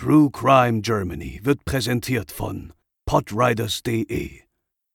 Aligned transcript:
True 0.00 0.30
Crime 0.30 0.80
Germany 0.80 1.40
wird 1.42 1.64
präsentiert 1.64 2.30
von 2.30 2.72
podriders.de, 3.04 4.30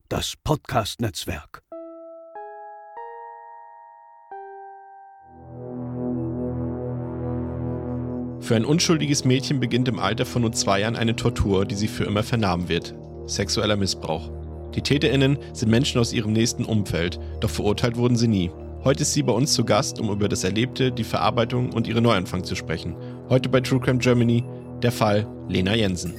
das 0.08 0.36
Podcast-Netzwerk. 0.46 1.62
Für 8.40 8.56
ein 8.56 8.64
unschuldiges 8.64 9.26
Mädchen 9.26 9.60
beginnt 9.60 9.90
im 9.90 10.00
Alter 10.00 10.26
von 10.26 10.44
nur 10.44 10.54
zwei 10.54 10.80
Jahren 10.80 10.96
eine 10.96 11.18
Tortur, 11.18 11.66
die 11.66 11.76
sie 11.76 11.90
für 11.90 12.06
immer 12.06 12.24
vernahmen 12.24 12.70
wird. 12.70 12.96
Sexueller 13.26 13.76
Missbrauch. 13.76 14.32
Die 14.74 14.82
TäterInnen 14.82 15.38
sind 15.52 15.70
Menschen 15.70 16.00
aus 16.00 16.14
ihrem 16.14 16.32
nächsten 16.32 16.64
Umfeld, 16.64 17.20
doch 17.42 17.50
verurteilt 17.50 17.98
wurden 17.98 18.16
sie 18.16 18.30
nie. 18.30 18.52
Heute 18.86 19.02
ist 19.02 19.12
sie 19.12 19.24
bei 19.24 19.34
uns 19.34 19.54
zu 19.54 19.66
Gast, 19.66 20.00
um 20.00 20.10
über 20.10 20.30
das 20.30 20.46
Erlebte, 20.46 20.94
die 20.94 21.04
Verarbeitung 21.04 21.74
und 21.74 21.88
ihre 21.88 22.02
Neuanfang 22.02 22.46
zu 22.46 22.56
sprechen. 22.56 22.96
Heute 23.28 23.50
bei 23.50 23.60
True 23.60 23.82
Crime 23.82 24.00
Germany 24.00 24.46
der 24.84 24.92
Fall 24.92 25.26
Lena 25.50 25.76
Jensen. 25.76 26.14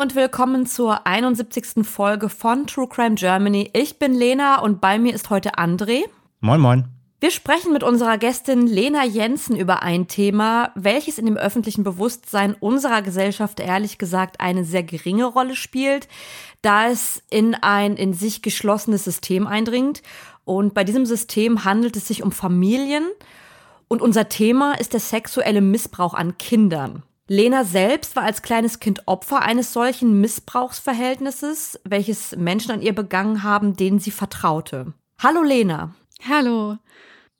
Und 0.00 0.14
willkommen 0.14 0.64
zur 0.64 1.06
71. 1.06 1.86
Folge 1.86 2.30
von 2.30 2.66
True 2.66 2.88
Crime 2.88 3.16
Germany. 3.16 3.68
Ich 3.74 3.98
bin 3.98 4.14
Lena 4.14 4.62
und 4.62 4.80
bei 4.80 4.98
mir 4.98 5.14
ist 5.14 5.28
heute 5.28 5.56
André. 5.56 6.04
Moin, 6.40 6.58
moin. 6.58 6.88
Wir 7.20 7.30
sprechen 7.30 7.74
mit 7.74 7.82
unserer 7.82 8.16
Gästin 8.16 8.66
Lena 8.66 9.04
Jensen 9.04 9.56
über 9.56 9.82
ein 9.82 10.08
Thema, 10.08 10.72
welches 10.74 11.18
in 11.18 11.26
dem 11.26 11.36
öffentlichen 11.36 11.84
Bewusstsein 11.84 12.54
unserer 12.54 13.02
Gesellschaft 13.02 13.60
ehrlich 13.60 13.98
gesagt 13.98 14.40
eine 14.40 14.64
sehr 14.64 14.84
geringe 14.84 15.26
Rolle 15.26 15.54
spielt, 15.54 16.08
da 16.62 16.88
es 16.88 17.22
in 17.28 17.54
ein 17.54 17.96
in 17.96 18.14
sich 18.14 18.40
geschlossenes 18.40 19.04
System 19.04 19.46
eindringt. 19.46 20.02
Und 20.46 20.72
bei 20.72 20.82
diesem 20.82 21.04
System 21.04 21.66
handelt 21.66 21.94
es 21.96 22.08
sich 22.08 22.22
um 22.22 22.32
Familien. 22.32 23.04
Und 23.86 24.00
unser 24.00 24.30
Thema 24.30 24.80
ist 24.80 24.94
der 24.94 25.00
sexuelle 25.00 25.60
Missbrauch 25.60 26.14
an 26.14 26.38
Kindern. 26.38 27.02
Lena 27.32 27.62
selbst 27.62 28.16
war 28.16 28.24
als 28.24 28.42
kleines 28.42 28.80
Kind 28.80 29.06
Opfer 29.06 29.42
eines 29.42 29.72
solchen 29.72 30.20
Missbrauchsverhältnisses, 30.20 31.78
welches 31.84 32.34
Menschen 32.34 32.72
an 32.72 32.82
ihr 32.82 32.92
begangen 32.92 33.44
haben, 33.44 33.76
denen 33.76 34.00
sie 34.00 34.10
vertraute. 34.10 34.94
Hallo 35.22 35.44
Lena. 35.44 35.94
Hallo. 36.28 36.78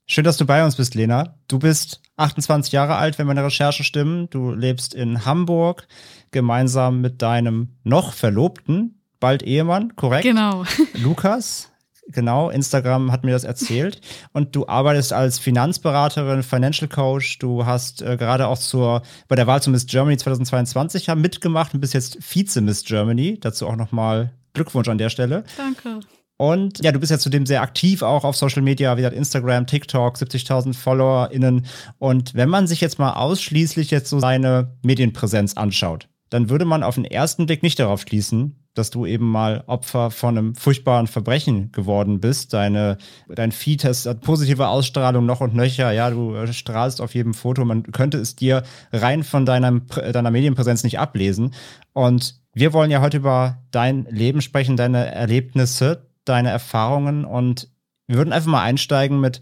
Schön, 0.07 0.23
dass 0.23 0.37
du 0.37 0.45
bei 0.45 0.63
uns 0.63 0.77
bist, 0.77 0.95
Lena. 0.95 1.35
Du 1.49 1.59
bist 1.59 2.01
28 2.15 2.71
Jahre 2.71 2.95
alt, 2.95 3.19
wenn 3.19 3.27
meine 3.27 3.43
Recherchen 3.43 3.83
stimmen. 3.83 4.29
Du 4.29 4.51
lebst 4.51 4.93
in 4.93 5.25
Hamburg 5.25 5.89
gemeinsam 6.31 7.01
mit 7.01 7.21
deinem 7.21 7.75
noch 7.83 8.13
Verlobten, 8.13 9.03
bald 9.19 9.43
Ehemann, 9.43 9.97
korrekt? 9.97 10.23
Genau. 10.23 10.63
Lukas. 10.93 11.70
Genau, 12.07 12.49
Instagram 12.49 13.11
hat 13.11 13.23
mir 13.23 13.31
das 13.31 13.43
erzählt. 13.43 14.01
Und 14.33 14.55
du 14.55 14.67
arbeitest 14.67 15.13
als 15.13 15.39
Finanzberaterin, 15.39 16.43
Financial 16.43 16.89
Coach. 16.89 17.39
Du 17.39 17.65
hast 17.65 18.01
äh, 18.01 18.17
gerade 18.17 18.47
auch 18.47 18.57
zur, 18.57 19.01
bei 19.27 19.35
der 19.35 19.47
Wahl 19.47 19.61
zu 19.61 19.69
Miss 19.69 19.85
Germany 19.85 20.17
2022 20.17 21.07
ja 21.07 21.15
mitgemacht 21.15 21.73
und 21.73 21.79
bist 21.79 21.93
jetzt 21.93 22.17
Vize-Miss 22.21 22.83
Germany. 22.83 23.39
Dazu 23.39 23.67
auch 23.67 23.75
nochmal 23.75 24.31
Glückwunsch 24.53 24.89
an 24.89 24.97
der 24.97 25.09
Stelle. 25.09 25.43
Danke. 25.57 26.01
Und 26.41 26.83
ja, 26.83 26.91
du 26.91 26.99
bist 26.99 27.11
ja 27.11 27.19
zudem 27.19 27.45
sehr 27.45 27.61
aktiv 27.61 28.01
auch 28.01 28.23
auf 28.23 28.35
Social 28.35 28.63
Media, 28.63 28.97
wie 28.97 29.01
gesagt, 29.01 29.15
Instagram, 29.15 29.67
TikTok, 29.67 30.15
70.000 30.15 30.73
FollowerInnen. 30.73 31.67
Und 31.99 32.33
wenn 32.33 32.49
man 32.49 32.65
sich 32.65 32.81
jetzt 32.81 32.97
mal 32.97 33.13
ausschließlich 33.13 33.91
jetzt 33.91 34.09
so 34.09 34.19
seine 34.19 34.75
Medienpräsenz 34.81 35.53
anschaut, 35.53 36.09
dann 36.31 36.49
würde 36.49 36.65
man 36.65 36.81
auf 36.81 36.95
den 36.95 37.05
ersten 37.05 37.45
Blick 37.45 37.61
nicht 37.61 37.77
darauf 37.77 38.01
schließen, 38.01 38.60
dass 38.73 38.89
du 38.89 39.05
eben 39.05 39.29
mal 39.29 39.63
Opfer 39.67 40.11
von 40.11 40.37
einem 40.37 40.55
furchtbaren 40.55 41.07
Verbrechen 41.07 41.71
geworden 41.71 42.21
bist. 42.21 42.53
Deine, 42.53 42.97
dein 43.27 43.51
Feed 43.51 43.83
hat 43.83 44.21
positive 44.21 44.69
Ausstrahlung 44.69 45.25
noch 45.25 45.41
und 45.41 45.53
nöcher. 45.53 45.91
Ja, 45.91 46.09
du 46.09 46.33
äh, 46.35 46.51
strahlst 46.53 47.01
auf 47.01 47.13
jedem 47.13 47.33
Foto. 47.33 47.65
Man 47.65 47.83
könnte 47.91 48.17
es 48.17 48.35
dir 48.35 48.63
rein 48.93 49.23
von 49.23 49.45
deinem, 49.45 49.87
deiner 49.87 50.31
Medienpräsenz 50.31 50.83
nicht 50.83 50.99
ablesen. 50.99 51.53
Und 51.93 52.39
wir 52.53 52.71
wollen 52.71 52.91
ja 52.91 53.01
heute 53.01 53.17
über 53.17 53.61
dein 53.71 54.05
Leben 54.09 54.41
sprechen, 54.41 54.77
deine 54.77 55.13
Erlebnisse, 55.13 56.09
deine 56.23 56.49
Erfahrungen. 56.49 57.25
Und 57.25 57.69
wir 58.07 58.17
würden 58.17 58.33
einfach 58.33 58.51
mal 58.51 58.63
einsteigen 58.63 59.19
mit, 59.19 59.41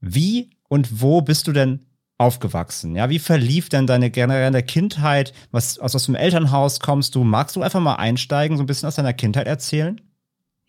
wie 0.00 0.50
und 0.68 1.00
wo 1.00 1.22
bist 1.22 1.48
du 1.48 1.52
denn 1.52 1.87
aufgewachsen? 2.18 2.96
Ja, 2.96 3.08
wie 3.08 3.18
verlief 3.18 3.68
denn 3.68 3.86
deine 3.86 4.10
generelle 4.10 4.62
Kindheit? 4.62 5.32
Was, 5.50 5.78
aus, 5.78 5.94
aus 5.94 6.06
dem 6.06 6.16
Elternhaus 6.16 6.80
kommst 6.80 7.14
du? 7.14 7.24
Magst 7.24 7.56
du 7.56 7.62
einfach 7.62 7.80
mal 7.80 7.94
einsteigen, 7.94 8.56
so 8.56 8.62
ein 8.62 8.66
bisschen 8.66 8.88
aus 8.88 8.96
deiner 8.96 9.14
Kindheit 9.14 9.46
erzählen? 9.46 10.00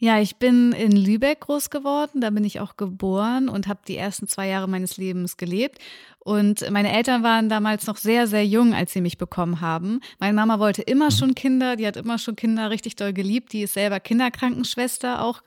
Ja, 0.02 0.22
ich 0.22 0.38
bin 0.38 0.72
in 0.72 0.94
Lübeck 0.94 1.42
groß 1.42 1.70
geworden, 1.70 2.22
da 2.22 2.30
bin 2.30 2.46
ich 2.46 2.62
auch 2.62 2.78
geboren 2.78 3.50
und 3.50 3.68
habe 3.68 3.82
die 3.86 3.98
ersten 3.98 4.30
zwei 4.30 4.48
Jahre 4.48 4.70
meines 4.70 4.96
Lebens 4.96 5.36
gelebt. 5.36 5.78
Und 6.20 6.70
meine 6.72 6.94
Eltern 6.94 7.22
waren 7.22 7.50
damals 7.50 7.86
noch 7.86 7.98
sehr, 7.98 8.26
sehr 8.26 8.46
jung, 8.46 8.74
als 8.74 8.94
sie 8.94 9.02
mich 9.02 9.18
bekommen 9.18 9.60
haben. 9.60 10.00
Meine 10.18 10.34
Mama 10.34 10.58
wollte 10.60 10.84
immer 10.84 11.08
mhm. 11.08 11.12
schon 11.12 11.36
Kinder, 11.36 11.76
die 11.76 11.86
hat 11.86 11.98
immer 11.98 12.18
schon 12.18 12.38
Kinder 12.38 12.70
richtig 12.70 12.96
doll 12.96 13.12
geliebt, 13.12 13.52
die 13.52 13.64
ist 13.64 13.74
selber 13.74 14.00
Kinderkrankenschwester 14.00 15.22
auch 15.22 15.42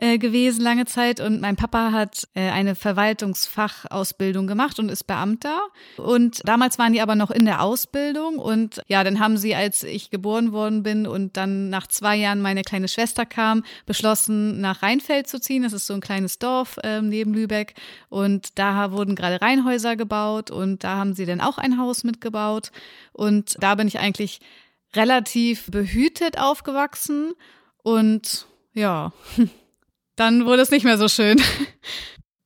äh, 0.00 0.16
gewesen 0.16 0.62
lange 0.62 0.86
Zeit. 0.86 1.20
Und 1.20 1.42
mein 1.42 1.56
Papa 1.56 1.92
hat 1.92 2.26
äh, 2.34 2.48
eine 2.48 2.74
Verwaltungsfachausbildung 2.74 4.46
gemacht 4.46 4.78
und 4.78 4.88
ist 4.88 5.04
Beamter. 5.06 5.60
Und 5.98 6.40
damals 6.48 6.78
waren 6.78 6.94
die 6.94 7.02
aber 7.02 7.14
noch 7.14 7.30
in 7.30 7.44
der 7.44 7.62
Ausbildung. 7.62 8.38
Und 8.38 8.82
ja, 8.88 9.04
dann 9.04 9.20
haben 9.20 9.36
sie, 9.36 9.54
als 9.54 9.82
ich 9.82 10.10
geboren 10.10 10.52
worden 10.52 10.82
bin 10.82 11.06
und 11.06 11.36
dann 11.36 11.68
nach 11.68 11.86
zwei 11.86 12.16
Jahren 12.16 12.40
meine 12.40 12.62
kleine 12.62 12.88
Schwester 12.88 13.26
kam, 13.26 13.62
beschlossen, 13.84 14.62
nach 14.62 14.82
Rheinfeld 14.82 15.28
zu 15.28 15.38
ziehen. 15.38 15.64
Das 15.64 15.74
ist 15.74 15.86
so 15.86 15.92
ein 15.92 16.00
kleines 16.00 16.38
Dorf 16.38 16.78
äh, 16.82 17.02
neben 17.02 17.34
Lübeck. 17.34 17.74
Und 18.08 18.58
da 18.58 18.92
wurden 18.92 19.14
gerade 19.14 19.42
Reihenhäuser 19.42 19.96
gebaut 19.96 20.50
und 20.50 20.82
da 20.82 20.96
haben 20.96 21.12
sie 21.12 21.26
dann 21.26 21.42
auch 21.42 21.58
ein 21.58 21.78
Haus 21.78 22.04
mitgebaut. 22.04 22.72
Und 23.12 23.56
da 23.60 23.74
bin 23.74 23.86
ich 23.86 23.98
eigentlich 23.98 24.40
relativ 24.94 25.70
behütet 25.70 26.38
aufgewachsen. 26.38 27.34
Und 27.82 28.46
ja, 28.72 29.12
dann 30.20 30.44
wurde 30.44 30.62
es 30.62 30.70
nicht 30.70 30.84
mehr 30.84 30.98
so 30.98 31.08
schön. 31.08 31.40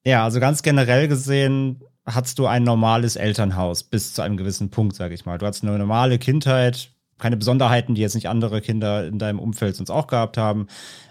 Ja, 0.06 0.24
also 0.24 0.38
ganz 0.38 0.62
generell 0.62 1.08
gesehen 1.08 1.80
hattest 2.06 2.38
du 2.38 2.46
ein 2.46 2.62
normales 2.62 3.16
Elternhaus 3.16 3.82
bis 3.82 4.12
zu 4.12 4.22
einem 4.22 4.36
gewissen 4.36 4.70
Punkt, 4.70 4.94
sag 4.94 5.12
ich 5.12 5.24
mal. 5.24 5.38
Du 5.38 5.46
hattest 5.46 5.64
eine 5.64 5.76
normale 5.78 6.18
Kindheit, 6.18 6.90
keine 7.18 7.38
Besonderheiten, 7.38 7.94
die 7.94 8.02
jetzt 8.02 8.14
nicht 8.14 8.28
andere 8.28 8.60
Kinder 8.60 9.06
in 9.06 9.18
deinem 9.18 9.38
Umfeld 9.38 9.76
sonst 9.76 9.90
auch 9.90 10.06
gehabt 10.06 10.36
haben, 10.36 10.66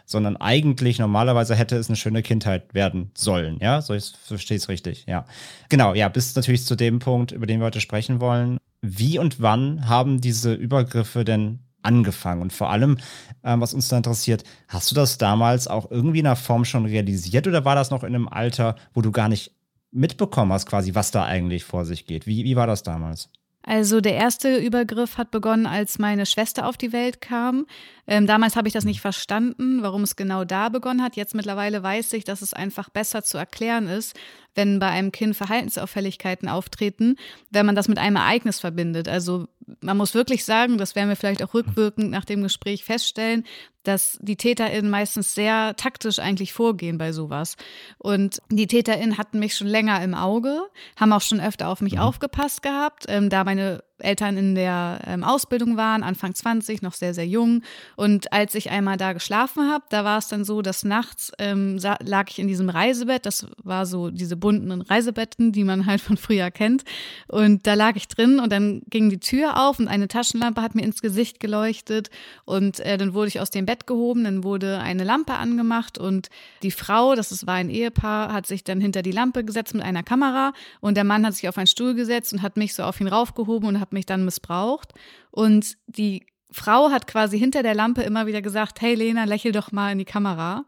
sondern 0.05 0.37
eigentlich 0.37 0.99
normalerweise 0.99 1.55
hätte 1.55 1.75
es 1.75 1.89
eine 1.89 1.95
schöne 1.95 2.21
Kindheit 2.21 2.73
werden 2.73 3.11
sollen. 3.15 3.57
Ja, 3.59 3.81
so 3.81 3.95
ich 3.95 4.13
verstehe 4.23 4.57
es 4.57 4.69
richtig. 4.69 5.05
Ja, 5.07 5.25
genau. 5.69 5.95
Ja, 5.95 6.07
bis 6.09 6.35
natürlich 6.35 6.65
zu 6.65 6.75
dem 6.75 6.99
Punkt, 6.99 7.31
über 7.31 7.47
den 7.47 7.59
wir 7.59 7.65
heute 7.65 7.81
sprechen 7.81 8.21
wollen. 8.21 8.57
Wie 8.81 9.17
und 9.17 9.41
wann 9.41 9.89
haben 9.89 10.21
diese 10.21 10.53
Übergriffe 10.53 11.25
denn 11.25 11.62
angefangen? 11.83 12.41
Und 12.41 12.53
vor 12.53 12.69
allem, 12.69 12.97
ähm, 13.43 13.61
was 13.61 13.73
uns 13.73 13.87
da 13.87 13.97
interessiert, 13.97 14.43
hast 14.67 14.89
du 14.91 14.95
das 14.95 15.17
damals 15.17 15.67
auch 15.67 15.91
irgendwie 15.91 16.19
in 16.19 16.27
einer 16.27 16.35
Form 16.35 16.65
schon 16.65 16.85
realisiert 16.85 17.47
oder 17.47 17.65
war 17.65 17.75
das 17.75 17.91
noch 17.91 18.03
in 18.03 18.15
einem 18.15 18.27
Alter, 18.27 18.75
wo 18.93 19.01
du 19.01 19.11
gar 19.11 19.29
nicht 19.29 19.51
mitbekommen 19.91 20.51
hast, 20.51 20.65
quasi, 20.65 20.95
was 20.95 21.11
da 21.11 21.23
eigentlich 21.25 21.63
vor 21.63 21.85
sich 21.85 22.05
geht? 22.05 22.25
Wie, 22.25 22.43
wie 22.43 22.55
war 22.55 22.67
das 22.67 22.83
damals? 22.83 23.29
Also 23.65 24.01
der 24.01 24.15
erste 24.15 24.57
Übergriff 24.57 25.17
hat 25.17 25.31
begonnen, 25.31 25.65
als 25.65 25.97
meine 25.97 26.25
Schwester 26.25 26.67
auf 26.67 26.75
die 26.75 26.91
Welt 26.91 27.21
kam. 27.21 27.65
Ähm, 28.05 28.27
damals 28.27 28.55
habe 28.55 28.67
ich 28.67 28.73
das 28.73 28.85
nicht 28.85 29.01
verstanden, 29.01 29.81
warum 29.81 30.03
es 30.03 30.15
genau 30.15 30.43
da 30.43 30.69
begonnen 30.69 31.01
hat. 31.01 31.15
Jetzt 31.15 31.35
mittlerweile 31.35 31.83
weiß 31.83 32.13
ich, 32.13 32.23
dass 32.25 32.41
es 32.41 32.53
einfach 32.53 32.89
besser 32.89 33.23
zu 33.23 33.37
erklären 33.37 33.87
ist, 33.87 34.15
wenn 34.55 34.79
bei 34.79 34.87
einem 34.87 35.11
Kind 35.11 35.35
Verhaltensauffälligkeiten 35.35 36.49
auftreten, 36.49 37.15
wenn 37.49 37.65
man 37.65 37.75
das 37.75 37.87
mit 37.87 37.97
einem 37.97 38.17
Ereignis 38.17 38.59
verbindet. 38.59 39.07
Also 39.07 39.47
man 39.81 39.97
muss 39.97 40.13
wirklich 40.13 40.43
sagen, 40.43 40.77
das 40.77 40.95
werden 40.95 41.09
wir 41.09 41.15
vielleicht 41.15 41.43
auch 41.43 41.53
rückwirkend 41.53 42.11
nach 42.11 42.25
dem 42.25 42.43
Gespräch 42.43 42.83
feststellen, 42.83 43.45
dass 43.83 44.17
die 44.21 44.35
TäterInnen 44.35 44.89
meistens 44.89 45.33
sehr 45.33 45.75
taktisch 45.75 46.19
eigentlich 46.19 46.53
vorgehen 46.53 46.97
bei 46.97 47.11
sowas. 47.11 47.55
Und 47.97 48.41
die 48.49 48.67
TäterInnen 48.67 49.17
hatten 49.17 49.39
mich 49.39 49.55
schon 49.55 49.67
länger 49.67 50.01
im 50.03 50.13
Auge, 50.13 50.61
haben 50.97 51.13
auch 51.13 51.21
schon 51.21 51.41
öfter 51.41 51.67
auf 51.67 51.81
mich 51.81 51.93
mhm. 51.93 51.99
aufgepasst 51.99 52.61
gehabt, 52.61 53.05
ähm, 53.07 53.29
da 53.29 53.43
meine 53.43 53.83
Eltern 54.03 54.37
in 54.37 54.55
der 54.55 54.99
ähm, 55.07 55.23
Ausbildung 55.23 55.77
waren, 55.77 56.03
Anfang 56.03 56.35
20, 56.35 56.81
noch 56.81 56.93
sehr, 56.93 57.13
sehr 57.13 57.27
jung. 57.27 57.61
Und 57.95 58.31
als 58.33 58.55
ich 58.55 58.69
einmal 58.69 58.97
da 58.97 59.13
geschlafen 59.13 59.69
habe, 59.69 59.85
da 59.89 60.03
war 60.03 60.17
es 60.17 60.27
dann 60.27 60.43
so, 60.45 60.61
dass 60.61 60.83
nachts 60.83 61.31
ähm, 61.39 61.77
lag 61.77 62.29
ich 62.29 62.39
in 62.39 62.47
diesem 62.47 62.69
Reisebett. 62.69 63.25
Das 63.25 63.47
war 63.63 63.85
so 63.85 64.09
diese 64.09 64.35
bunten 64.35 64.81
Reisebetten, 64.81 65.51
die 65.51 65.63
man 65.63 65.85
halt 65.85 66.01
von 66.01 66.17
früher 66.17 66.51
kennt. 66.51 66.83
Und 67.27 67.65
da 67.67 67.73
lag 67.73 67.95
ich 67.95 68.07
drin 68.07 68.39
und 68.39 68.51
dann 68.51 68.81
ging 68.89 69.09
die 69.09 69.19
Tür 69.19 69.61
auf 69.61 69.79
und 69.79 69.87
eine 69.87 70.07
Taschenlampe 70.07 70.61
hat 70.61 70.75
mir 70.75 70.83
ins 70.83 71.01
Gesicht 71.01 71.39
geleuchtet. 71.39 72.09
Und 72.45 72.79
äh, 72.81 72.97
dann 72.97 73.13
wurde 73.13 73.29
ich 73.29 73.39
aus 73.39 73.49
dem 73.49 73.65
Bett 73.65 73.87
gehoben, 73.87 74.23
dann 74.23 74.43
wurde 74.43 74.79
eine 74.79 75.03
Lampe 75.03 75.33
angemacht 75.33 75.97
und 75.97 76.29
die 76.61 76.71
Frau, 76.71 77.15
das 77.15 77.45
war 77.47 77.55
ein 77.55 77.69
Ehepaar, 77.69 78.33
hat 78.33 78.47
sich 78.47 78.63
dann 78.63 78.81
hinter 78.81 79.01
die 79.01 79.11
Lampe 79.11 79.43
gesetzt 79.43 79.73
mit 79.73 79.83
einer 79.83 80.03
Kamera 80.03 80.53
und 80.81 80.95
der 80.95 81.03
Mann 81.03 81.25
hat 81.25 81.35
sich 81.35 81.47
auf 81.47 81.57
einen 81.57 81.67
Stuhl 81.67 81.93
gesetzt 81.93 82.33
und 82.33 82.41
hat 82.41 82.57
mich 82.57 82.73
so 82.73 82.83
auf 82.83 82.99
ihn 82.99 83.07
raufgehoben 83.07 83.67
und 83.67 83.79
hat 83.79 83.92
mich 83.93 84.05
dann 84.05 84.25
missbraucht. 84.25 84.93
Und 85.31 85.77
die 85.87 86.25
Frau 86.51 86.91
hat 86.91 87.07
quasi 87.07 87.39
hinter 87.39 87.63
der 87.63 87.75
Lampe 87.75 88.03
immer 88.03 88.27
wieder 88.27 88.41
gesagt, 88.41 88.81
hey 88.81 88.95
Lena, 88.95 89.23
lächel 89.23 89.51
doch 89.51 89.71
mal 89.71 89.91
in 89.91 89.97
die 89.97 90.05
Kamera. 90.05 90.65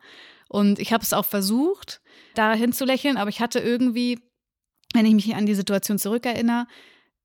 Und 0.47 0.79
ich 0.79 0.93
habe 0.93 1.03
es 1.03 1.13
auch 1.13 1.25
versucht, 1.25 2.01
da 2.33 2.53
hinzulächeln, 2.53 3.17
aber 3.17 3.29
ich 3.29 3.39
hatte 3.39 3.59
irgendwie, 3.59 4.19
wenn 4.93 5.05
ich 5.05 5.13
mich 5.13 5.35
an 5.35 5.45
die 5.45 5.55
Situation 5.55 5.99
zurückerinnere, 5.99 6.67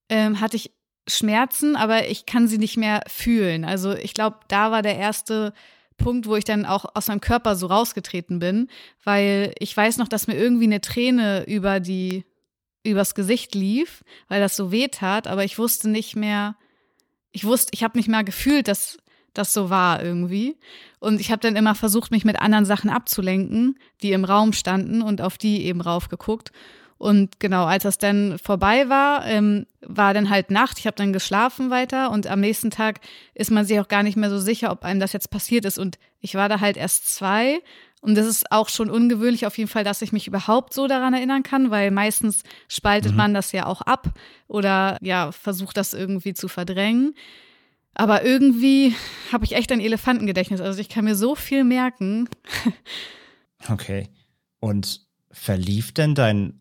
ähm, 0.08 0.40
hatte 0.40 0.56
ich 0.56 0.72
Schmerzen, 1.06 1.76
aber 1.76 2.08
ich 2.08 2.26
kann 2.26 2.48
sie 2.48 2.58
nicht 2.58 2.76
mehr 2.76 3.02
fühlen. 3.06 3.64
Also 3.64 3.92
ich 3.92 4.14
glaube, 4.14 4.40
da 4.48 4.70
war 4.70 4.82
der 4.82 4.96
erste 4.96 5.52
Punkt, 5.96 6.26
wo 6.26 6.36
ich 6.36 6.44
dann 6.44 6.64
auch 6.64 6.86
aus 6.94 7.08
meinem 7.08 7.20
Körper 7.20 7.56
so 7.56 7.66
rausgetreten 7.66 8.38
bin, 8.38 8.68
weil 9.04 9.52
ich 9.58 9.76
weiß 9.76 9.98
noch, 9.98 10.08
dass 10.08 10.26
mir 10.26 10.36
irgendwie 10.36 10.64
eine 10.64 10.80
Träne 10.80 11.44
über 11.46 11.80
die 11.80 12.24
übers 12.82 13.14
Gesicht 13.14 13.54
lief, 13.54 14.04
weil 14.28 14.40
das 14.40 14.56
so 14.56 14.72
weh 14.72 14.88
tat, 14.88 15.26
aber 15.26 15.44
ich 15.44 15.58
wusste 15.58 15.88
nicht 15.88 16.16
mehr, 16.16 16.56
ich 17.32 17.44
wusste, 17.44 17.72
ich 17.74 17.84
habe 17.84 17.98
nicht 17.98 18.08
mehr 18.08 18.24
gefühlt, 18.24 18.68
dass 18.68 18.98
das 19.34 19.52
so 19.52 19.70
war 19.70 20.02
irgendwie. 20.02 20.56
Und 20.98 21.20
ich 21.20 21.30
habe 21.30 21.40
dann 21.40 21.56
immer 21.56 21.74
versucht, 21.74 22.10
mich 22.10 22.24
mit 22.24 22.40
anderen 22.40 22.64
Sachen 22.64 22.90
abzulenken, 22.90 23.78
die 24.02 24.12
im 24.12 24.24
Raum 24.24 24.52
standen 24.52 25.02
und 25.02 25.20
auf 25.20 25.38
die 25.38 25.64
eben 25.64 25.80
raufgeguckt. 25.80 26.52
Und 26.98 27.40
genau, 27.40 27.64
als 27.64 27.84
das 27.84 27.96
dann 27.96 28.38
vorbei 28.38 28.90
war, 28.90 29.24
ähm, 29.24 29.66
war 29.80 30.12
dann 30.12 30.28
halt 30.28 30.50
Nacht. 30.50 30.78
Ich 30.78 30.86
habe 30.86 30.96
dann 30.96 31.14
geschlafen 31.14 31.70
weiter 31.70 32.10
und 32.10 32.26
am 32.26 32.40
nächsten 32.40 32.70
Tag 32.70 33.00
ist 33.32 33.50
man 33.50 33.64
sich 33.64 33.80
auch 33.80 33.88
gar 33.88 34.02
nicht 34.02 34.18
mehr 34.18 34.28
so 34.28 34.38
sicher, 34.38 34.70
ob 34.70 34.84
einem 34.84 35.00
das 35.00 35.14
jetzt 35.14 35.30
passiert 35.30 35.64
ist. 35.64 35.78
Und 35.78 35.98
ich 36.20 36.34
war 36.34 36.50
da 36.50 36.60
halt 36.60 36.76
erst 36.76 37.14
zwei. 37.14 37.60
Und 38.00 38.14
das 38.14 38.26
ist 38.26 38.50
auch 38.50 38.68
schon 38.68 38.90
ungewöhnlich 38.90 39.46
auf 39.46 39.58
jeden 39.58 39.68
Fall, 39.68 39.84
dass 39.84 40.00
ich 40.00 40.12
mich 40.12 40.26
überhaupt 40.26 40.72
so 40.72 40.86
daran 40.86 41.12
erinnern 41.12 41.42
kann, 41.42 41.70
weil 41.70 41.90
meistens 41.90 42.42
spaltet 42.66 43.12
mhm. 43.12 43.18
man 43.18 43.34
das 43.34 43.52
ja 43.52 43.66
auch 43.66 43.82
ab 43.82 44.08
oder 44.48 44.96
ja, 45.02 45.32
versucht 45.32 45.76
das 45.76 45.92
irgendwie 45.92 46.32
zu 46.32 46.48
verdrängen. 46.48 47.14
Aber 47.94 48.24
irgendwie 48.24 48.94
habe 49.32 49.44
ich 49.44 49.54
echt 49.54 49.70
ein 49.72 49.80
Elefantengedächtnis. 49.80 50.60
Also 50.60 50.80
ich 50.80 50.88
kann 50.88 51.04
mir 51.04 51.16
so 51.16 51.34
viel 51.34 51.64
merken. 51.64 52.28
Okay. 53.68 54.08
Und 54.58 55.06
verlief 55.30 55.92
denn 55.92 56.14
dein 56.14 56.60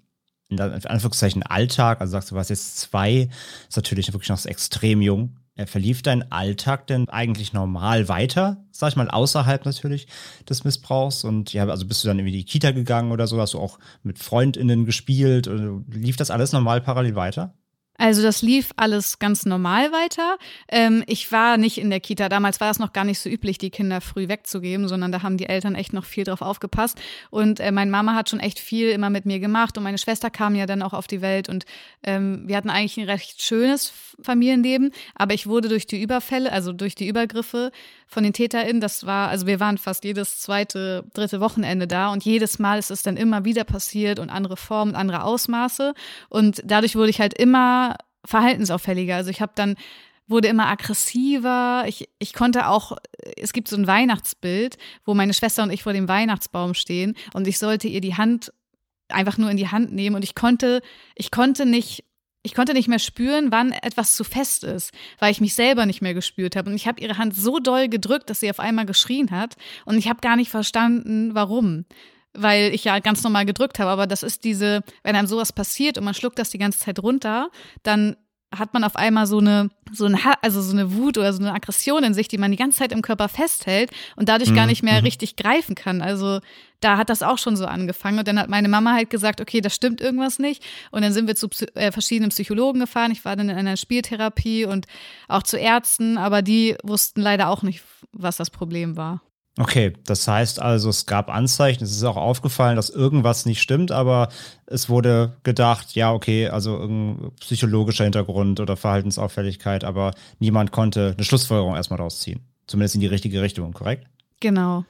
in 0.50 0.60
Anführungszeichen 0.60 1.44
Alltag, 1.44 2.02
also 2.02 2.12
sagst 2.12 2.32
du, 2.32 2.36
warst 2.36 2.50
jetzt 2.50 2.78
zwei, 2.78 3.30
ist 3.68 3.78
natürlich 3.78 4.12
wirklich 4.12 4.30
noch 4.30 4.46
extrem 4.46 5.02
jung. 5.02 5.38
Verlief 5.68 6.02
dein 6.02 6.32
Alltag 6.32 6.88
denn 6.88 7.10
eigentlich 7.10 7.54
normal 7.54 8.08
weiter, 8.08 8.64
sag 8.72 8.90
ich 8.90 8.96
mal, 8.96 9.10
außerhalb 9.10 9.66
natürlich 9.66 10.08
des 10.48 10.64
Missbrauchs? 10.64 11.24
Und 11.24 11.54
ja, 11.54 11.68
also 11.68 11.86
bist 11.86 12.04
du 12.04 12.08
dann 12.08 12.20
irgendwie 12.20 12.40
in 12.40 12.46
die 12.46 12.52
Kita 12.52 12.72
gegangen 12.72 13.12
oder 13.12 13.28
so? 13.28 13.40
Hast 13.40 13.54
du 13.54 13.60
auch 13.60 13.80
mit 14.04 14.20
FreundInnen 14.20 14.86
gespielt? 14.86 15.48
Oder 15.48 15.82
lief 15.90 16.16
das 16.16 16.32
alles 16.32 16.52
normal 16.52 16.82
parallel 16.82 17.16
weiter? 17.16 17.54
Also 18.00 18.22
das 18.24 18.42
lief 18.42 18.72
alles 18.78 19.19
ganz 19.19 19.46
normal 19.46 19.92
weiter. 19.92 20.38
Ähm, 20.69 21.04
ich 21.06 21.31
war 21.34 21.57
nicht 21.57 21.78
in 21.78 21.90
der 21.90 22.00
Kita. 22.00 22.30
Damals 22.30 22.62
war 22.62 22.72
es 22.72 22.80
noch 22.80 22.94
gar 22.94 23.04
nicht 23.04 23.19
so 23.19 23.30
üblich, 23.30 23.57
die 23.57 23.72
Kinder 23.72 24.00
früh 24.00 24.30
wegzugeben, 24.30 24.88
sondern 24.88 25.12
da 25.12 25.22
haben 25.22 25.36
die 25.36 25.48
Eltern 25.48 25.75
echt 25.75 25.92
noch 25.92 26.06
viel 26.06 26.24
drauf 26.24 26.42
aufgepasst. 26.42 26.98
Und 27.30 27.60
äh, 27.60 27.74
meine 27.74 27.92
Mama 27.92 28.16
hat 28.16 28.30
schon 28.30 28.40
echt 28.40 28.57
viel 28.57 28.90
immer 28.92 29.10
mit 29.10 29.25
mir 29.25 29.40
gemacht. 29.40 29.78
Und 29.78 29.84
meine 29.84 29.98
Schwester 29.98 30.30
kam 30.30 30.56
ja 30.56 30.66
dann 30.66 30.81
auch 30.81 30.94
auf 30.94 31.07
die 31.07 31.22
Welt. 31.22 31.50
Und 31.50 31.66
ähm, 32.01 32.44
wir 32.46 32.56
hatten 32.56 32.69
eigentlich 32.69 32.98
ein 32.98 33.10
recht 33.10 33.42
schönes 33.42 33.92
Familienleben. 34.22 34.92
Aber 35.16 35.34
ich 35.34 35.48
wurde 35.48 35.68
durch 35.68 35.86
die 35.86 36.02
Überfälle, 36.02 36.54
also 36.54 36.72
durch 36.72 36.95
die 36.95 37.07
Übergriffe 37.07 37.72
von 38.07 38.24
den 38.24 38.34
TäterInnen, 38.34 38.81
das 38.81 39.06
war, 39.06 39.30
also 39.30 39.45
wir 39.45 39.60
waren 39.60 39.78
fast 39.78 40.04
jedes 40.04 40.40
zweite, 40.40 41.04
dritte 41.13 41.42
Wochenende 41.42 41.86
da. 41.86 42.13
Und 42.13 42.24
jedes 42.24 42.60
Mal 42.60 42.80
ist 42.80 42.92
es 42.92 43.04
dann 43.04 43.18
immer 43.18 43.44
wieder 43.44 43.66
passiert 43.66 44.19
und 44.19 44.30
andere 44.30 44.56
Formen, 44.56 44.95
andere 44.95 45.24
Ausmaße. 45.25 45.94
Und 46.30 46.62
dadurch 46.63 46.95
wurde 46.95 47.10
ich 47.10 47.19
halt 47.19 47.34
immer 47.34 47.89
verhaltensauffälliger. 48.25 49.16
Also 49.16 49.30
ich 49.30 49.42
habe 49.42 49.54
dann 49.56 49.75
wurde 50.30 50.48
immer 50.48 50.68
aggressiver. 50.68 51.83
Ich, 51.88 52.07
ich 52.19 52.33
konnte 52.33 52.68
auch, 52.68 52.95
es 53.36 53.51
gibt 53.51 53.68
so 53.68 53.75
ein 53.75 53.88
Weihnachtsbild, 53.88 54.77
wo 55.04 55.13
meine 55.13 55.33
Schwester 55.33 55.63
und 55.63 55.71
ich 55.71 55.83
vor 55.83 55.94
dem 55.94 56.07
Weihnachtsbaum 56.07 56.75
stehen 56.75 57.16
und 57.33 57.48
ich 57.48 57.57
sollte 57.57 57.88
ihr 57.88 58.01
die 58.01 58.16
Hand 58.16 58.54
einfach 59.10 59.38
nur 59.38 59.50
in 59.50 59.57
die 59.57 59.68
Hand 59.68 59.92
nehmen 59.92 60.16
und 60.16 60.24
ich 60.24 60.36
konnte, 60.36 60.81
ich 61.16 61.31
konnte 61.31 61.66
nicht, 61.66 62.06
ich 62.44 62.54
konnte 62.54 62.74
nicht 62.74 62.88
mehr 62.88 63.00
spüren, 63.00 63.51
wann 63.51 63.71
etwas 63.71 64.16
zu 64.16 64.24
fest 64.24 64.63
ist, 64.63 64.92
weil 65.18 65.31
ich 65.31 65.42
mich 65.42 65.56
selber 65.56 65.88
nicht 65.88 66.01
mehr 66.01 66.13
gespürt 66.13 66.56
habe. 66.56 66.69
Und 66.69 66.75
ich 66.75 66.88
habe 66.88 67.01
ihre 67.01 67.18
Hand 67.18 67.36
so 67.36 67.60
doll 67.60 67.89
gedrückt, 67.89 68.30
dass 68.30 68.39
sie 68.39 68.51
auf 68.51 68.60
einmal 68.60 68.86
geschrien 68.86 69.31
hat 69.31 69.56
und 69.86 69.98
ich 69.98 70.07
habe 70.07 70.21
gar 70.21 70.36
nicht 70.36 70.51
verstanden, 70.51 71.33
warum 71.33 71.86
weil 72.42 72.74
ich 72.74 72.84
ja 72.84 73.00
ganz 73.00 73.24
normal 73.24 73.46
gedrückt 73.46 73.80
habe. 73.80 73.92
Aber 73.92 74.08
das 74.08 74.24
ist 74.24 74.44
diese, 74.44 74.82
wenn 75.04 75.16
einem 75.16 75.28
sowas 75.28 75.54
passiert 75.54 75.98
und 75.98 76.04
man 76.04 76.14
schluckt 76.14 76.40
das 76.40 76.50
die 76.50 76.58
ganze 76.58 76.80
Zeit 76.80 77.00
runter, 77.00 77.50
dann 77.84 78.16
hat 78.56 78.74
man 78.74 78.84
auf 78.84 78.96
einmal 78.96 79.28
so 79.28 79.38
eine, 79.38 79.70
so 79.92 80.06
eine, 80.06 80.18
also 80.42 80.62
so 80.62 80.74
eine 80.74 80.96
Wut 80.96 81.18
oder 81.18 81.34
so 81.34 81.40
eine 81.40 81.54
Aggression 81.54 82.04
in 82.04 82.14
sich, 82.16 82.28
die 82.28 82.40
man 82.40 82.50
die 82.50 82.58
ganze 82.58 82.80
Zeit 82.80 82.92
im 82.92 83.04
Körper 83.04 83.30
festhält 83.30 83.92
und 84.16 84.28
dadurch 84.28 84.50
mhm. 84.50 84.56
gar 84.56 84.66
nicht 84.66 84.82
mehr 84.82 85.00
mhm. 85.00 85.06
richtig 85.06 85.36
greifen 85.36 85.76
kann. 85.76 86.02
Also 86.02 86.40
da 86.80 86.98
hat 86.98 87.10
das 87.10 87.22
auch 87.22 87.38
schon 87.38 87.56
so 87.56 87.66
angefangen. 87.66 88.18
Und 88.18 88.28
dann 88.28 88.40
hat 88.40 88.50
meine 88.50 88.68
Mama 88.68 88.94
halt 88.94 89.12
gesagt, 89.12 89.40
okay, 89.40 89.62
das 89.62 89.76
stimmt 89.76 90.02
irgendwas 90.02 90.40
nicht. 90.40 90.64
Und 90.92 91.04
dann 91.04 91.14
sind 91.14 91.28
wir 91.28 91.36
zu 91.36 91.48
äh, 91.76 91.92
verschiedenen 91.92 92.32
Psychologen 92.32 92.80
gefahren. 92.80 93.12
Ich 93.12 93.24
war 93.24 93.36
dann 93.36 93.50
in 93.50 93.58
einer 93.58 93.78
Spieltherapie 93.78 94.66
und 94.66 94.88
auch 95.28 95.44
zu 95.44 95.58
Ärzten, 95.58 96.18
aber 96.18 96.42
die 96.42 96.76
wussten 96.84 97.22
leider 97.22 97.50
auch 97.50 97.62
nicht, 97.62 97.84
was 98.14 98.38
das 98.38 98.50
Problem 98.50 98.98
war. 98.98 99.22
Okay, 99.57 99.94
das 100.06 100.28
heißt 100.28 100.62
also, 100.62 100.90
es 100.90 101.06
gab 101.06 101.30
Anzeichen, 101.30 101.84
es 101.84 101.92
ist 101.92 102.04
auch 102.04 102.16
aufgefallen, 102.16 102.78
dass 102.78 102.90
irgendwas 102.90 103.46
nicht 103.46 103.62
stimmt, 103.62 103.92
aber 103.92 104.30
es 104.68 104.90
wurde 104.90 105.38
gedacht, 105.44 105.96
ja, 105.96 106.13
okay, 106.13 106.48
also 106.48 106.78
irgendein 106.78 107.31
psychologischer 107.42 108.06
Hintergrund 108.06 108.62
oder 108.62 108.78
Verhaltensauffälligkeit, 108.78 109.84
aber 109.84 110.13
niemand 110.40 110.72
konnte 110.72 111.13
eine 111.18 111.25
Schlussfolgerung 111.25 111.75
erstmal 111.75 111.98
daraus 111.98 112.19
ziehen. 112.19 112.40
Zumindest 112.68 112.96
in 112.96 113.01
die 113.01 113.07
richtige 113.07 113.42
Richtung, 113.42 113.74
korrekt? 113.74 114.07
Genau. 114.40 114.86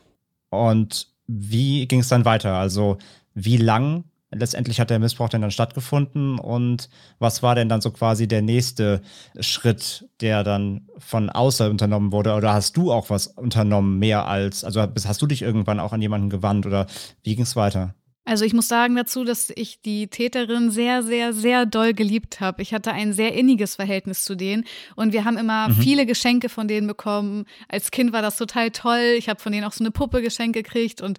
Und 0.50 1.08
wie 1.26 1.88
ging 1.88 2.02
es 2.02 2.10
dann 2.10 2.26
weiter? 2.26 2.56
Also, 2.56 2.98
wie 3.34 3.58
lang 3.58 4.04
letztendlich 4.32 4.80
hat 4.80 4.90
der 4.90 5.00
Missbrauch 5.00 5.30
denn 5.30 5.42
dann 5.42 5.52
stattgefunden 5.52 6.40
und 6.40 6.90
was 7.20 7.42
war 7.44 7.56
denn 7.56 7.70
dann 7.70 7.82
so 7.82 7.92
quasi 7.92 8.28
der 8.28 8.42
nächste 8.42 9.02
Schritt, 9.40 10.08
der 10.22 10.44
dann 10.44 10.88
von 10.98 11.30
außer 11.30 11.70
unternommen 11.70 12.12
wurde? 12.12 12.34
Oder 12.34 12.54
hast 12.54 12.78
du 12.78 12.92
auch 12.92 13.10
was 13.10 13.28
unternommen, 13.28 14.00
mehr 14.00 14.28
als, 14.28 14.64
also 14.64 14.82
hast 14.82 15.22
du 15.22 15.28
dich 15.28 15.42
irgendwann 15.42 15.80
auch 15.80 15.94
an 15.94 16.02
jemanden 16.02 16.30
gewandt 16.30 16.66
oder 16.66 16.88
wie 17.24 17.36
ging 17.36 17.44
es 17.44 17.56
weiter? 17.56 17.96
Also 18.30 18.46
ich 18.46 18.54
muss 18.54 18.68
sagen 18.68 18.96
dazu, 18.96 19.24
dass 19.24 19.52
ich 19.56 19.82
die 19.82 20.06
Täterin 20.06 20.70
sehr, 20.70 21.02
sehr, 21.02 21.34
sehr 21.34 21.66
doll 21.66 21.96
geliebt 21.96 22.40
habe. 22.40 22.62
Ich 22.62 22.76
hatte 22.76 22.94
ein 22.94 23.12
sehr 23.12 23.34
inniges 23.34 23.76
Verhältnis 23.76 24.24
zu 24.24 24.36
denen 24.36 24.66
und 24.96 25.14
wir 25.14 25.26
haben 25.26 25.36
immer 25.36 25.70
mhm. 25.70 25.74
viele 25.74 26.06
Geschenke 26.06 26.48
von 26.48 26.68
denen 26.68 26.86
bekommen. 26.86 27.46
Als 27.70 27.90
Kind 27.90 28.14
war 28.14 28.22
das 28.22 28.38
total 28.38 28.70
toll. 28.70 29.16
Ich 29.18 29.30
habe 29.30 29.40
von 29.40 29.52
denen 29.52 29.66
auch 29.66 29.72
so 29.72 29.84
eine 29.84 29.90
Puppe 29.90 30.22
geschenkt 30.22 30.54
gekriegt 30.54 31.02
und 31.02 31.18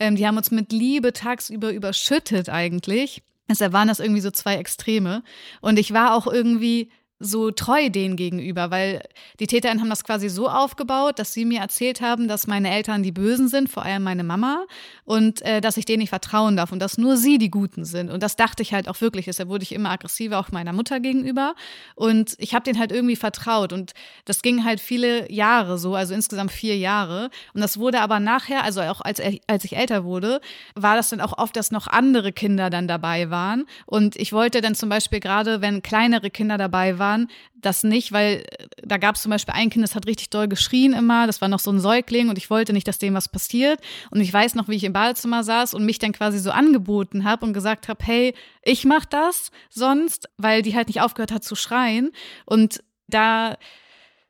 ähm, 0.00 0.16
die 0.16 0.26
haben 0.26 0.36
uns 0.36 0.50
mit 0.50 0.72
Liebe 0.72 1.12
tagsüber 1.12 1.72
überschüttet 1.72 2.48
eigentlich. 2.48 3.22
Deshalb 3.48 3.72
waren 3.72 3.86
das 3.86 4.00
irgendwie 4.00 4.20
so 4.20 4.32
zwei 4.32 4.56
Extreme. 4.56 5.22
Und 5.60 5.78
ich 5.78 5.94
war 5.94 6.12
auch 6.12 6.26
irgendwie 6.26 6.90
so 7.20 7.50
treu 7.50 7.90
denen 7.90 8.16
gegenüber, 8.16 8.70
weil 8.70 9.02
die 9.40 9.46
Täterinnen 9.46 9.80
haben 9.80 9.90
das 9.90 10.04
quasi 10.04 10.28
so 10.28 10.48
aufgebaut, 10.48 11.18
dass 11.18 11.32
sie 11.32 11.44
mir 11.44 11.60
erzählt 11.60 12.00
haben, 12.00 12.28
dass 12.28 12.46
meine 12.46 12.70
Eltern 12.70 13.02
die 13.02 13.12
Bösen 13.12 13.48
sind, 13.48 13.68
vor 13.68 13.84
allem 13.84 14.04
meine 14.04 14.22
Mama, 14.22 14.66
und 15.04 15.42
äh, 15.42 15.60
dass 15.60 15.76
ich 15.76 15.84
denen 15.84 16.00
nicht 16.00 16.10
vertrauen 16.10 16.56
darf 16.56 16.70
und 16.70 16.78
dass 16.78 16.98
nur 16.98 17.16
sie 17.16 17.38
die 17.38 17.50
Guten 17.50 17.84
sind. 17.84 18.10
Und 18.10 18.22
das 18.22 18.36
dachte 18.36 18.62
ich 18.62 18.72
halt 18.72 18.88
auch 18.88 19.00
wirklich. 19.00 19.24
Deshalb 19.24 19.48
wurde 19.48 19.64
ich 19.64 19.72
immer 19.72 19.90
aggressiver 19.90 20.38
auch 20.38 20.52
meiner 20.52 20.72
Mutter 20.72 21.00
gegenüber. 21.00 21.54
Und 21.96 22.34
ich 22.38 22.54
habe 22.54 22.64
denen 22.64 22.78
halt 22.78 22.92
irgendwie 22.92 23.16
vertraut. 23.16 23.72
Und 23.72 23.94
das 24.24 24.42
ging 24.42 24.64
halt 24.64 24.80
viele 24.80 25.30
Jahre 25.32 25.78
so, 25.78 25.94
also 25.94 26.14
insgesamt 26.14 26.52
vier 26.52 26.76
Jahre. 26.76 27.30
Und 27.52 27.60
das 27.60 27.78
wurde 27.78 28.00
aber 28.00 28.20
nachher, 28.20 28.62
also 28.62 28.80
auch 28.82 29.00
als, 29.00 29.20
als 29.46 29.64
ich 29.64 29.76
älter 29.76 30.04
wurde, 30.04 30.40
war 30.74 30.94
das 30.94 31.08
dann 31.10 31.20
auch 31.20 31.36
oft, 31.36 31.56
dass 31.56 31.72
noch 31.72 31.88
andere 31.88 32.32
Kinder 32.32 32.70
dann 32.70 32.86
dabei 32.86 33.30
waren. 33.30 33.66
Und 33.86 34.14
ich 34.16 34.32
wollte 34.32 34.60
dann 34.60 34.74
zum 34.74 34.88
Beispiel 34.88 35.20
gerade, 35.20 35.60
wenn 35.62 35.82
kleinere 35.82 36.30
Kinder 36.30 36.58
dabei 36.58 36.98
waren, 36.98 37.07
waren, 37.08 37.28
das 37.54 37.82
nicht, 37.82 38.12
weil 38.12 38.44
äh, 38.58 38.66
da 38.82 38.96
gab 38.98 39.16
es 39.16 39.22
zum 39.22 39.30
Beispiel 39.30 39.54
ein 39.54 39.70
Kind, 39.70 39.82
das 39.82 39.94
hat 39.94 40.06
richtig 40.06 40.30
doll 40.30 40.48
geschrien 40.48 40.92
immer, 40.92 41.26
das 41.26 41.40
war 41.40 41.48
noch 41.48 41.58
so 41.58 41.70
ein 41.70 41.80
Säugling 41.80 42.28
und 42.28 42.38
ich 42.38 42.50
wollte 42.50 42.72
nicht, 42.72 42.86
dass 42.86 42.98
dem 42.98 43.14
was 43.14 43.28
passiert. 43.28 43.80
Und 44.10 44.20
ich 44.20 44.32
weiß 44.32 44.54
noch, 44.54 44.68
wie 44.68 44.76
ich 44.76 44.84
im 44.84 44.92
Badezimmer 44.92 45.44
saß 45.44 45.74
und 45.74 45.84
mich 45.84 45.98
dann 45.98 46.12
quasi 46.12 46.38
so 46.38 46.50
angeboten 46.50 47.24
habe 47.24 47.46
und 47.46 47.52
gesagt 47.52 47.88
habe, 47.88 48.04
hey, 48.04 48.34
ich 48.62 48.84
mach 48.84 49.04
das 49.04 49.50
sonst, 49.70 50.28
weil 50.36 50.62
die 50.62 50.74
halt 50.76 50.88
nicht 50.88 51.00
aufgehört 51.00 51.32
hat 51.32 51.44
zu 51.44 51.56
schreien. 51.56 52.10
Und 52.44 52.82
da 53.08 53.56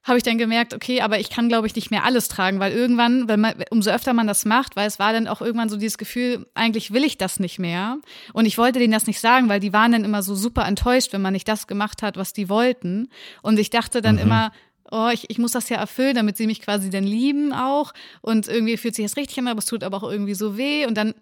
habe 0.09 0.19
ich 0.19 0.25
dann 0.25 0.39
gemerkt, 0.39 0.75
okay, 0.75 1.01
aber 1.03 1.21
ich 1.21 1.31
kann, 1.31 1.49
glaube 1.49 1.67
ich, 1.67 1.77
nicht 1.77 1.91
mehr 1.91 2.05
alles 2.05 2.29
tragen, 2.29 2.59
weil 2.59 2.73
irgendwann, 2.73 3.29
wenn 3.29 3.41
man, 3.41 3.55
umso 3.71 3.91
öfter 3.91 4.13
man 4.15 4.27
das 4.27 4.45
macht, 4.45 4.75
weil 4.75 4.89
es 4.89 4.99
war 4.99 5.13
dann 5.13 5.29
auch 5.29 5.41
irgendwann 5.41 5.69
so 5.69 5.77
dieses 5.77 5.99
Gefühl, 5.99 6.47
eigentlich 6.55 6.93
will 6.93 7.05
ich 7.05 7.19
das 7.19 7.39
nicht 7.39 7.59
mehr. 7.59 7.99
Und 8.33 8.47
ich 8.47 8.59
wollte 8.59 8.79
denen 8.79 8.93
das 8.93 9.07
nicht 9.07 9.21
sagen, 9.21 9.49
weil 9.49 9.61
die 9.61 9.73
waren 9.73 9.93
dann 9.93 10.05
immer 10.05 10.23
so 10.23 10.35
super 10.35 10.67
enttäuscht, 10.67 11.13
wenn 11.13 11.23
man 11.23 11.35
nicht 11.35 11.47
das 11.47 11.67
gemacht 11.67 12.03
hat, 12.03 12.17
was 12.17 12.33
die 12.33 12.49
wollten. 12.49 13.09
Und 13.43 13.59
ich 13.59 13.71
dachte 13.71 14.03
dann 14.03 14.17
mhm. 14.17 14.23
immer, 14.23 14.53
oh, 14.91 15.11
ich, 15.13 15.31
ich 15.31 15.39
muss 15.39 15.53
das 15.53 15.69
ja 15.69 15.77
erfüllen, 15.77 16.17
damit 16.17 16.37
sie 16.37 16.47
mich 16.47 16.61
quasi 16.61 16.91
dann 16.91 17.05
lieben 17.05 17.53
auch. 17.53 17.93
Und 18.23 18.49
irgendwie 18.49 18.77
fühlt 18.77 18.95
sich 18.95 19.05
das 19.05 19.17
richtig 19.17 19.39
an, 19.39 19.49
aber 19.49 19.59
es 19.59 19.67
tut 19.67 19.85
aber 19.85 19.99
auch 19.99 20.11
irgendwie 20.11 20.35
so 20.35 20.57
weh. 20.57 20.87
Und 20.87 20.97
dann 20.97 21.15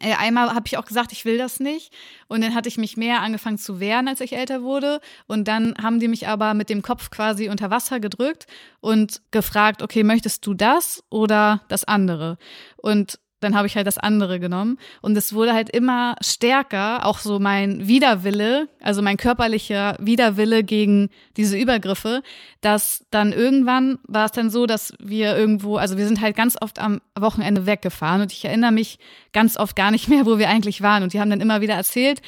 einmal 0.00 0.54
habe 0.54 0.66
ich 0.66 0.78
auch 0.78 0.84
gesagt, 0.84 1.12
ich 1.12 1.24
will 1.24 1.36
das 1.36 1.60
nicht. 1.60 1.92
Und 2.28 2.42
dann 2.42 2.54
hatte 2.54 2.68
ich 2.68 2.78
mich 2.78 2.96
mehr 2.96 3.20
angefangen 3.20 3.58
zu 3.58 3.80
wehren, 3.80 4.08
als 4.08 4.20
ich 4.20 4.34
älter 4.34 4.62
wurde. 4.62 5.00
Und 5.26 5.48
dann 5.48 5.74
haben 5.82 6.00
die 6.00 6.08
mich 6.08 6.28
aber 6.28 6.54
mit 6.54 6.70
dem 6.70 6.82
Kopf 6.82 7.10
quasi 7.10 7.48
unter 7.48 7.70
Wasser 7.70 8.00
gedrückt 8.00 8.46
und 8.80 9.20
gefragt, 9.30 9.82
okay, 9.82 10.04
möchtest 10.04 10.46
du 10.46 10.54
das 10.54 11.02
oder 11.10 11.62
das 11.68 11.84
andere? 11.84 12.38
Und 12.76 13.18
dann 13.40 13.56
habe 13.56 13.66
ich 13.66 13.76
halt 13.76 13.86
das 13.86 13.98
andere 13.98 14.38
genommen. 14.38 14.78
Und 15.00 15.16
es 15.16 15.32
wurde 15.32 15.52
halt 15.52 15.70
immer 15.70 16.16
stärker, 16.20 17.06
auch 17.06 17.18
so 17.18 17.38
mein 17.38 17.86
Widerwille, 17.88 18.68
also 18.80 19.02
mein 19.02 19.16
körperlicher 19.16 19.96
Widerwille 19.98 20.62
gegen 20.62 21.08
diese 21.36 21.58
Übergriffe, 21.58 22.22
dass 22.60 23.04
dann 23.10 23.32
irgendwann 23.32 23.98
war 24.06 24.26
es 24.26 24.32
dann 24.32 24.50
so, 24.50 24.66
dass 24.66 24.94
wir 25.00 25.36
irgendwo, 25.36 25.76
also 25.76 25.96
wir 25.96 26.06
sind 26.06 26.20
halt 26.20 26.36
ganz 26.36 26.56
oft 26.60 26.78
am 26.78 27.00
Wochenende 27.18 27.66
weggefahren 27.66 28.22
und 28.22 28.32
ich 28.32 28.44
erinnere 28.44 28.72
mich 28.72 28.98
ganz 29.32 29.56
oft 29.56 29.74
gar 29.74 29.90
nicht 29.90 30.08
mehr, 30.10 30.26
wo 30.26 30.38
wir 30.38 30.48
eigentlich 30.48 30.82
waren. 30.82 31.02
Und 31.02 31.12
die 31.12 31.20
haben 31.20 31.30
dann 31.30 31.40
immer 31.40 31.60
wieder 31.60 31.74
erzählt, 31.74 32.20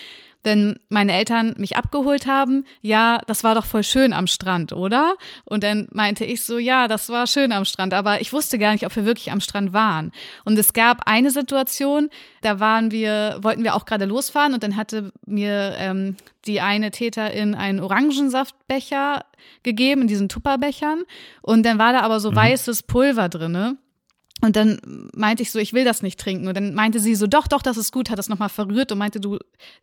wenn 0.45 0.79
meine 0.89 1.13
Eltern 1.13 1.55
mich 1.57 1.77
abgeholt 1.77 2.27
haben, 2.27 2.65
ja, 2.81 3.21
das 3.27 3.45
war 3.45 3.55
doch 3.55 3.65
voll 3.65 3.85
schön 3.85 4.13
am 4.13 4.27
Strand, 4.27 4.73
oder? 4.73 5.15
Und 5.45 5.63
dann 5.63 5.89
meinte 5.93 6.25
ich 6.25 6.45
so, 6.45 6.59
ja, 6.59 6.89
das 6.89 7.09
war 7.09 7.27
schön 7.27 7.53
am 7.53 7.65
Strand, 7.65 7.95
aber 7.95 8.21
ich 8.21 8.33
wusste 8.33 8.59
gar 8.59 8.73
nicht, 8.73 8.85
ob 8.85 8.95
wir 8.97 9.05
wirklich 9.05 9.31
am 9.31 9.41
Strand 9.41 9.73
waren. 9.73 10.13
Und 10.45 10.59
es 10.59 10.73
gab 10.73 11.07
eine 11.07 11.31
Situation, 11.31 12.11
da 12.41 12.61
waren 12.61 12.91
wir, 12.91 13.39
wollten 13.41 13.63
wir 13.63 13.75
auch 13.75 13.85
gerade 13.85 14.05
losfahren 14.05 14.55
und 14.55 14.63
dann 14.63 14.77
hatte 14.77 15.13
mir 15.27 15.75
ähm, 15.79 16.17
die 16.47 16.61
eine 16.61 16.91
Täterin 16.91 17.55
einen 17.55 17.81
Orangensaftbecher 17.81 19.25
gegeben 19.63 20.03
in 20.03 20.09
diesen 20.09 20.29
Tupperbechern 20.29 21.05
und 21.41 21.65
dann 21.65 21.79
war 21.79 21.93
da 21.93 22.01
aber 22.01 22.21
so 22.21 22.31
mhm. 22.31 22.37
weißes 22.37 22.83
Pulver 22.85 23.29
drinne. 23.29 23.77
Und 24.45 24.57
dann 24.57 24.81
meinte 25.15 25.45
ich 25.45 25.53
so, 25.53 25.61
ich 25.61 25.73
will 25.73 25.85
das 25.85 26.03
nicht 26.03 26.19
trinken. 26.19 26.49
Und 26.49 26.57
dann 26.57 26.75
meinte 26.75 26.99
sie 26.99 27.15
so, 27.15 27.29
doch, 27.29 27.47
doch, 27.47 27.63
das 27.63 27.77
ist 27.77 27.93
gut, 27.93 28.11
hat 28.11 28.19
das 28.19 28.29
nochmal 28.29 28.49
verrührt 28.49 28.91
und 28.91 28.99
meinte, 28.99 29.21
du, 29.21 29.39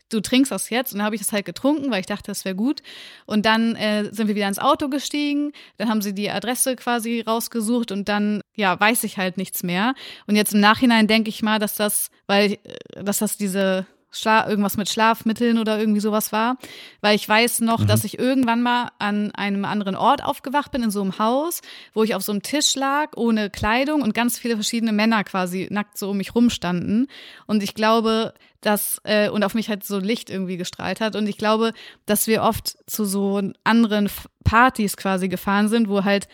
du 0.10 0.20
trinkst 0.20 0.52
das 0.52 0.70
jetzt. 0.70 0.92
Und 0.92 1.00
dann 1.00 1.06
habe 1.06 1.16
ich 1.16 1.22
das 1.22 1.32
halt 1.32 1.46
getrunken, 1.46 1.90
weil 1.92 2.02
ich 2.02 2.08
dachte, 2.08 2.26
das 2.26 2.44
wäre 2.44 2.56
gut. 2.56 2.82
Und 3.26 3.46
dann 3.46 3.76
äh, 3.78 4.14
sind 4.14 4.28
wir 4.28 4.36
wieder 4.36 4.50
ins 4.50 4.60
Auto 4.60 4.90
gestiegen. 4.90 5.54
Dann 5.78 5.88
haben 5.88 6.02
sie 6.02 6.14
die 6.14 6.30
Adresse 6.30 6.76
quasi 6.76 7.22
rausgesucht 7.22 7.94
und 7.94 8.10
dann, 8.10 8.42
ja, 8.54 8.78
weiß 8.78 9.06
ich 9.06 9.18
halt 9.18 9.38
nichts 9.38 9.64
mehr. 9.64 9.94
Und 10.28 10.36
jetzt 10.36 10.54
im 10.54 10.60
Nachhinein 10.60 11.08
denke 11.08 11.30
ich 11.30 11.42
mal, 11.42 11.60
dass 11.60 11.76
das, 11.76 12.10
weil, 12.28 12.58
äh, 12.64 13.04
dass 13.04 13.20
das 13.20 13.38
diese 13.38 13.88
Schla 14.12 14.50
irgendwas 14.50 14.78
mit 14.78 14.90
Schlafmitteln 14.90 15.58
oder 15.60 15.80
irgendwie 15.80 16.00
sowas 16.00 16.32
war, 16.32 16.58
weil 17.02 17.16
ich 17.16 17.28
weiß 17.28 17.62
noch, 17.62 17.82
mhm. 17.82 17.88
dass 17.88 18.04
ich 18.04 18.18
irgendwann 18.18 18.62
mal 18.62 18.90
an 19.00 19.32
einem 19.36 19.66
anderen 19.66 19.96
Ort 19.96 20.24
aufgewacht 20.24 20.72
bin, 20.72 20.84
in 20.84 20.92
so 20.92 21.02
einem 21.02 21.20
Haus, 21.20 21.62
wo 21.94 22.04
ich 22.04 22.16
auf 22.16 22.24
so 22.24 22.32
einem 22.32 22.42
Tisch 22.42 22.76
lag, 22.76 23.12
ohne 23.16 23.50
Kleidung 23.50 24.02
und 24.02 24.14
ganz 24.14 24.40
viele 24.40 24.56
verschiedene 24.56 24.92
Männer 24.92 25.24
quasi 25.24 25.68
nackt 25.70 25.98
so 25.98 26.10
um 26.10 26.18
mich 26.18 26.34
rumstanden. 26.34 27.08
Und 27.46 27.62
ich 27.62 27.76
glaube, 27.76 28.34
dass, 28.62 29.00
äh, 29.04 29.30
und 29.30 29.44
auf 29.44 29.54
mich 29.54 29.70
halt 29.70 29.84
so 29.84 30.00
Licht 30.00 30.30
irgendwie 30.30 30.58
gestrahlt 30.58 31.00
hat. 31.00 31.16
Und 31.16 31.28
ich 31.28 31.38
glaube, 31.38 31.72
dass 32.06 32.28
wir 32.28 32.44
oft 32.44 32.78
zu 32.88 33.06
so 33.06 33.42
anderen 33.64 34.10
Partys 34.44 34.98
quasi 34.98 35.30
gefahren 35.30 35.70
sind, 35.70 35.88
wo 35.88 36.04
halt 36.04 36.28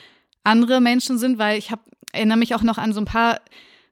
andere 0.44 0.82
Menschen 0.82 1.18
sind, 1.18 1.38
weil 1.38 1.58
ich 1.58 1.72
habe 1.72 1.82
erinnere 2.16 2.38
mich 2.38 2.56
auch 2.56 2.64
noch 2.64 2.78
an 2.78 2.94
so 2.94 3.02
ein 3.02 3.06
paar 3.06 3.42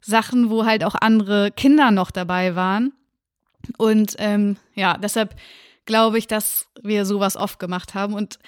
Sachen, 0.00 0.50
wo 0.50 0.64
halt 0.64 0.84
auch 0.84 0.94
andere 0.94 1.50
Kinder 1.50 1.90
noch 1.90 2.10
dabei 2.10 2.56
waren. 2.56 2.92
Und 3.76 4.16
ähm, 4.18 4.56
ja, 4.74 4.96
deshalb 4.96 5.34
glaube 5.84 6.18
ich, 6.18 6.26
dass 6.26 6.68
wir 6.82 7.04
sowas 7.04 7.36
oft 7.36 7.58
gemacht 7.58 7.94
haben. 7.94 8.14
Und 8.14 8.38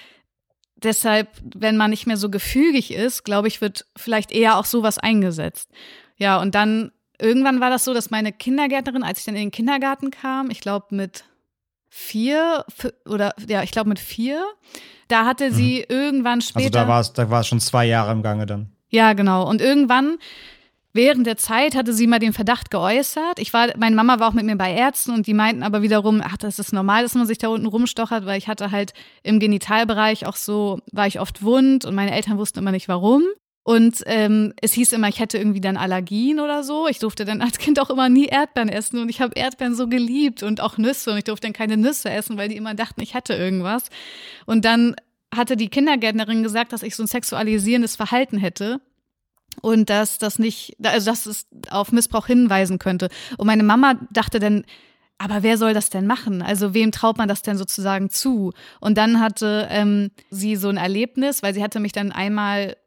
deshalb, 0.75 1.29
wenn 1.55 1.77
man 1.77 1.89
nicht 1.89 2.07
mehr 2.07 2.17
so 2.17 2.29
gefügig 2.29 2.91
ist, 2.91 3.23
glaube 3.23 3.47
ich, 3.47 3.61
wird 3.61 3.85
vielleicht 3.95 4.31
eher 4.31 4.57
auch 4.57 4.65
sowas 4.65 4.97
eingesetzt. 4.97 5.69
Ja, 6.17 6.39
und 6.41 6.55
dann 6.55 6.91
irgendwann 7.19 7.59
war 7.59 7.69
das 7.69 7.83
so, 7.83 7.93
dass 7.93 8.09
meine 8.09 8.31
Kindergärtnerin, 8.31 9.03
als 9.03 9.19
ich 9.19 9.25
dann 9.25 9.35
in 9.35 9.41
den 9.41 9.51
Kindergarten 9.51 10.11
kam, 10.11 10.49
ich 10.49 10.61
glaube 10.61 10.87
mit 10.91 11.25
vier 11.89 12.65
oder 13.05 13.33
ja, 13.47 13.63
ich 13.63 13.71
glaube 13.71 13.89
mit 13.89 13.99
vier, 13.99 14.43
da 15.07 15.25
hatte 15.25 15.51
sie 15.51 15.85
mhm. 15.89 15.95
irgendwann 15.95 16.41
später. 16.41 16.79
Also 16.79 16.85
da 16.85 16.87
war 16.87 17.01
es, 17.01 17.13
da 17.13 17.29
war 17.29 17.41
es 17.41 17.47
schon 17.47 17.59
zwei 17.59 17.85
Jahre 17.85 18.11
im 18.11 18.21
Gange 18.21 18.45
dann. 18.45 18.71
Ja, 18.89 19.13
genau. 19.13 19.47
Und 19.49 19.61
irgendwann 19.61 20.17
Während 20.97 21.27
der 21.27 21.37
Zeit 21.37 21.75
hatte 21.75 21.93
sie 21.93 22.07
mal 22.07 22.17
den 22.17 22.33
Verdacht 22.33 22.71
geäußert. 22.71 23.37
Ich 23.37 23.53
war, 23.53 23.67
meine 23.77 23.95
Mama 23.95 24.19
war 24.19 24.29
auch 24.29 24.33
mit 24.33 24.47
mir 24.47 24.55
bei 24.55 24.73
Ärzten 24.73 25.11
und 25.11 25.27
die 25.27 25.35
meinten 25.35 25.61
aber 25.61 25.83
wiederum, 25.83 26.23
ach, 26.25 26.37
das 26.37 26.57
ist 26.57 26.73
normal, 26.73 27.03
dass 27.03 27.13
man 27.13 27.27
sich 27.27 27.37
da 27.37 27.49
unten 27.49 27.67
rumstochert, 27.67 28.25
weil 28.25 28.39
ich 28.39 28.47
hatte 28.47 28.71
halt 28.71 28.93
im 29.21 29.39
Genitalbereich 29.39 30.25
auch 30.25 30.35
so, 30.35 30.79
war 30.91 31.05
ich 31.05 31.19
oft 31.19 31.43
wund 31.43 31.85
und 31.85 31.93
meine 31.93 32.15
Eltern 32.15 32.39
wussten 32.39 32.57
immer 32.57 32.71
nicht 32.71 32.87
warum. 32.87 33.21
Und 33.61 34.01
ähm, 34.07 34.55
es 34.59 34.73
hieß 34.73 34.91
immer, 34.93 35.07
ich 35.07 35.19
hätte 35.19 35.37
irgendwie 35.37 35.61
dann 35.61 35.77
Allergien 35.77 36.39
oder 36.39 36.63
so. 36.63 36.87
Ich 36.87 36.97
durfte 36.97 37.25
dann 37.25 37.43
als 37.43 37.59
Kind 37.59 37.79
auch 37.79 37.91
immer 37.91 38.09
nie 38.09 38.25
Erdbeeren 38.25 38.69
essen 38.69 38.99
und 38.99 39.09
ich 39.09 39.21
habe 39.21 39.35
Erdbeeren 39.35 39.75
so 39.75 39.87
geliebt 39.87 40.41
und 40.41 40.61
auch 40.61 40.79
Nüsse 40.79 41.11
und 41.11 41.17
ich 41.19 41.25
durfte 41.25 41.45
dann 41.45 41.53
keine 41.53 41.77
Nüsse 41.77 42.09
essen, 42.09 42.37
weil 42.37 42.49
die 42.49 42.57
immer 42.57 42.73
dachten, 42.73 43.01
ich 43.01 43.13
hätte 43.13 43.35
irgendwas. 43.35 43.91
Und 44.47 44.65
dann 44.65 44.95
hatte 45.31 45.57
die 45.57 45.69
Kindergärtnerin 45.69 46.41
gesagt, 46.41 46.73
dass 46.73 46.81
ich 46.81 46.95
so 46.95 47.03
ein 47.03 47.07
sexualisierendes 47.07 47.95
Verhalten 47.95 48.39
hätte 48.39 48.81
und 49.61 49.89
dass 49.89 50.17
das 50.17 50.39
nicht, 50.39 50.77
also 50.83 51.09
dass 51.09 51.25
es 51.25 51.47
auf 51.69 51.91
Missbrauch 51.91 52.27
hinweisen 52.27 52.79
könnte. 52.79 53.09
Und 53.37 53.47
meine 53.47 53.63
Mama 53.63 53.95
dachte 54.11 54.39
dann, 54.39 54.65
aber 55.17 55.41
wer 55.41 55.57
soll 55.57 55.73
das 55.73 55.89
denn 55.89 56.05
machen? 56.05 56.41
Also 56.41 56.73
wem 56.73 56.91
traut 56.91 57.17
man 57.17 57.27
das 57.27 57.41
denn 57.41 57.57
sozusagen 57.57 58.09
zu? 58.09 58.53
Und 58.79 58.97
dann 58.97 59.19
hatte 59.19 59.67
ähm, 59.71 60.11
sie 60.29 60.55
so 60.55 60.69
ein 60.69 60.77
Erlebnis, 60.77 61.41
weil 61.41 61.53
sie 61.53 61.63
hatte 61.63 61.79
mich 61.79 61.91
dann 61.91 62.11
einmal 62.11 62.77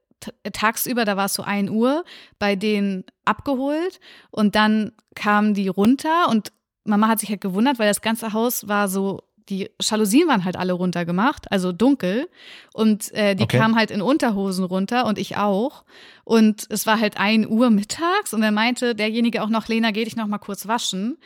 tagsüber, 0.52 1.04
da 1.04 1.16
war 1.16 1.26
es 1.26 1.34
so 1.34 1.42
ein 1.42 1.70
Uhr, 1.70 2.04
bei 2.38 2.54
denen 2.56 3.04
abgeholt 3.24 4.00
und 4.30 4.54
dann 4.54 4.92
kamen 5.14 5.54
die 5.54 5.68
runter 5.68 6.28
und 6.28 6.52
Mama 6.84 7.08
hat 7.08 7.20
sich 7.20 7.30
halt 7.30 7.40
gewundert, 7.40 7.78
weil 7.78 7.88
das 7.88 8.02
ganze 8.02 8.32
Haus 8.32 8.68
war 8.68 8.88
so 8.88 9.22
die 9.48 9.70
Jalousien 9.80 10.28
waren 10.28 10.44
halt 10.44 10.56
alle 10.56 10.72
runtergemacht, 10.72 11.50
also 11.50 11.72
dunkel. 11.72 12.28
Und 12.72 13.12
äh, 13.14 13.34
die 13.34 13.44
okay. 13.44 13.58
kamen 13.58 13.76
halt 13.76 13.90
in 13.90 14.02
Unterhosen 14.02 14.64
runter 14.64 15.06
und 15.06 15.18
ich 15.18 15.36
auch. 15.36 15.84
Und 16.24 16.66
es 16.68 16.86
war 16.86 17.00
halt 17.00 17.18
ein 17.18 17.48
Uhr 17.48 17.70
mittags 17.70 18.34
und 18.34 18.40
dann 18.42 18.54
meinte 18.54 18.94
derjenige 18.94 19.42
auch 19.42 19.48
noch, 19.48 19.68
Lena, 19.68 19.90
geh 19.90 20.04
dich 20.04 20.16
noch 20.16 20.26
mal 20.26 20.38
kurz 20.38 20.68
waschen. 20.68 21.18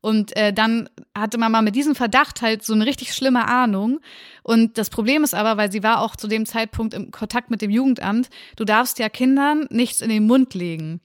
Und 0.00 0.34
äh, 0.36 0.52
dann 0.52 0.88
hatte 1.14 1.38
Mama 1.38 1.60
mit 1.60 1.76
diesem 1.76 1.94
Verdacht 1.94 2.40
halt 2.40 2.64
so 2.64 2.72
eine 2.72 2.86
richtig 2.86 3.12
schlimme 3.12 3.46
Ahnung. 3.46 4.00
Und 4.42 4.78
das 4.78 4.88
Problem 4.88 5.24
ist 5.24 5.34
aber, 5.34 5.56
weil 5.56 5.70
sie 5.70 5.82
war 5.82 6.00
auch 6.00 6.16
zu 6.16 6.26
dem 6.26 6.46
Zeitpunkt 6.46 6.94
im 6.94 7.10
Kontakt 7.10 7.50
mit 7.50 7.60
dem 7.60 7.70
Jugendamt, 7.70 8.30
du 8.56 8.64
darfst 8.64 8.98
ja 8.98 9.08
Kindern 9.08 9.66
nichts 9.70 10.00
in 10.00 10.08
den 10.08 10.26
Mund 10.26 10.54
legen. 10.54 11.00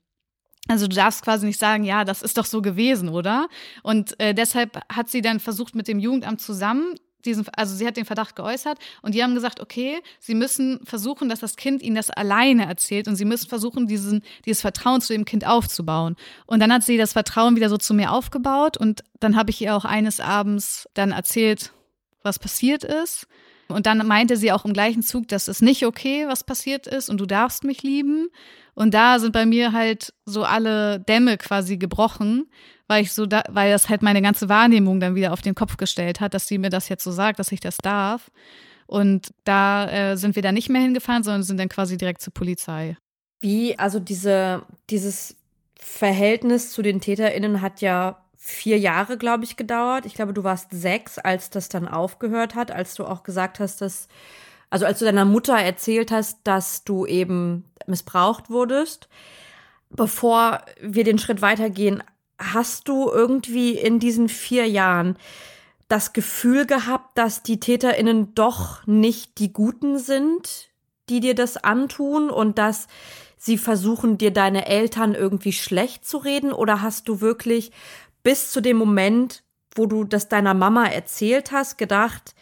Also 0.67 0.87
du 0.87 0.95
darfst 0.95 1.23
quasi 1.23 1.45
nicht 1.45 1.59
sagen, 1.59 1.83
ja, 1.83 2.05
das 2.05 2.21
ist 2.21 2.37
doch 2.37 2.45
so 2.45 2.61
gewesen, 2.61 3.09
oder? 3.09 3.47
Und 3.83 4.19
äh, 4.19 4.33
deshalb 4.33 4.79
hat 4.91 5.09
sie 5.09 5.21
dann 5.21 5.39
versucht, 5.39 5.75
mit 5.75 5.87
dem 5.87 5.99
Jugendamt 5.99 6.41
zusammen 6.41 6.95
diesen, 7.25 7.45
also 7.55 7.75
sie 7.75 7.87
hat 7.87 7.97
den 7.97 8.05
Verdacht 8.05 8.35
geäußert 8.35 8.77
und 9.01 9.15
die 9.15 9.23
haben 9.23 9.33
gesagt, 9.33 9.59
okay, 9.59 9.99
sie 10.19 10.35
müssen 10.35 10.79
versuchen, 10.85 11.29
dass 11.29 11.39
das 11.39 11.55
Kind 11.55 11.81
ihnen 11.81 11.95
das 11.95 12.09
alleine 12.09 12.65
erzählt 12.65 13.07
und 13.07 13.15
sie 13.15 13.25
müssen 13.25 13.49
versuchen, 13.49 13.87
diesen, 13.87 14.21
dieses 14.45 14.61
Vertrauen 14.61 15.01
zu 15.01 15.13
dem 15.13 15.25
Kind 15.25 15.45
aufzubauen. 15.45 16.15
Und 16.45 16.59
dann 16.59 16.71
hat 16.71 16.83
sie 16.83 16.97
das 16.97 17.13
Vertrauen 17.13 17.55
wieder 17.55 17.69
so 17.69 17.77
zu 17.77 17.93
mir 17.93 18.11
aufgebaut 18.11 18.77
und 18.77 19.03
dann 19.19 19.35
habe 19.35 19.49
ich 19.49 19.61
ihr 19.61 19.75
auch 19.75 19.85
eines 19.85 20.19
Abends 20.19 20.87
dann 20.93 21.11
erzählt, 21.11 21.71
was 22.21 22.39
passiert 22.39 22.83
ist. 22.83 23.27
Und 23.67 23.85
dann 23.85 24.05
meinte 24.05 24.37
sie 24.37 24.51
auch 24.51 24.65
im 24.65 24.73
gleichen 24.73 25.01
Zug, 25.01 25.27
dass 25.27 25.47
es 25.47 25.61
nicht 25.61 25.85
okay, 25.85 26.27
was 26.27 26.43
passiert 26.43 26.87
ist 26.87 27.09
und 27.09 27.19
du 27.19 27.25
darfst 27.25 27.63
mich 27.63 27.83
lieben. 27.83 28.27
Und 28.75 28.93
da 28.93 29.19
sind 29.19 29.31
bei 29.31 29.45
mir 29.45 29.71
halt 29.71 30.13
so 30.25 30.43
alle 30.43 30.99
Dämme 30.99 31.37
quasi 31.37 31.77
gebrochen, 31.77 32.47
weil 32.87 33.03
ich 33.03 33.13
so 33.13 33.25
da, 33.25 33.43
weil 33.49 33.71
das 33.71 33.89
halt 33.89 34.01
meine 34.01 34.21
ganze 34.21 34.49
Wahrnehmung 34.49 34.99
dann 34.99 35.15
wieder 35.15 35.33
auf 35.33 35.41
den 35.41 35.55
Kopf 35.55 35.77
gestellt 35.77 36.19
hat, 36.19 36.33
dass 36.33 36.47
sie 36.47 36.57
mir 36.57 36.69
das 36.69 36.89
jetzt 36.89 37.03
so 37.03 37.11
sagt, 37.11 37.39
dass 37.39 37.51
ich 37.51 37.59
das 37.59 37.77
darf. 37.77 38.29
Und 38.85 39.33
da 39.45 39.89
äh, 39.89 40.17
sind 40.17 40.35
wir 40.35 40.43
dann 40.43 40.53
nicht 40.53 40.69
mehr 40.69 40.81
hingefahren, 40.81 41.23
sondern 41.23 41.43
sind 41.43 41.59
dann 41.59 41.69
quasi 41.69 41.97
direkt 41.97 42.21
zur 42.21 42.33
Polizei. 42.33 42.97
Wie, 43.39 43.79
also 43.79 43.99
diese, 43.99 44.63
dieses 44.89 45.35
Verhältnis 45.79 46.71
zu 46.71 46.81
den 46.81 47.01
TäterInnen 47.01 47.61
hat 47.61 47.81
ja 47.81 48.24
vier 48.47 48.77
Jahre, 48.77 49.17
glaube 49.17 49.43
ich, 49.43 49.57
gedauert. 49.57 50.05
Ich 50.05 50.13
glaube, 50.13 50.31
du 50.31 50.43
warst 50.43 50.67
sechs, 50.69 51.17
als 51.17 51.49
das 51.49 51.67
dann 51.67 51.87
aufgehört 51.87 52.53
hat, 52.53 52.69
als 52.69 52.93
du 52.93 53.03
auch 53.03 53.23
gesagt 53.23 53.59
hast, 53.59 53.81
dass, 53.81 54.07
also 54.69 54.85
als 54.85 54.99
du 54.99 55.05
deiner 55.05 55.25
Mutter 55.25 55.57
erzählt 55.57 56.11
hast, 56.11 56.37
dass 56.43 56.83
du 56.83 57.07
eben 57.07 57.65
missbraucht 57.87 58.51
wurdest. 58.51 59.09
Bevor 59.89 60.61
wir 60.79 61.03
den 61.03 61.17
Schritt 61.17 61.41
weitergehen, 61.41 62.03
hast 62.37 62.87
du 62.87 63.09
irgendwie 63.09 63.71
in 63.71 63.99
diesen 63.99 64.29
vier 64.29 64.67
Jahren 64.67 65.17
das 65.87 66.13
Gefühl 66.13 66.67
gehabt, 66.67 67.17
dass 67.17 67.41
die 67.41 67.59
TäterInnen 67.59 68.35
doch 68.35 68.85
nicht 68.85 69.39
die 69.39 69.53
Guten 69.53 69.97
sind, 69.97 70.69
die 71.09 71.19
dir 71.19 71.33
das 71.33 71.57
antun 71.57 72.29
und 72.29 72.59
dass 72.59 72.87
sie 73.37 73.57
versuchen, 73.57 74.17
dir 74.17 74.31
deine 74.31 74.67
Eltern 74.67 75.13
irgendwie 75.13 75.53
schlecht 75.53 76.05
zu 76.05 76.17
reden? 76.17 76.51
Oder 76.51 76.81
hast 76.81 77.07
du 77.07 77.21
wirklich 77.21 77.71
bis 78.25 78.49
zu 78.49 78.59
dem 78.59 78.75
Moment, 78.75 79.43
wo 79.75 79.85
du 79.85 80.03
das 80.03 80.27
deiner 80.27 80.55
Mama 80.55 80.87
erzählt 80.87 81.51
hast, 81.51 81.77
gedacht, 81.77 82.33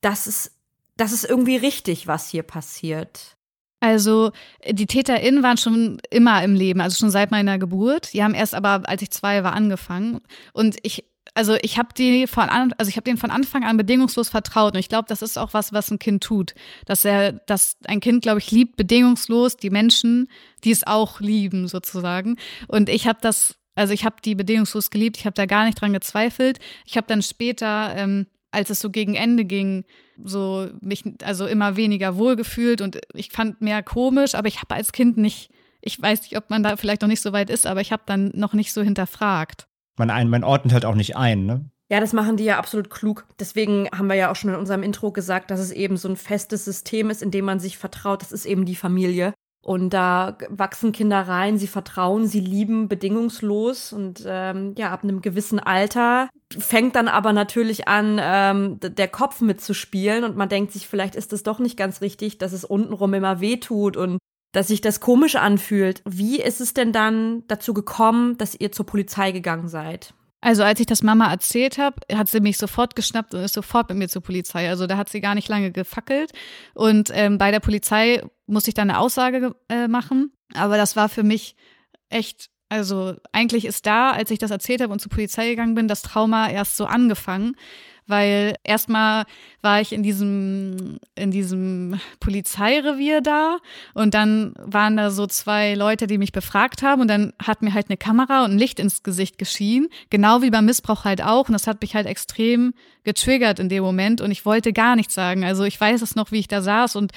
das 0.00 0.26
ist, 0.26 0.52
das 0.96 1.12
ist 1.12 1.24
irgendwie 1.24 1.56
richtig, 1.56 2.08
was 2.08 2.28
hier 2.28 2.42
passiert? 2.42 3.36
Also 3.78 4.32
die 4.68 4.86
TäterInnen 4.86 5.42
waren 5.42 5.56
schon 5.56 6.02
immer 6.10 6.42
im 6.42 6.54
Leben, 6.54 6.80
also 6.80 6.96
schon 6.96 7.12
seit 7.12 7.30
meiner 7.30 7.58
Geburt. 7.58 8.12
Die 8.12 8.24
haben 8.24 8.34
erst 8.34 8.54
aber, 8.54 8.82
als 8.88 9.02
ich 9.02 9.10
zwei 9.12 9.44
war, 9.44 9.52
angefangen. 9.52 10.20
Und 10.52 10.78
ich, 10.82 11.04
also 11.34 11.54
ich 11.62 11.78
habe 11.78 11.90
die 11.96 12.26
von 12.26 12.48
an, 12.48 12.74
also 12.76 12.88
ich 12.88 12.96
habe 12.96 13.04
denen 13.04 13.16
von 13.16 13.30
Anfang 13.30 13.62
an 13.62 13.76
bedingungslos 13.76 14.30
vertraut. 14.30 14.74
Und 14.74 14.80
ich 14.80 14.88
glaube, 14.88 15.06
das 15.08 15.22
ist 15.22 15.38
auch 15.38 15.54
was, 15.54 15.72
was 15.72 15.92
ein 15.92 16.00
Kind 16.00 16.24
tut. 16.24 16.54
Dass 16.86 17.04
er, 17.04 17.32
dass 17.32 17.76
ein 17.84 18.00
Kind, 18.00 18.22
glaube 18.22 18.40
ich, 18.40 18.50
liebt 18.50 18.76
bedingungslos 18.76 19.56
die 19.56 19.70
Menschen, 19.70 20.28
die 20.64 20.72
es 20.72 20.84
auch 20.84 21.20
lieben, 21.20 21.68
sozusagen. 21.68 22.36
Und 22.66 22.88
ich 22.88 23.06
habe 23.06 23.20
das 23.22 23.59
also 23.80 23.94
ich 23.94 24.04
habe 24.04 24.16
die 24.22 24.34
bedingungslos 24.34 24.90
geliebt, 24.90 25.16
ich 25.16 25.24
habe 25.24 25.32
da 25.32 25.46
gar 25.46 25.64
nicht 25.64 25.80
dran 25.80 25.94
gezweifelt. 25.94 26.58
Ich 26.84 26.98
habe 26.98 27.06
dann 27.06 27.22
später, 27.22 27.94
ähm, 27.96 28.26
als 28.50 28.68
es 28.68 28.78
so 28.78 28.90
gegen 28.90 29.14
Ende 29.14 29.46
ging, 29.46 29.84
so 30.22 30.68
mich 30.82 31.02
also 31.24 31.46
immer 31.46 31.76
weniger 31.76 32.18
wohlgefühlt 32.18 32.82
und 32.82 33.00
ich 33.14 33.30
fand 33.30 33.62
mehr 33.62 33.82
komisch, 33.82 34.34
aber 34.34 34.48
ich 34.48 34.60
habe 34.60 34.74
als 34.74 34.92
Kind 34.92 35.16
nicht, 35.16 35.50
ich 35.80 36.00
weiß 36.00 36.20
nicht, 36.20 36.36
ob 36.36 36.50
man 36.50 36.62
da 36.62 36.76
vielleicht 36.76 37.00
noch 37.00 37.08
nicht 37.08 37.22
so 37.22 37.32
weit 37.32 37.48
ist, 37.48 37.66
aber 37.66 37.80
ich 37.80 37.90
habe 37.90 38.02
dann 38.04 38.30
noch 38.34 38.52
nicht 38.52 38.74
so 38.74 38.82
hinterfragt. 38.82 39.66
Man, 39.96 40.10
ein, 40.10 40.28
man 40.28 40.44
ordnet 40.44 40.74
halt 40.74 40.84
auch 40.84 40.94
nicht 40.94 41.16
ein, 41.16 41.46
ne? 41.46 41.70
Ja, 41.90 42.00
das 42.00 42.12
machen 42.12 42.36
die 42.36 42.44
ja 42.44 42.58
absolut 42.58 42.90
klug. 42.90 43.26
Deswegen 43.40 43.88
haben 43.96 44.08
wir 44.08 44.14
ja 44.14 44.30
auch 44.30 44.36
schon 44.36 44.50
in 44.50 44.56
unserem 44.56 44.82
Intro 44.82 45.10
gesagt, 45.10 45.50
dass 45.50 45.58
es 45.58 45.72
eben 45.72 45.96
so 45.96 46.08
ein 46.08 46.16
festes 46.16 46.66
System 46.66 47.08
ist, 47.08 47.22
in 47.22 47.30
dem 47.30 47.46
man 47.46 47.60
sich 47.60 47.78
vertraut. 47.78 48.20
Das 48.20 48.30
ist 48.30 48.44
eben 48.44 48.66
die 48.66 48.76
Familie. 48.76 49.32
Und 49.62 49.90
da 49.90 50.38
wachsen 50.48 50.92
Kinder 50.92 51.20
rein, 51.20 51.58
sie 51.58 51.66
vertrauen, 51.66 52.26
sie 52.26 52.40
lieben 52.40 52.88
bedingungslos 52.88 53.92
und 53.92 54.24
ähm, 54.26 54.74
ja, 54.78 54.90
ab 54.90 55.04
einem 55.04 55.20
gewissen 55.20 55.60
Alter 55.60 56.30
fängt 56.58 56.96
dann 56.96 57.08
aber 57.08 57.34
natürlich 57.34 57.86
an, 57.86 58.18
ähm, 58.22 58.78
der 58.80 59.08
Kopf 59.08 59.42
mitzuspielen 59.42 60.24
und 60.24 60.34
man 60.34 60.48
denkt 60.48 60.72
sich, 60.72 60.88
vielleicht 60.88 61.14
ist 61.14 61.34
es 61.34 61.42
doch 61.42 61.58
nicht 61.58 61.76
ganz 61.76 62.00
richtig, 62.00 62.38
dass 62.38 62.52
es 62.52 62.64
untenrum 62.64 63.12
immer 63.12 63.40
weh 63.40 63.58
tut 63.58 63.98
und 63.98 64.18
dass 64.52 64.68
sich 64.68 64.80
das 64.80 64.98
komisch 64.98 65.36
anfühlt. 65.36 66.02
Wie 66.08 66.40
ist 66.40 66.62
es 66.62 66.72
denn 66.72 66.92
dann 66.92 67.44
dazu 67.46 67.74
gekommen, 67.74 68.38
dass 68.38 68.58
ihr 68.58 68.72
zur 68.72 68.86
Polizei 68.86 69.30
gegangen 69.30 69.68
seid? 69.68 70.14
Also 70.40 70.62
als 70.62 70.80
ich 70.80 70.86
das 70.86 71.02
Mama 71.02 71.30
erzählt 71.30 71.78
habe, 71.78 71.96
hat 72.12 72.28
sie 72.28 72.40
mich 72.40 72.56
sofort 72.56 72.96
geschnappt 72.96 73.34
und 73.34 73.40
ist 73.42 73.54
sofort 73.54 73.88
mit 73.90 73.98
mir 73.98 74.08
zur 74.08 74.22
Polizei. 74.22 74.68
Also 74.68 74.86
da 74.86 74.96
hat 74.96 75.08
sie 75.08 75.20
gar 75.20 75.34
nicht 75.34 75.48
lange 75.48 75.70
gefackelt. 75.70 76.32
Und 76.74 77.10
ähm, 77.12 77.36
bei 77.36 77.50
der 77.50 77.60
Polizei 77.60 78.22
musste 78.46 78.70
ich 78.70 78.74
dann 78.74 78.90
eine 78.90 78.98
Aussage 78.98 79.54
äh, 79.68 79.86
machen. 79.86 80.32
Aber 80.54 80.76
das 80.76 80.96
war 80.96 81.08
für 81.08 81.22
mich 81.22 81.56
echt, 82.08 82.48
also 82.70 83.14
eigentlich 83.32 83.66
ist 83.66 83.86
da, 83.86 84.12
als 84.12 84.30
ich 84.30 84.38
das 84.38 84.50
erzählt 84.50 84.80
habe 84.80 84.92
und 84.92 85.00
zur 85.00 85.10
Polizei 85.10 85.50
gegangen 85.50 85.74
bin, 85.74 85.88
das 85.88 86.02
Trauma 86.02 86.48
erst 86.48 86.76
so 86.76 86.86
angefangen 86.86 87.54
weil 88.10 88.56
erstmal 88.64 89.24
war 89.62 89.80
ich 89.80 89.92
in 89.92 90.02
diesem, 90.02 90.98
in 91.14 91.30
diesem 91.30 92.00
Polizeirevier 92.20 93.20
da 93.20 93.58
und 93.94 94.14
dann 94.14 94.54
waren 94.58 94.96
da 94.96 95.10
so 95.10 95.26
zwei 95.26 95.74
Leute, 95.74 96.06
die 96.06 96.18
mich 96.18 96.32
befragt 96.32 96.82
haben 96.82 97.02
und 97.02 97.08
dann 97.08 97.32
hat 97.42 97.62
mir 97.62 97.72
halt 97.72 97.88
eine 97.88 97.96
Kamera 97.96 98.44
und 98.44 98.52
ein 98.52 98.58
Licht 98.58 98.80
ins 98.80 99.02
Gesicht 99.02 99.38
geschienen, 99.38 99.88
genau 100.10 100.42
wie 100.42 100.50
beim 100.50 100.66
Missbrauch 100.66 101.04
halt 101.04 101.22
auch 101.22 101.48
und 101.48 101.52
das 101.52 101.66
hat 101.66 101.80
mich 101.80 101.94
halt 101.94 102.06
extrem 102.06 102.74
getriggert 103.04 103.58
in 103.58 103.68
dem 103.68 103.82
Moment 103.82 104.20
und 104.20 104.30
ich 104.30 104.44
wollte 104.44 104.72
gar 104.72 104.96
nichts 104.96 105.14
sagen. 105.14 105.44
Also 105.44 105.64
ich 105.64 105.80
weiß 105.80 106.02
es 106.02 106.16
noch, 106.16 106.32
wie 106.32 106.40
ich 106.40 106.48
da 106.48 106.60
saß 106.60 106.96
und 106.96 107.12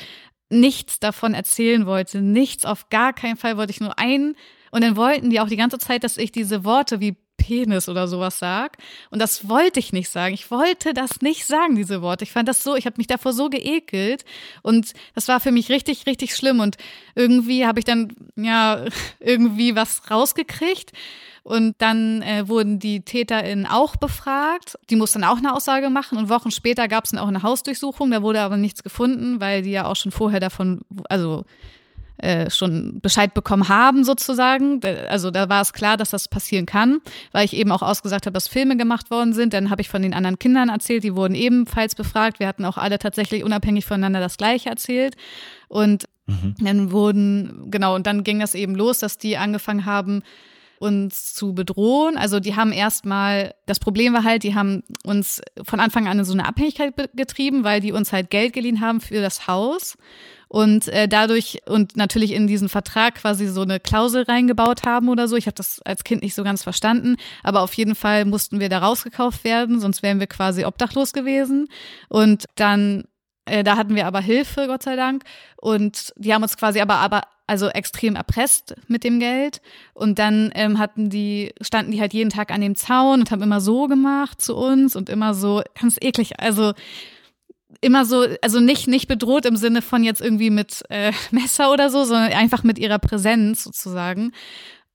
nichts 0.50 1.00
davon 1.00 1.34
erzählen 1.34 1.86
wollte, 1.86 2.22
nichts, 2.22 2.66
auf 2.66 2.90
gar 2.90 3.14
keinen 3.14 3.38
Fall 3.38 3.58
wollte 3.58 3.72
ich 3.72 3.82
nur 3.82 3.98
ein 3.98 4.36
und 4.72 4.84
dann 4.84 4.96
wollten 4.96 5.30
die 5.30 5.40
auch 5.40 5.48
die 5.48 5.58
ganze 5.58 5.78
Zeit, 5.78 6.04
dass 6.04 6.18
ich 6.18 6.32
diese 6.32 6.64
Worte 6.64 7.00
wie 7.00 7.16
Penis 7.44 7.90
oder 7.90 8.08
sowas 8.08 8.40
sag. 8.40 8.78
Und 9.10 9.20
das 9.20 9.50
wollte 9.50 9.80
ich 9.80 9.92
nicht 9.92 10.10
sagen. 10.10 10.34
Ich 10.34 10.50
wollte 10.50 10.94
das 10.94 11.22
nicht 11.22 11.46
sagen, 11.46 11.76
diese 11.76 12.02
Worte. 12.02 12.24
Ich 12.24 12.32
fand 12.32 12.48
das 12.48 12.64
so, 12.64 12.76
ich 12.76 12.86
habe 12.86 12.96
mich 12.98 13.08
davor 13.08 13.34
so 13.34 13.50
geekelt. 13.50 14.24
Und 14.62 14.94
das 15.14 15.28
war 15.28 15.42
für 15.42 15.52
mich 15.52 15.70
richtig, 15.70 16.06
richtig 16.08 16.36
schlimm. 16.36 16.62
Und 16.62 16.78
irgendwie 17.16 17.66
habe 17.66 17.80
ich 17.80 17.86
dann, 17.86 18.14
ja, 18.38 18.86
irgendwie 19.20 19.76
was 19.76 20.10
rausgekriegt. 20.10 20.94
Und 21.44 21.76
dann 21.80 22.22
äh, 22.22 22.48
wurden 22.48 22.80
die 22.80 23.02
TäterInnen 23.02 23.66
auch 23.66 23.98
befragt. 23.98 24.78
Die 24.90 24.96
mussten 24.96 25.26
auch 25.26 25.38
eine 25.38 25.54
Aussage 25.54 25.90
machen. 25.90 26.18
Und 26.18 26.30
Wochen 26.30 26.52
später 26.52 26.88
gab 26.88 27.04
es 27.04 27.12
dann 27.12 27.20
auch 27.20 27.28
eine 27.28 27.44
Hausdurchsuchung. 27.44 28.12
Da 28.12 28.22
wurde 28.22 28.40
aber 28.40 28.56
nichts 28.56 28.84
gefunden, 28.84 29.42
weil 29.42 29.64
die 29.64 29.72
ja 29.72 29.86
auch 29.86 29.98
schon 29.98 30.14
vorher 30.14 30.40
davon, 30.40 30.82
also 31.10 31.44
äh, 32.18 32.50
schon 32.50 33.00
Bescheid 33.02 33.34
bekommen 33.34 33.70
haben, 33.70 34.04
sozusagen. 34.04 34.82
Also 35.10 35.32
da 35.32 35.50
war 35.50 35.62
es 35.62 35.74
klar, 35.74 35.98
dass 35.98 36.12
das 36.12 36.28
passieren 36.28 36.66
kann, 36.66 37.00
weil 37.32 37.46
ich 37.46 37.56
eben 37.56 37.72
auch 37.72 37.82
ausgesagt 37.82 38.26
habe, 38.26 38.34
dass 38.34 38.48
Filme 38.48 38.78
gemacht 38.78 39.12
worden 39.12 39.34
sind. 39.34 39.54
Dann 39.54 39.70
habe 39.70 39.82
ich 39.82 39.90
von 39.90 40.02
den 40.02 40.14
anderen 40.14 40.40
Kindern 40.40 40.70
erzählt, 40.70 41.04
die 41.04 41.16
wurden 41.16 41.36
ebenfalls 41.36 41.96
befragt. 41.96 42.40
Wir 42.40 42.48
hatten 42.48 42.66
auch 42.66 42.78
alle 42.78 43.00
tatsächlich 43.00 43.44
unabhängig 43.44 43.86
voneinander 43.86 44.20
das 44.20 44.38
Gleiche 44.38 44.70
erzählt. 44.70 45.16
Und 45.68 46.06
mhm. 46.28 46.56
dann 46.60 46.92
wurden, 46.92 47.72
genau, 47.72 47.96
und 47.96 48.06
dann 48.06 48.24
ging 48.24 48.40
das 48.40 48.54
eben 48.54 48.76
los, 48.76 49.00
dass 49.00 49.18
die 49.18 49.38
angefangen 49.38 49.86
haben, 49.86 50.22
uns 50.84 51.34
zu 51.34 51.54
bedrohen. 51.54 52.18
Also 52.18 52.40
die 52.40 52.56
haben 52.56 52.74
erstmal, 52.74 53.56
das 53.66 53.80
Problem 53.80 54.14
war 54.14 54.24
halt, 54.24 54.44
die 54.44 54.54
haben 54.54 54.84
uns 55.04 55.42
von 55.64 55.80
Anfang 55.80 56.08
an 56.08 56.20
in 56.20 56.26
so 56.26 56.34
eine 56.34 56.46
Abhängigkeit 56.46 56.94
getrieben, 57.16 57.64
weil 57.64 57.80
die 57.80 57.94
uns 57.94 58.12
halt 58.12 58.30
Geld 58.30 58.54
geliehen 58.54 58.82
haben 58.82 59.00
für 59.00 59.22
das 59.22 59.48
Haus 59.48 59.98
und 60.54 60.88
äh, 60.90 61.08
dadurch 61.08 61.62
und 61.66 61.98
natürlich 61.98 62.32
in 62.32 62.46
diesen 62.46 62.70
Vertrag 62.70 63.16
quasi 63.16 63.48
so 63.48 63.62
eine 63.62 63.80
Klausel 63.80 64.22
reingebaut 64.22 64.86
haben 64.86 65.10
oder 65.10 65.28
so. 65.28 65.36
Ich 65.36 65.48
habe 65.48 65.56
das 65.56 65.82
als 65.82 66.04
Kind 66.04 66.22
nicht 66.22 66.36
so 66.36 66.44
ganz 66.44 66.62
verstanden, 66.62 67.16
aber 67.42 67.62
auf 67.62 67.74
jeden 67.74 67.96
Fall 67.96 68.26
mussten 68.26 68.60
wir 68.60 68.70
da 68.70 68.78
rausgekauft 68.78 69.46
werden, 69.46 69.80
sonst 69.80 70.04
wären 70.04 70.20
wir 70.20 70.28
quasi 70.28 70.64
obdachlos 70.64 71.12
gewesen. 71.12 71.70
Und 72.08 72.46
dann 72.54 73.06
äh, 73.46 73.64
da 73.64 73.78
hatten 73.78 73.96
wir 73.96 74.06
aber 74.06 74.22
Hilfe, 74.22 74.68
Gott 74.68 74.84
sei 74.84 74.96
Dank. 74.96 75.24
Und 75.58 76.14
die 76.18 76.32
haben 76.36 76.44
uns 76.44 76.56
quasi 76.56 76.82
aber, 76.82 76.98
aber 76.98 77.24
also 77.48 77.70
extrem 77.70 78.16
erpresst 78.16 78.76
mit 78.88 79.04
dem 79.04 79.20
Geld. 79.20 79.60
Und 79.96 80.20
dann 80.20 80.52
ähm, 80.54 80.78
hatten 80.78 81.10
die, 81.10 81.52
standen 81.62 81.94
die 81.94 82.00
halt 82.00 82.14
jeden 82.14 82.30
Tag 82.30 82.52
an 82.52 82.62
dem 82.62 82.76
Zaun 82.76 83.22
und 83.22 83.32
haben 83.32 83.42
immer 83.42 83.60
so 83.60 83.88
gemacht 83.88 84.40
zu 84.40 84.56
uns 84.56 84.96
und 84.96 85.10
immer 85.10 85.34
so 85.34 85.64
ganz 85.82 85.98
eklig. 86.00 86.40
Also 86.40 86.74
immer 87.84 88.06
so, 88.06 88.26
also 88.42 88.60
nicht, 88.60 88.88
nicht 88.88 89.08
bedroht 89.08 89.46
im 89.46 89.58
Sinne 89.58 89.82
von 89.82 90.04
jetzt 90.04 90.22
irgendwie 90.22 90.50
mit 90.50 90.84
äh, 90.90 91.12
Messer 91.32 91.72
oder 91.72 91.90
so, 91.90 92.04
sondern 92.04 92.32
einfach 92.34 92.64
mit 92.64 92.80
ihrer 92.80 93.00
Präsenz 93.00 93.64
sozusagen. 93.64 94.32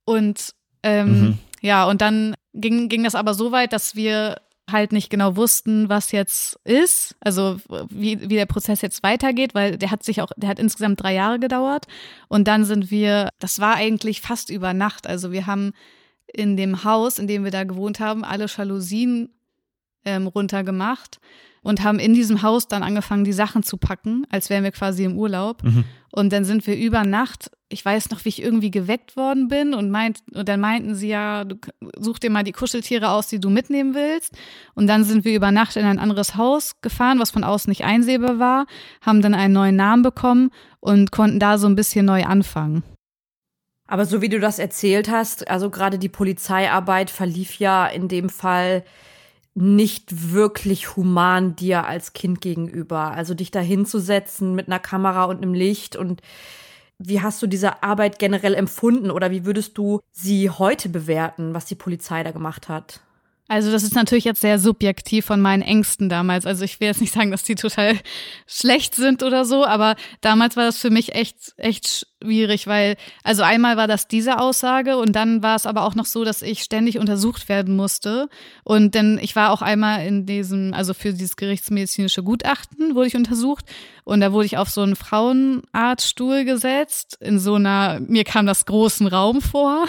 Und 0.05 0.55
ähm, 0.83 1.21
mhm. 1.21 1.39
ja, 1.61 1.85
und 1.85 2.01
dann 2.01 2.35
ging, 2.55 2.89
ging 2.89 3.05
das 3.05 3.15
aber 3.15 3.35
so 3.35 3.53
weit, 3.53 3.73
dass 3.73 3.95
wir 3.95 4.41
halt 4.71 4.93
nicht 4.93 5.09
genau 5.09 5.37
wussten, 5.37 5.89
was 5.89 6.13
jetzt 6.13 6.59
ist, 6.65 7.17
also 7.21 7.59
wie, 7.89 8.21
wie 8.21 8.35
der 8.35 8.45
Prozess 8.45 8.83
jetzt 8.83 9.03
weitergeht, 9.03 9.55
weil 9.55 9.79
der 9.79 9.91
hat 9.91 10.03
sich 10.03 10.21
auch, 10.21 10.31
der 10.37 10.51
hat 10.51 10.59
insgesamt 10.59 11.03
drei 11.03 11.15
Jahre 11.15 11.39
gedauert. 11.39 11.87
Und 12.29 12.49
dann 12.49 12.65
sind 12.65 12.91
wir, 12.91 13.31
das 13.39 13.61
war 13.61 13.77
eigentlich 13.77 14.21
fast 14.21 14.51
über 14.51 14.75
Nacht. 14.75 15.07
Also 15.07 15.33
wir 15.33 15.47
haben 15.47 15.73
in 16.27 16.59
dem 16.59 16.85
Haus, 16.85 17.19
in 17.19 17.27
dem 17.27 17.45
wir 17.45 17.51
da 17.51 17.65
gewohnt 17.65 17.99
haben, 17.99 18.25
alle 18.25 18.47
Jalousien 18.47 19.31
ähm, 20.05 20.27
runtergemacht 20.27 21.19
und 21.63 21.83
haben 21.83 21.99
in 21.99 22.15
diesem 22.15 22.43
Haus 22.43 22.69
dann 22.69 22.83
angefangen, 22.83 23.25
die 23.25 23.33
Sachen 23.33 23.63
zu 23.63 23.77
packen, 23.77 24.27
als 24.31 24.51
wären 24.51 24.65
wir 24.65 24.73
quasi 24.73 25.05
im 25.05 25.17
Urlaub. 25.17 25.63
Mhm. 25.63 25.85
Und 26.11 26.33
dann 26.33 26.45
sind 26.45 26.67
wir 26.67 26.77
über 26.77 27.05
Nacht, 27.05 27.51
ich 27.69 27.85
weiß 27.85 28.11
noch, 28.11 28.25
wie 28.25 28.31
ich 28.31 28.43
irgendwie 28.43 28.71
geweckt 28.71 29.17
worden 29.17 29.49
bin 29.49 29.75
und 29.75 29.91
meint, 29.91 30.21
und 30.33 30.49
dann 30.49 30.61
meinten 30.61 30.95
sie 30.95 31.09
ja, 31.09 31.45
du 31.45 31.57
such 31.99 32.19
dir 32.19 32.31
mal 32.31 32.45
die 32.45 32.53
Kuscheltiere 32.53 33.11
aus, 33.11 33.29
die 33.29 33.41
du 33.41 33.51
mitnehmen 33.51 33.95
willst. 33.95 34.35
Und 34.75 34.87
dann 34.87 35.05
sind 35.05 35.25
wir 35.25 35.35
über 35.35 35.53
Nacht 35.53 35.77
in 35.77 35.85
ein 35.85 35.99
anderes 35.99 36.37
Haus 36.37 36.81
gefahren, 36.81 37.19
was 37.19 37.31
von 37.31 37.45
außen 37.45 37.71
nicht 37.71 37.85
einsehbar 37.85 38.39
war, 38.39 38.67
haben 39.03 39.21
dann 39.21 39.35
einen 39.35 39.53
neuen 39.53 39.77
Namen 39.77 40.03
bekommen 40.03 40.51
und 40.81 41.13
konnten 41.13 41.39
da 41.39 41.59
so 41.59 41.67
ein 41.67 41.77
bisschen 41.77 42.07
neu 42.07 42.25
anfangen. 42.25 42.83
Aber 43.87 44.05
so 44.05 44.21
wie 44.21 44.29
du 44.29 44.39
das 44.39 44.59
erzählt 44.59 45.11
hast, 45.11 45.49
also 45.49 45.71
gerade 45.71 45.99
die 45.99 46.11
Polizeiarbeit 46.11 47.11
verlief 47.11 47.59
ja 47.59 47.87
in 47.87 48.09
dem 48.09 48.29
Fall 48.29 48.85
nicht 49.63 50.33
wirklich 50.33 50.97
human 50.97 51.57
dir 51.57 51.87
als 51.87 52.13
Kind 52.13 52.41
gegenüber. 52.41 53.13
Also 53.13 53.35
dich 53.35 53.51
da 53.51 53.61
hinzusetzen 53.61 54.55
mit 54.55 54.69
einer 54.69 54.79
Kamera 54.79 55.25
und 55.25 55.39
einem 55.39 55.55
Licht 55.55 55.97
und 55.97 56.23
wie 56.99 57.21
hast 57.21 57.41
du 57.43 57.47
diese 57.47 57.83
Arbeit 57.83 58.19
generell 58.19 58.55
empfunden 58.55 59.11
oder 59.11 59.31
wie 59.31 59.45
würdest 59.45 59.79
du 59.79 60.01
sie 60.11 60.51
heute 60.51 60.89
bewerten, 60.89 61.55
was 61.55 61.65
die 61.65 61.77
Polizei 61.77 62.25
da 62.25 62.33
gemacht 62.33 62.69
hat? 62.69 63.01
Also 63.49 63.73
das 63.73 63.83
ist 63.83 63.95
natürlich 63.95 64.25
jetzt 64.25 64.43
sehr 64.43 64.59
subjektiv 64.59 65.25
von 65.25 65.41
meinen 65.41 65.63
Ängsten 65.63 66.11
damals. 66.11 66.45
Also 66.45 66.65
ich 66.65 66.81
will 66.81 66.89
jetzt 66.89 67.01
nicht 67.01 67.15
sagen, 67.15 67.31
dass 67.31 67.45
die 67.45 67.55
total 67.55 67.99
schlecht 68.47 68.95
sind 68.95 69.23
oder 69.23 69.47
so, 69.47 69.65
aber 69.65 69.97
damals 70.21 70.57
war 70.57 70.65
das 70.65 70.77
für 70.77 70.91
mich 70.91 71.15
echt, 71.15 71.55
echt 71.57 72.07
schwierig, 72.23 72.67
weil, 72.67 72.97
also 73.23 73.43
einmal 73.43 73.77
war 73.77 73.87
das 73.87 74.09
diese 74.09 74.39
Aussage 74.39 74.97
und 74.97 75.13
dann 75.13 75.43
war 75.43 75.57
es 75.57 75.67
aber 75.67 75.85
auch 75.85 75.95
noch 75.95 76.07
so, 76.07 76.25
dass 76.25 76.43
ich 76.43 76.63
ständig 76.63 76.99
untersucht 76.99 77.49
werden 77.49 77.77
musste. 77.77 78.29
Und 78.65 78.95
denn 78.95 79.19
ich 79.23 79.37
war 79.37 79.53
auch 79.53 79.63
einmal 79.63 80.07
in 80.07 80.27
diesem, 80.27 80.75
also 80.75 80.95
für 80.95 81.13
dieses 81.13 81.37
gerichtsmedizinische 81.37 82.23
Gutachten 82.23 82.95
wurde 82.95 83.09
ich 83.09 83.17
untersucht 83.17 83.65
und 84.09 84.21
da 84.21 84.33
wurde 84.33 84.47
ich 84.47 84.57
auf 84.57 84.71
so 84.71 84.81
einen 84.81 84.97
Frauenarztstuhl 84.97 86.47
gesetzt, 86.47 87.19
in 87.21 87.39
so 87.39 87.57
einer, 87.57 88.01
mir 88.01 88.25
kam 88.25 88.47
das 88.47 88.65
großen 88.65 89.07
Raum 89.07 89.43
vor. 89.43 89.85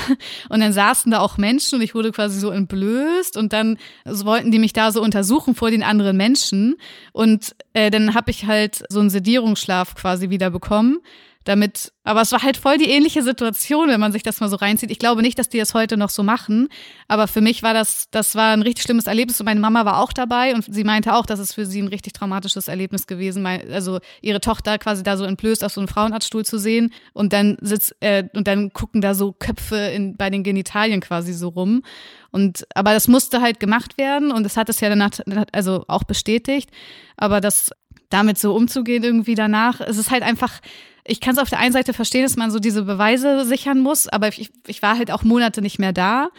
Und 0.50 0.60
dann 0.60 0.74
saßen 0.74 1.12
da 1.12 1.20
auch 1.20 1.38
Menschen 1.38 1.76
und 1.76 1.82
ich 1.82 1.96
wurde 1.96 2.12
quasi 2.12 2.40
so 2.40 2.50
entblößt 2.50 3.38
und 3.38 3.54
dann 3.54 3.78
wollten 4.06 4.52
die 4.52 4.60
mich 4.60 4.74
da 4.74 4.92
so 4.92 5.02
untersuchen 5.02 5.56
vor 5.56 5.72
den 5.72 5.84
anderen 5.84 6.18
Menschen. 6.18 6.76
Und 7.14 7.56
äh, 7.74 7.92
dann 7.92 8.14
habe 8.14 8.32
ich 8.32 8.46
halt 8.46 8.84
so 8.90 9.00
einen 9.00 9.10
Sedierungsschlaf 9.10 9.96
quasi 9.96 10.30
wieder 10.30 10.50
bekommen 10.50 11.00
damit, 11.46 11.94
aber 12.04 12.22
es 12.22 12.32
war 12.32 12.44
halt 12.44 12.58
voll 12.58 12.78
die 12.78 12.90
ähnliche 12.90 13.24
Situation, 13.24 13.88
wenn 13.88 14.00
man 14.00 14.12
sich 14.12 14.24
das 14.24 14.40
mal 14.42 14.50
so 14.50 14.58
reinzieht. 14.58 14.92
Ich 14.92 15.00
glaube 15.00 15.22
nicht, 15.22 15.40
dass 15.40 15.48
die 15.48 15.58
das 15.58 15.74
heute 15.74 15.96
noch 15.96 16.10
so 16.10 16.22
machen, 16.22 16.68
aber 17.08 17.28
für 17.28 17.42
mich 17.42 17.64
war 17.64 17.74
das, 17.74 18.08
das 18.12 18.36
war 18.36 18.52
ein 18.52 18.62
richtig 18.62 18.84
schlimmes 18.84 19.08
Erlebnis 19.08 19.40
und 19.40 19.46
meine 19.46 19.60
Mama 19.60 19.86
war 19.86 20.00
auch 20.00 20.12
dabei 20.12 20.54
und 20.54 20.66
sie 20.72 20.84
meinte 20.84 21.16
auch, 21.16 21.26
dass 21.26 21.40
es 21.40 21.54
für 21.54 21.66
sie 21.66 21.82
ein 21.82 21.88
richtig 21.88 22.14
traumatisches 22.14 22.68
Erlebnis 22.68 23.08
gewesen, 23.08 23.46
also 23.46 24.00
ihre 24.22 24.42
Tochter 24.42 24.78
quasi 24.78 25.02
da 25.02 25.16
so 25.16 25.24
entblößt 25.24 25.64
auf 25.64 25.72
so 25.72 25.80
einem 25.80 25.88
Frauenarztstuhl 25.88 26.46
zu 26.46 26.60
sehen 26.60 26.94
und 27.14 27.32
dann 27.32 27.58
sitzt, 27.62 27.96
äh, 28.02 28.26
und 28.34 28.48
dann 28.48 28.74
gucken 28.74 29.02
da 29.02 29.14
so 29.14 29.32
Köpfe 29.32 29.78
in, 29.78 30.18
bei 30.18 30.30
den 30.30 30.44
Genitalien 30.44 31.00
quasi 31.00 31.34
so 31.34 31.50
rum. 31.50 31.84
Und, 32.32 32.68
aber 32.76 32.94
das 32.94 33.08
musste 33.08 33.42
halt 33.42 33.60
gemacht 33.60 33.98
werden 33.98 34.32
und 34.32 34.44
das 34.44 34.58
hat 34.58 34.70
es 34.70 34.82
ja 34.82 34.90
danach, 34.90 35.12
also 35.52 35.86
auch 35.88 36.04
bestätigt. 36.04 36.70
Aber 37.18 37.42
das 37.42 37.72
damit 38.10 38.38
so 38.38 38.56
umzugehen 38.56 39.04
irgendwie 39.04 39.36
danach, 39.36 39.82
es 39.82 39.98
ist 39.98 40.12
halt 40.12 40.24
einfach, 40.24 40.60
ich 41.06 41.22
kann 41.22 41.34
es 41.34 41.40
auf 41.40 41.50
der 41.50 41.60
einen 41.60 41.74
Seite 41.74 41.94
verstehen, 41.94 42.24
dass 42.24 42.36
man 42.36 42.52
so 42.52 42.60
diese 42.60 42.84
Beweise 42.84 43.46
sichern 43.46 43.80
muss, 43.80 44.08
aber 44.08 44.28
ich, 44.28 44.52
ich 44.68 44.82
war 44.82 44.98
halt 44.98 45.12
auch 45.12 45.24
Monate 45.24 45.62
nicht 45.62 45.80
mehr 45.80 45.94
da. 45.94 46.30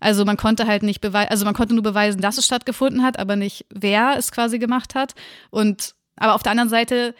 Also 0.00 0.24
man 0.24 0.36
konnte 0.36 0.66
halt 0.66 0.82
nicht 0.82 1.00
beweisen, 1.00 1.30
also 1.30 1.44
man 1.44 1.54
konnte 1.54 1.74
nur 1.74 1.82
beweisen, 1.82 2.20
dass 2.20 2.38
es 2.38 2.46
stattgefunden 2.46 3.02
hat, 3.02 3.18
aber 3.18 3.36
nicht, 3.36 3.66
wer 3.70 4.16
es 4.16 4.32
quasi 4.32 4.58
gemacht 4.58 4.94
hat. 4.94 5.14
Und 5.50 5.94
aber 6.16 6.34
auf 6.34 6.42
der 6.42 6.52
anderen 6.52 6.70
Seite, 6.70 7.14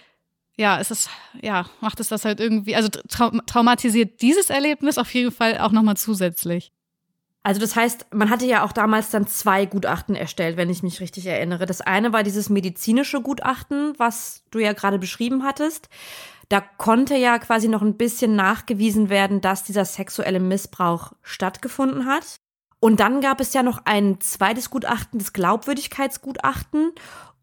ja, 0.56 0.78
es 0.78 0.90
ist, 0.90 1.10
ja, 1.40 1.66
macht 1.80 2.00
es 2.00 2.08
das 2.08 2.24
halt 2.24 2.38
irgendwie, 2.38 2.76
also 2.76 2.88
trau 3.08 3.30
traumatisiert 3.46 4.20
dieses 4.20 4.50
Erlebnis 4.50 4.98
auf 4.98 5.12
jeden 5.14 5.32
Fall 5.32 5.58
auch 5.58 5.72
nochmal 5.72 5.96
zusätzlich. 5.96 6.72
Also 7.42 7.60
das 7.60 7.74
heißt, 7.74 8.08
man 8.12 8.28
hatte 8.28 8.44
ja 8.44 8.62
auch 8.62 8.72
damals 8.72 9.10
dann 9.10 9.26
zwei 9.26 9.64
Gutachten 9.64 10.14
erstellt, 10.14 10.58
wenn 10.58 10.68
ich 10.68 10.82
mich 10.82 11.00
richtig 11.00 11.24
erinnere. 11.26 11.64
Das 11.64 11.80
eine 11.80 12.12
war 12.12 12.22
dieses 12.22 12.50
medizinische 12.50 13.22
Gutachten, 13.22 13.94
was 13.96 14.42
du 14.50 14.58
ja 14.58 14.74
gerade 14.74 14.98
beschrieben 14.98 15.42
hattest. 15.42 15.88
Da 16.50 16.60
konnte 16.60 17.16
ja 17.16 17.38
quasi 17.38 17.68
noch 17.68 17.80
ein 17.80 17.96
bisschen 17.96 18.34
nachgewiesen 18.34 19.08
werden, 19.08 19.40
dass 19.40 19.62
dieser 19.62 19.84
sexuelle 19.84 20.40
Missbrauch 20.40 21.12
stattgefunden 21.22 22.06
hat. 22.06 22.40
Und 22.80 22.98
dann 22.98 23.20
gab 23.20 23.40
es 23.40 23.54
ja 23.54 23.62
noch 23.62 23.82
ein 23.84 24.20
zweites 24.20 24.68
Gutachten, 24.68 25.20
das 25.20 25.32
Glaubwürdigkeitsgutachten. 25.32 26.90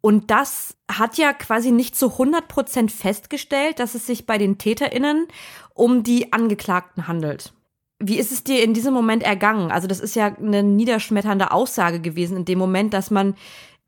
Und 0.02 0.30
das 0.30 0.76
hat 0.92 1.18
ja 1.18 1.32
quasi 1.32 1.72
nicht 1.72 1.96
zu 1.96 2.12
100 2.12 2.50
Prozent 2.50 2.92
festgestellt, 2.92 3.80
dass 3.80 3.96
es 3.96 4.06
sich 4.06 4.26
bei 4.26 4.38
den 4.38 4.58
TäterInnen 4.58 5.28
um 5.74 6.04
die 6.04 6.34
Angeklagten 6.34 7.08
handelt. 7.08 7.54
Wie 8.00 8.18
ist 8.18 8.34
es 8.34 8.44
dir 8.44 8.62
in 8.62 8.74
diesem 8.74 8.94
Moment 8.94 9.24
ergangen? 9.24 9.72
Also 9.72 9.88
das 9.88 10.02
ist 10.02 10.18
ja 10.18 10.36
eine 10.36 10.64
niederschmetternde 10.64 11.52
Aussage 11.52 12.02
gewesen 12.02 12.36
in 12.36 12.46
dem 12.46 12.60
Moment, 12.60 12.94
dass 12.94 13.10
man, 13.10 13.36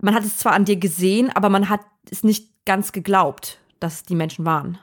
man 0.01 0.15
hat 0.15 0.23
es 0.23 0.37
zwar 0.37 0.53
an 0.53 0.63
dir 0.63 0.77
gesehen, 0.77 1.29
aber 1.35 1.49
man 1.49 1.67
hat 1.67 1.81
es 2.09 2.23
nicht 2.23 2.65
ganz 2.65 2.93
geglaubt, 2.93 3.59
dass 3.81 3.95
es 3.95 4.03
die 4.03 4.15
Menschen 4.15 4.45
waren. 4.45 4.79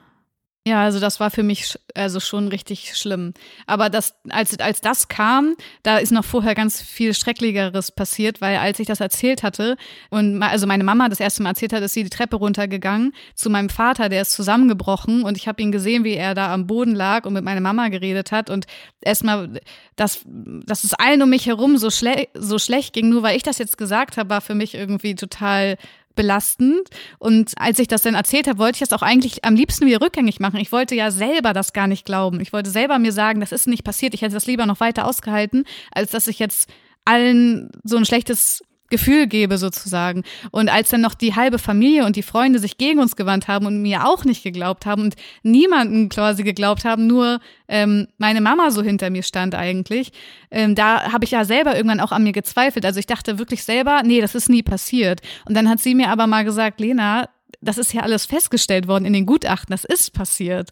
Ja, 0.67 0.83
also 0.83 0.99
das 0.99 1.21
war 1.21 1.31
für 1.31 1.43
mich 1.43 1.79
also 1.95 2.19
schon 2.19 2.49
richtig 2.49 2.97
schlimm. 2.97 3.33
Aber 3.67 3.89
das, 3.89 4.15
als, 4.27 4.59
als 4.59 4.81
das 4.81 5.07
kam, 5.07 5.55
da 5.81 5.97
ist 5.97 6.11
noch 6.11 6.25
vorher 6.25 6.55
ganz 6.55 6.81
viel 6.81 7.13
Schrecklicheres 7.13 7.93
passiert, 7.93 8.41
weil 8.41 8.57
als 8.57 8.77
ich 8.79 8.85
das 8.85 8.99
erzählt 8.99 9.43
hatte 9.43 9.77
und 10.09 10.43
also 10.43 10.67
meine 10.67 10.83
Mama 10.83 11.07
das 11.07 11.21
erste 11.21 11.41
Mal 11.41 11.51
erzählt 11.51 11.71
hat, 11.71 11.83
ist 11.83 11.93
sie 11.93 12.03
die 12.03 12.09
Treppe 12.09 12.35
runtergegangen 12.35 13.13
zu 13.33 13.49
meinem 13.49 13.69
Vater, 13.69 14.09
der 14.09 14.23
ist 14.23 14.33
zusammengebrochen 14.33 15.23
und 15.23 15.37
ich 15.37 15.47
habe 15.47 15.61
ihn 15.61 15.71
gesehen, 15.71 16.03
wie 16.03 16.15
er 16.15 16.35
da 16.35 16.53
am 16.53 16.67
Boden 16.67 16.95
lag 16.95 17.25
und 17.25 17.31
mit 17.31 17.45
meiner 17.45 17.61
Mama 17.61 17.87
geredet 17.87 18.33
hat 18.33 18.49
und 18.49 18.65
erstmal, 18.99 19.61
dass, 19.95 20.25
dass 20.25 20.83
es 20.83 20.93
allen 20.95 21.21
um 21.21 21.29
mich 21.29 21.45
herum 21.45 21.77
so, 21.77 21.89
schle 21.89 22.27
so 22.33 22.59
schlecht 22.59 22.91
ging, 22.91 23.07
nur 23.07 23.23
weil 23.23 23.37
ich 23.37 23.43
das 23.43 23.57
jetzt 23.57 23.77
gesagt 23.77 24.17
habe, 24.17 24.29
war 24.29 24.41
für 24.41 24.55
mich 24.55 24.75
irgendwie 24.75 25.15
total 25.15 25.77
belastend. 26.17 26.89
Und 27.17 27.53
als 27.57 27.79
ich 27.79 27.87
das 27.87 28.01
dann 28.01 28.15
erzählt 28.15 28.47
habe, 28.47 28.59
wollte 28.59 28.75
ich 28.75 28.89
das 28.89 28.91
auch 28.91 29.01
eigentlich 29.01 29.45
am 29.45 29.55
liebsten 29.55 29.85
wieder 29.85 30.01
rückgängig 30.01 30.41
machen. 30.41 30.59
Ich 30.59 30.73
wollte 30.73 30.95
ja 30.95 31.11
selber 31.11 31.53
das 31.53 31.71
gar 31.71 31.87
nicht 31.87 32.05
glauben. 32.05 32.41
Ich 32.41 32.51
wollte 32.51 32.69
selber 32.69 32.99
mir 32.99 33.13
sagen, 33.13 33.39
das 33.39 33.53
ist 33.53 33.67
nicht 33.67 33.85
passiert. 33.85 34.13
Ich 34.13 34.21
hätte 34.21 34.33
das 34.33 34.47
lieber 34.47 34.65
noch 34.65 34.81
weiter 34.81 35.05
ausgehalten, 35.05 35.63
als 35.93 36.11
dass 36.11 36.27
ich 36.27 36.39
jetzt 36.39 36.69
allen 37.05 37.69
so 37.85 37.95
ein 37.95 38.05
schlechtes 38.05 38.61
Gefühl 38.89 39.27
gebe 39.27 39.57
sozusagen. 39.57 40.23
Und 40.51 40.69
als 40.69 40.89
dann 40.89 41.01
noch 41.01 41.13
die 41.13 41.35
halbe 41.35 41.59
Familie 41.59 42.05
und 42.05 42.15
die 42.15 42.23
Freunde 42.23 42.59
sich 42.59 42.77
gegen 42.77 42.99
uns 42.99 43.15
gewandt 43.15 43.47
haben 43.47 43.65
und 43.65 43.81
mir 43.81 44.07
auch 44.07 44.25
nicht 44.25 44.43
geglaubt 44.43 44.85
haben 44.85 45.03
und 45.03 45.15
niemanden 45.43 46.09
quasi 46.09 46.43
geglaubt 46.43 46.85
haben, 46.85 47.07
nur 47.07 47.39
ähm, 47.67 48.07
meine 48.17 48.41
Mama 48.41 48.71
so 48.71 48.81
hinter 48.81 49.09
mir 49.09 49.23
stand 49.23 49.55
eigentlich, 49.55 50.11
ähm, 50.51 50.75
da 50.75 51.11
habe 51.11 51.25
ich 51.25 51.31
ja 51.31 51.45
selber 51.45 51.75
irgendwann 51.75 51.99
auch 51.99 52.11
an 52.11 52.23
mir 52.23 52.33
gezweifelt. 52.33 52.85
Also 52.85 52.99
ich 52.99 53.07
dachte 53.07 53.39
wirklich 53.39 53.63
selber, 53.63 54.01
nee, 54.03 54.21
das 54.21 54.35
ist 54.35 54.49
nie 54.49 54.63
passiert. 54.63 55.21
Und 55.45 55.55
dann 55.55 55.69
hat 55.69 55.79
sie 55.79 55.95
mir 55.95 56.09
aber 56.09 56.27
mal 56.27 56.45
gesagt, 56.45 56.79
Lena, 56.79 57.29
das 57.61 57.77
ist 57.77 57.93
ja 57.93 58.01
alles 58.01 58.25
festgestellt 58.25 58.87
worden 58.87 59.05
in 59.05 59.13
den 59.13 59.25
Gutachten, 59.25 59.71
das 59.71 59.83
ist 59.83 60.13
passiert. 60.13 60.69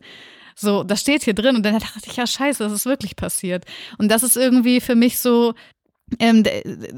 So, 0.56 0.84
das 0.84 1.02
steht 1.02 1.24
hier 1.24 1.34
drin. 1.34 1.58
Und 1.58 1.64
dann 1.64 1.78
dachte 1.80 2.00
ich, 2.06 2.16
ja, 2.16 2.26
scheiße, 2.26 2.64
das 2.64 2.72
ist 2.72 2.86
wirklich 2.86 3.16
passiert. 3.18 3.66
Und 3.98 4.10
das 4.10 4.24
ist 4.24 4.38
irgendwie 4.38 4.80
für 4.80 4.96
mich 4.96 5.20
so 5.20 5.54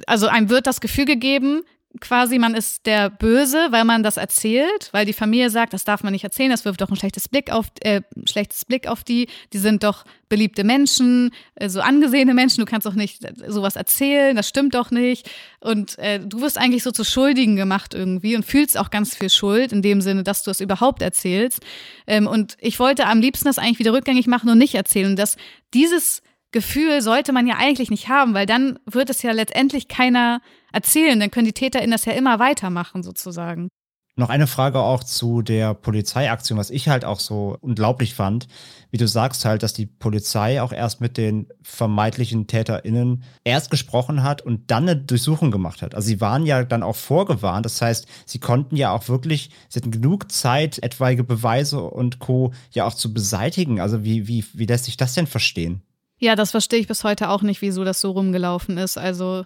also 0.06 0.28
einem 0.28 0.50
wird 0.50 0.68
das 0.68 0.82
Gefühl 0.82 1.06
gegeben, 1.06 1.64
quasi 2.00 2.38
man 2.38 2.54
ist 2.54 2.86
der 2.86 3.10
Böse, 3.10 3.68
weil 3.72 3.86
man 3.86 4.04
das 4.04 4.18
erzählt, 4.18 4.90
weil 4.92 5.06
die 5.06 5.14
Familie 5.14 5.50
sagt, 5.50 5.74
das 5.74 5.84
darf 5.84 6.04
man 6.04 6.14
nicht 6.14 6.24
erzählen, 6.24 6.52
das 6.52 6.66
wirft 6.66 6.82
doch 6.82 6.90
ein 6.90 6.96
schlechtes 6.96 7.28
Blick 7.28 7.52
auf, 7.52 7.68
äh, 7.82 8.02
schlechtes 8.26 8.66
Blick 8.66 8.88
auf 8.88 9.04
die. 9.04 9.28
Die 9.54 9.58
sind 9.58 9.84
doch 9.84 10.04
beliebte 10.30 10.64
Menschen, 10.64 11.32
äh, 11.56 11.70
so 11.70 11.82
angesehene 11.82 12.34
Menschen. 12.34 12.60
Du 12.60 12.66
kannst 12.66 12.86
doch 12.86 12.94
nicht 12.94 13.26
sowas 13.48 13.76
erzählen, 13.76 14.36
das 14.36 14.48
stimmt 14.48 14.76
doch 14.76 14.92
nicht. 14.92 15.30
Und 15.60 15.98
äh, 16.00 16.20
du 16.20 16.42
wirst 16.42 16.58
eigentlich 16.58 16.84
so 16.84 16.92
zu 16.92 17.04
Schuldigen 17.04 17.56
gemacht 17.56 17.94
irgendwie 17.94 18.36
und 18.36 18.46
fühlst 18.46 18.78
auch 18.78 18.90
ganz 18.90 19.16
viel 19.16 19.30
Schuld 19.30 19.72
in 19.72 19.82
dem 19.82 20.02
Sinne, 20.02 20.24
dass 20.24 20.44
du 20.44 20.52
es 20.52 20.62
überhaupt 20.62 21.02
erzählst. 21.02 21.62
Ähm, 22.06 22.28
und 22.28 22.58
ich 22.60 22.80
wollte 22.80 23.08
am 23.08 23.22
liebsten 23.22 23.46
das 23.46 23.58
eigentlich 23.58 23.80
wieder 23.80 23.94
rückgängig 23.94 24.28
machen 24.28 24.50
und 24.50 24.58
nicht 24.58 24.76
erzählen. 24.76 25.16
Dass 25.16 25.38
dieses 25.74 26.22
Gefühl 26.58 27.04
sollte 27.04 27.34
man 27.34 27.46
ja 27.46 27.58
eigentlich 27.60 27.92
nicht 27.92 28.10
haben, 28.10 28.34
weil 28.34 28.48
dann 28.48 28.80
wird 28.88 29.12
es 29.12 29.22
ja 29.22 29.32
letztendlich 29.32 29.88
keiner 29.88 30.42
erzählen. 30.74 31.20
Dann 31.20 31.30
können 31.30 31.46
die 31.46 31.54
TäterInnen 31.54 31.92
das 31.92 32.06
ja 32.06 32.14
immer 32.14 32.40
weitermachen, 32.40 33.04
sozusagen. 33.04 33.70
Noch 34.16 34.30
eine 34.30 34.48
Frage 34.48 34.80
auch 34.80 35.04
zu 35.04 35.44
der 35.44 35.76
Polizeiaktion, 35.76 36.58
was 36.58 36.72
ich 36.72 36.90
halt 36.90 37.06
auch 37.06 37.20
so 37.20 37.56
unglaublich 37.62 38.16
fand, 38.16 38.48
wie 38.90 38.98
du 38.98 39.08
sagst 39.08 39.46
halt, 39.46 39.62
dass 39.62 39.74
die 39.74 39.86
Polizei 39.86 40.60
auch 40.64 40.72
erst 40.72 41.00
mit 41.00 41.18
den 41.18 41.48
vermeintlichen 41.62 42.48
TäterInnen 42.48 43.22
erst 43.44 43.70
gesprochen 43.70 44.24
hat 44.24 44.42
und 44.42 44.72
dann 44.72 44.90
eine 44.90 45.00
Durchsuchung 45.00 45.52
gemacht 45.52 45.84
hat. 45.84 45.94
Also 45.94 46.08
sie 46.08 46.20
waren 46.20 46.48
ja 46.48 46.64
dann 46.64 46.82
auch 46.82 46.96
vorgewarnt, 46.96 47.68
das 47.68 47.80
heißt, 47.80 48.08
sie 48.26 48.40
konnten 48.40 48.76
ja 48.76 48.92
auch 48.92 49.08
wirklich, 49.08 49.52
sie 49.70 49.80
hatten 49.80 49.92
genug 49.92 50.32
Zeit, 50.32 50.80
etwaige 50.82 51.24
Beweise 51.24 51.84
und 51.84 52.18
Co. 52.18 52.52
ja 52.72 52.86
auch 52.86 52.96
zu 52.96 53.14
beseitigen. 53.14 53.80
Also 53.80 54.04
wie, 54.04 54.28
wie, 54.28 54.44
wie 54.54 54.66
lässt 54.66 54.86
sich 54.86 54.98
das 54.98 55.14
denn 55.14 55.28
verstehen? 55.28 55.84
Ja, 56.20 56.36
das 56.36 56.52
verstehe 56.52 56.80
ich 56.80 56.88
bis 56.88 57.04
heute 57.04 57.30
auch 57.30 57.42
nicht, 57.42 57.62
wieso 57.62 57.84
das 57.84 58.02
so 58.02 58.12
rumgelaufen 58.12 58.78
ist. 58.78 58.98
Also 58.98 59.46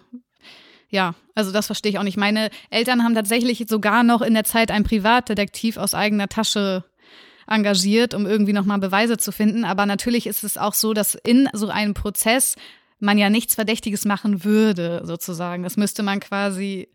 ja, 0.90 1.16
also 1.36 1.52
das 1.52 1.68
verstehe 1.68 1.92
ich 1.92 2.00
auch 2.00 2.04
nicht. 2.04 2.18
Meine 2.18 2.50
Eltern 2.70 3.04
haben 3.04 3.16
tatsächlich 3.16 3.66
sogar 3.68 4.04
noch 4.04 4.22
in 4.22 4.34
der 4.34 4.44
Zeit 4.44 4.72
einen 4.72 4.86
Privatdetektiv 4.86 5.78
aus 5.78 5.94
eigener 5.94 6.28
Tasche 6.28 6.84
engagiert, 7.48 8.14
um 8.14 8.26
irgendwie 8.26 8.54
nochmal 8.54 8.80
Beweise 8.80 9.18
zu 9.18 9.32
finden. 9.32 9.66
Aber 9.66 9.86
natürlich 9.86 10.28
ist 10.28 10.44
es 10.44 10.58
auch 10.58 10.74
so, 10.74 10.94
dass 10.94 11.16
in 11.16 11.50
so 11.54 11.70
einem 11.70 11.94
Prozess 11.94 12.56
man 13.00 13.18
ja 13.18 13.30
nichts 13.30 13.56
Verdächtiges 13.56 14.06
machen 14.06 14.44
würde, 14.44 15.02
sozusagen. 15.06 15.64
Das 15.64 15.78
müsste 15.78 16.04
man 16.04 16.20
quasi 16.20 16.90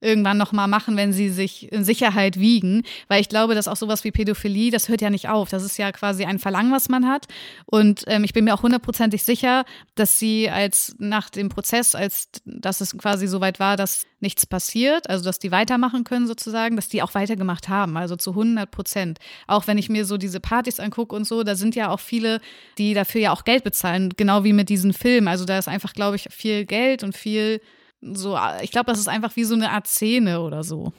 irgendwann 0.00 0.38
noch 0.38 0.52
mal 0.52 0.68
machen, 0.68 0.96
wenn 0.96 1.12
sie 1.12 1.28
sich 1.28 1.72
in 1.72 1.84
Sicherheit 1.84 2.38
wiegen, 2.38 2.82
weil 3.08 3.20
ich 3.20 3.28
glaube, 3.28 3.54
dass 3.54 3.68
auch 3.68 3.76
sowas 3.76 4.04
wie 4.04 4.12
Pädophilie, 4.12 4.70
das 4.70 4.88
hört 4.88 5.00
ja 5.00 5.10
nicht 5.10 5.28
auf. 5.28 5.48
Das 5.48 5.64
ist 5.64 5.76
ja 5.76 5.90
quasi 5.92 6.24
ein 6.24 6.38
Verlangen, 6.38 6.72
was 6.72 6.88
man 6.88 7.08
hat. 7.08 7.26
Und 7.66 8.04
ähm, 8.06 8.24
ich 8.24 8.32
bin 8.32 8.44
mir 8.44 8.54
auch 8.54 8.62
hundertprozentig 8.62 9.24
sicher, 9.24 9.64
dass 9.96 10.18
sie 10.18 10.50
als 10.50 10.94
nach 10.98 11.30
dem 11.30 11.48
Prozess, 11.48 11.94
als 11.94 12.28
dass 12.44 12.80
es 12.80 12.96
quasi 12.96 13.26
so 13.26 13.40
weit 13.40 13.58
war, 13.58 13.76
dass 13.76 14.06
nichts 14.20 14.46
passiert, 14.46 15.08
also 15.08 15.24
dass 15.24 15.38
die 15.38 15.52
weitermachen 15.52 16.04
können 16.04 16.26
sozusagen, 16.26 16.76
dass 16.76 16.88
die 16.88 17.02
auch 17.02 17.14
weitergemacht 17.14 17.68
haben, 17.68 17.96
also 17.96 18.16
zu 18.16 18.30
100 18.30 18.70
Prozent. 18.70 19.18
Auch 19.46 19.66
wenn 19.66 19.78
ich 19.78 19.88
mir 19.88 20.04
so 20.04 20.16
diese 20.16 20.40
Partys 20.40 20.80
angucke 20.80 21.14
und 21.14 21.24
so, 21.24 21.42
da 21.42 21.54
sind 21.54 21.74
ja 21.74 21.90
auch 21.90 22.00
viele, 22.00 22.40
die 22.78 22.94
dafür 22.94 23.20
ja 23.20 23.32
auch 23.32 23.44
Geld 23.44 23.64
bezahlen, 23.64 24.12
genau 24.16 24.44
wie 24.44 24.52
mit 24.52 24.68
diesen 24.68 24.92
Filmen. 24.92 25.28
Also 25.28 25.44
da 25.44 25.58
ist 25.58 25.68
einfach, 25.68 25.92
glaube 25.92 26.16
ich, 26.16 26.26
viel 26.30 26.64
Geld 26.64 27.02
und 27.02 27.16
viel 27.16 27.60
so, 28.00 28.38
ich 28.62 28.70
glaube, 28.70 28.86
das 28.86 28.98
ist 28.98 29.08
einfach 29.08 29.34
wie 29.36 29.44
so 29.44 29.54
eine 29.54 29.70
Art 29.70 29.86
Szene 29.86 30.40
oder 30.40 30.62
so. 30.62 30.92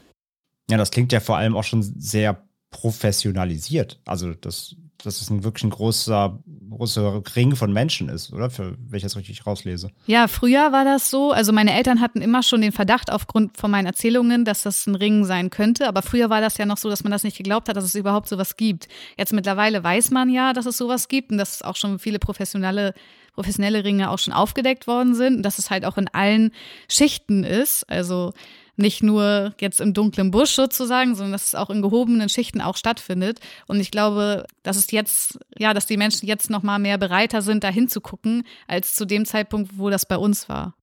Ja, 0.70 0.78
das 0.78 0.92
klingt 0.92 1.12
ja 1.12 1.20
vor 1.20 1.38
allem 1.38 1.56
auch 1.56 1.64
schon 1.64 1.82
sehr 1.82 2.48
professionalisiert. 2.70 4.00
Also 4.06 4.34
das, 4.34 4.76
dass 5.04 5.22
es 5.22 5.30
ein 5.30 5.44
wirklich 5.44 5.64
ein 5.64 5.70
großer, 5.70 6.40
großer 6.70 7.22
Ring 7.36 7.56
von 7.56 7.72
Menschen 7.72 8.10
ist, 8.10 8.34
oder? 8.34 8.50
Für, 8.50 8.76
wenn 8.78 8.98
ich 8.98 9.04
das 9.04 9.16
richtig 9.16 9.46
rauslese. 9.46 9.92
Ja, 10.08 10.28
früher 10.28 10.72
war 10.72 10.86
das 10.86 11.10
so. 11.10 11.32
Also 11.32 11.52
meine 11.52 11.74
Eltern 11.74 12.02
hatten 12.02 12.22
immer 12.22 12.44
schon 12.44 12.62
den 12.62 12.72
Verdacht 12.72 13.12
aufgrund 13.12 13.58
von 13.58 13.72
meinen 13.72 13.86
Erzählungen, 13.86 14.46
dass 14.46 14.64
das 14.64 14.88
ein 14.88 14.96
Ring 14.96 15.26
sein 15.26 15.50
könnte. 15.50 15.88
Aber 15.88 16.02
früher 16.02 16.30
war 16.30 16.42
das 16.42 16.58
ja 16.58 16.66
noch 16.66 16.78
so, 16.78 16.90
dass 16.90 17.04
man 17.04 17.12
das 17.12 17.24
nicht 17.24 17.38
geglaubt 17.38 17.70
hat, 17.70 17.78
dass 17.78 17.86
es 17.86 17.96
überhaupt 17.96 18.28
sowas 18.28 18.58
gibt. 18.58 18.88
Jetzt 19.18 19.34
mittlerweile 19.34 19.84
weiß 19.84 20.12
man 20.12 20.30
ja, 20.30 20.54
dass 20.54 20.66
es 20.66 20.78
sowas 20.78 21.08
gibt 21.08 21.32
und 21.32 21.38
dass 21.38 21.62
auch 21.62 21.76
schon 21.76 22.00
viele 22.00 22.20
professionelle 22.20 22.94
professionelle 23.34 23.86
Ringe 23.86 24.12
auch 24.12 24.20
schon 24.20 24.34
aufgedeckt 24.34 24.86
worden 24.86 25.16
sind 25.16 25.38
und 25.38 25.44
dass 25.44 25.60
es 25.60 25.70
halt 25.70 25.86
auch 25.86 25.98
in 25.98 26.10
allen 26.10 26.52
Schichten 26.90 27.46
ist. 27.46 27.90
Also 27.90 28.34
nicht 28.80 29.04
nur 29.04 29.54
jetzt 29.60 29.82
im 29.82 29.94
dunklen 29.94 30.32
Busch 30.32 30.52
sozusagen, 30.52 31.15
sondern 31.15 31.34
dass 31.34 31.48
es 31.48 31.56
auch 31.56 31.70
in 31.70 31.82
gehobenen 31.82 32.30
Schichten 32.30 32.62
auch 32.62 32.78
stattfindet. 32.78 33.39
Und 33.68 33.80
ich 33.80 33.92
glaube, 33.92 34.46
dass 34.63 34.78
es 34.78 34.92
jetzt, 34.92 35.39
ja, 35.58 35.74
dass 35.74 35.86
die 35.86 35.98
Menschen 35.98 36.28
jetzt 36.28 36.50
noch 36.50 36.63
mal 36.63 36.80
mehr 36.80 36.98
bereiter 36.98 37.42
sind, 37.42 37.63
da 37.63 37.70
hinzugucken, 37.70 38.44
als 38.68 38.96
zu 38.96 39.06
dem 39.06 39.26
Zeitpunkt, 39.26 39.78
wo 39.78 39.89
das 39.89 40.06
bei 40.06 40.18
uns 40.18 40.50
war. 40.50 40.74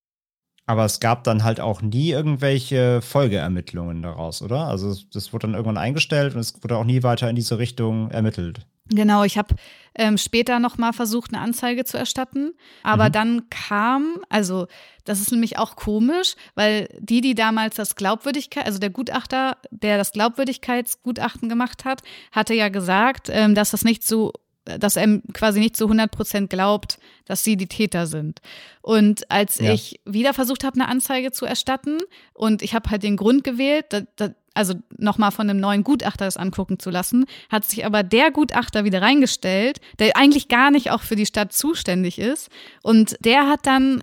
Aber 0.67 0.85
es 0.85 0.99
gab 0.99 1.23
dann 1.25 1.45
halt 1.45 1.61
auch 1.61 1.81
nie 1.81 2.11
irgendwelche 2.11 3.01
Folgeermittlungen 3.01 4.03
daraus, 4.03 4.43
oder? 4.43 4.67
Also 4.67 4.95
das 5.13 5.33
wurde 5.33 5.47
dann 5.47 5.55
irgendwann 5.55 5.79
eingestellt 5.79 6.35
und 6.35 6.41
es 6.41 6.61
wurde 6.63 6.77
auch 6.77 6.85
nie 6.85 7.05
weiter 7.05 7.31
in 7.31 7.37
diese 7.37 7.59
Richtung 7.59 8.11
ermittelt. 8.11 8.67
Genau, 8.89 9.25
ich 9.25 9.37
habe 9.37 9.55
ähm, 9.97 10.17
später 10.17 10.61
noch 10.61 10.79
mal 10.79 10.93
versucht, 10.93 11.33
eine 11.35 11.43
Anzeige 11.43 11.85
zu 11.85 11.99
erstatten, 11.99 12.53
aber 12.85 13.09
mhm. 13.09 13.13
dann 13.13 13.51
kam, 13.51 14.19
also 14.29 14.69
das 15.05 15.21
ist 15.21 15.33
nämlich 15.33 15.59
auch 15.59 15.75
komisch, 15.75 16.35
weil 16.55 16.89
die, 17.01 17.21
die 17.21 17.35
damals 17.35 17.77
das 17.77 17.97
Glaubwürdigkeit, 17.97 18.67
also 18.67 18.79
der 18.79 18.91
Gutachter, 18.91 19.57
der 19.71 19.99
das 19.99 20.13
Glaubwürdigkeitsgutachten 20.13 21.49
gemacht 21.49 21.85
hat, 21.85 22.03
hatte 22.31 22.55
ja 22.55 22.69
gesagt, 22.69 23.29
ähm, 23.31 23.55
dass 23.55 23.71
das 23.71 23.85
nicht 23.85 24.07
so 24.07 24.33
dass 24.79 24.97
er 24.97 25.21
quasi 25.33 25.61
nicht 25.61 25.77
zu 25.77 25.85
100 25.85 26.11
Prozent 26.11 26.51
glaubt, 26.51 26.99
dass 27.25 27.45
sie 27.45 27.57
die 27.57 27.69
Täter 27.69 28.07
sind. 28.07 28.41
Und 28.83 29.31
als 29.31 29.59
ja. 29.59 29.73
ich 29.73 30.01
wieder 30.05 30.35
versucht 30.35 30.65
habe, 30.65 30.81
eine 30.81 30.89
Anzeige 30.89 31.33
zu 31.33 31.47
erstatten 31.47 31.99
und 32.35 32.63
ich 32.63 32.75
habe 32.75 32.91
halt 32.91 33.03
den 33.03 33.17
Grund 33.17 33.45
gewählt, 33.45 33.87
da, 33.91 34.01
da, 34.17 34.31
also 34.55 34.75
nochmal 34.97 35.31
von 35.31 35.49
einem 35.49 35.61
neuen 35.61 35.85
Gutachter 35.85 36.25
das 36.25 36.37
angucken 36.37 36.79
zu 36.79 36.91
lassen, 36.91 37.27
hat 37.51 37.65
sich 37.65 37.85
aber 37.85 38.03
der 38.03 38.31
Gutachter 38.31 38.85
wieder 38.85 39.03
reingestellt, 39.03 39.81
der 39.99 40.17
eigentlich 40.17 40.49
gar 40.49 40.71
nicht 40.71 40.91
auch 40.91 41.03
für 41.03 41.17
die 41.17 41.27
Stadt 41.27 41.53
zuständig 41.53 42.19
ist. 42.19 42.49
Und 42.83 43.17
der 43.21 43.49
hat 43.49 43.67
dann 43.67 44.01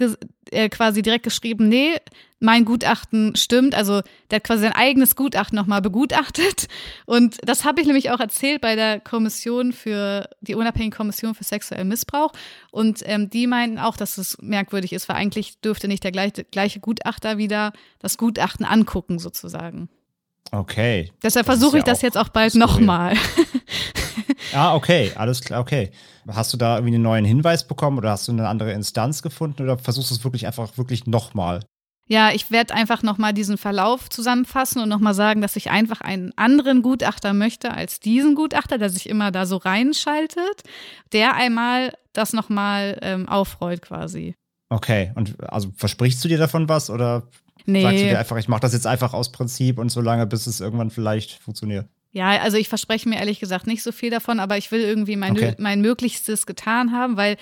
äh, 0.52 0.70
quasi 0.70 1.02
direkt 1.02 1.24
geschrieben, 1.24 1.68
nee, 1.70 1.96
mein 2.44 2.66
Gutachten 2.66 3.36
stimmt. 3.36 3.74
Also 3.74 4.02
der 4.30 4.38
hat 4.38 4.44
quasi 4.44 4.64
sein 4.64 4.74
eigenes 4.74 5.16
Gutachten 5.16 5.56
nochmal 5.56 5.82
begutachtet. 5.82 6.68
Und 7.06 7.38
das 7.44 7.64
habe 7.64 7.82
ich 7.82 7.88
nämlich 7.88 8.12
auch 8.12 8.20
erzählt 8.20 8.62
bei 8.62 8.76
der 8.76 9.00
Kommission 9.00 9.72
für 9.72 10.30
die 10.42 10.56
unabhängige 10.56 10.96
Kommission 10.96 11.36
für 11.36 11.46
sexuellen 11.46 11.88
Missbrauch. 11.88 12.34
Und 12.72 13.00
ähm, 13.06 13.30
die 13.30 13.48
meinten 13.48 13.80
auch, 13.80 13.96
dass 13.96 14.18
es 14.18 14.38
merkwürdig 14.42 14.92
ist, 14.92 15.08
weil 15.08 15.16
eigentlich 15.16 15.62
dürfte 15.62 15.88
nicht 15.88 16.04
der 16.04 16.12
gleiche, 16.12 16.44
gleiche 16.44 16.82
Gutachter 16.82 17.38
wieder 17.38 17.72
das 18.00 18.18
Gutachten 18.18 18.66
angucken, 18.66 19.20
sozusagen. 19.20 19.88
Okay. 20.52 21.12
Deshalb 21.24 21.46
versuche 21.46 21.78
ich 21.78 21.84
das 21.84 22.02
jetzt 22.02 22.18
auch 22.18 22.30
bald 22.30 22.56
nochmal. 22.56 23.16
ah, 24.54 24.76
okay, 24.76 25.12
alles 25.16 25.42
klar, 25.42 25.62
okay. 25.62 25.92
Hast 26.28 26.52
du 26.54 26.58
da 26.58 26.76
irgendwie 26.76 26.96
einen 26.96 27.04
neuen 27.04 27.26
Hinweis 27.26 27.66
bekommen 27.66 27.98
oder 27.98 28.12
hast 28.12 28.28
du 28.28 28.34
eine 28.34 28.48
andere 28.50 28.74
Instanz 28.74 29.22
gefunden 29.22 29.64
oder 29.64 29.78
versuchst 29.78 30.12
du 30.12 30.16
es 30.16 30.24
wirklich 30.24 30.46
einfach 30.46 30.78
wirklich 30.78 31.08
nochmal? 31.08 31.62
Ja, 32.06 32.32
ich 32.32 32.52
werde 32.52 32.74
einfach 32.74 33.02
nochmal 33.02 33.34
diesen 33.34 33.58
Verlauf 33.58 34.10
zusammenfassen 34.10 34.82
und 34.82 34.90
nochmal 34.90 35.14
sagen, 35.14 35.42
dass 35.42 35.56
ich 35.56 35.72
einfach 35.72 36.02
einen 36.02 36.32
anderen 36.36 36.82
Gutachter 36.82 37.34
möchte 37.34 37.72
als 37.72 38.00
diesen 38.00 38.36
Gutachter, 38.36 38.78
der 38.78 38.90
sich 38.90 39.08
immer 39.08 39.32
da 39.32 39.46
so 39.46 39.58
reinschaltet, 39.58 40.64
der 41.14 41.36
einmal 41.36 41.94
das 42.12 42.34
nochmal 42.34 43.00
ähm, 43.02 43.30
aufrollt 43.30 43.82
quasi. 43.82 44.36
Okay, 44.70 45.12
und 45.16 45.42
also 45.50 45.72
versprichst 45.76 46.24
du 46.24 46.28
dir 46.28 46.38
davon 46.38 46.68
was 46.68 46.90
oder 46.90 47.30
Nee. 47.66 47.82
Sagst 47.82 48.02
du 48.02 48.08
dir 48.10 48.20
einfach, 48.20 48.38
ich 48.38 48.48
mache 48.48 48.62
das 48.62 48.74
jetzt 48.74 48.88
einfach 48.88 49.14
aus 49.14 49.32
Prinzip 49.32 49.80
und 49.80 49.90
so 49.90 50.02
lange, 50.02 50.28
bis 50.28 50.48
es 50.48 50.60
irgendwann 50.60 50.90
vielleicht 50.90 51.32
funktioniert? 51.32 51.88
Ja, 52.12 52.30
also 52.42 52.58
ich 52.58 52.70
verspreche 52.70 53.10
mir 53.10 53.18
ehrlich 53.18 53.40
gesagt 53.40 53.66
nicht 53.66 53.82
so 53.82 53.92
viel 53.92 54.12
davon, 54.12 54.40
aber 54.40 54.58
ich 54.58 54.72
will 54.72 54.82
irgendwie 54.82 55.16
mein, 55.16 55.32
okay. 55.32 55.56
mein 55.58 55.82
Möglichstes 55.82 56.46
getan 56.46 56.92
haben, 56.92 57.18
weil 57.18 57.38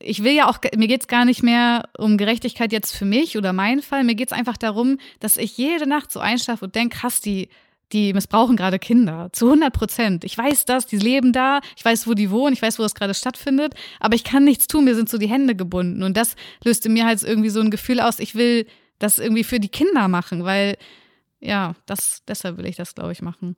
ich 0.00 0.22
will 0.22 0.32
ja 0.32 0.48
auch, 0.48 0.58
mir 0.76 0.88
geht 0.88 1.02
es 1.02 1.08
gar 1.08 1.24
nicht 1.24 1.42
mehr 1.42 1.88
um 1.96 2.16
Gerechtigkeit 2.16 2.72
jetzt 2.72 2.94
für 2.94 3.04
mich 3.04 3.36
oder 3.36 3.52
meinen 3.52 3.82
Fall. 3.82 4.04
Mir 4.04 4.14
geht 4.14 4.28
es 4.28 4.32
einfach 4.32 4.56
darum, 4.56 4.98
dass 5.20 5.36
ich 5.36 5.56
jede 5.56 5.88
Nacht 5.88 6.10
so 6.10 6.20
einschlafe 6.20 6.64
und 6.64 6.74
denke, 6.74 6.98
krass, 6.98 7.20
die, 7.20 7.48
die 7.92 8.12
missbrauchen 8.12 8.56
gerade 8.56 8.78
Kinder. 8.78 9.30
Zu 9.32 9.46
100 9.46 9.72
Prozent. 9.72 10.24
Ich 10.24 10.36
weiß 10.36 10.64
das, 10.64 10.86
die 10.86 10.98
leben 10.98 11.32
da, 11.32 11.60
ich 11.76 11.84
weiß, 11.84 12.06
wo 12.06 12.14
die 12.14 12.30
wohnen, 12.30 12.52
ich 12.52 12.62
weiß, 12.62 12.78
wo 12.78 12.82
das 12.82 12.94
gerade 12.94 13.14
stattfindet, 13.14 13.74
aber 14.00 14.14
ich 14.14 14.24
kann 14.24 14.44
nichts 14.44 14.66
tun, 14.66 14.84
mir 14.84 14.94
sind 14.94 15.08
so 15.08 15.18
die 15.18 15.28
Hände 15.28 15.54
gebunden. 15.54 16.02
Und 16.02 16.16
das 16.16 16.36
löst 16.64 16.84
in 16.86 16.92
mir 16.92 17.06
halt 17.06 17.22
irgendwie 17.22 17.50
so 17.50 17.60
ein 17.60 17.70
Gefühl 17.70 18.00
aus, 18.00 18.18
ich 18.18 18.34
will 18.34 18.66
das 18.98 19.18
irgendwie 19.18 19.44
für 19.44 19.60
die 19.60 19.68
Kinder 19.68 20.08
machen, 20.08 20.44
weil 20.44 20.76
ja, 21.40 21.74
das, 21.86 22.22
deshalb 22.26 22.58
will 22.58 22.66
ich 22.66 22.76
das, 22.76 22.94
glaube 22.94 23.12
ich, 23.12 23.22
machen. 23.22 23.56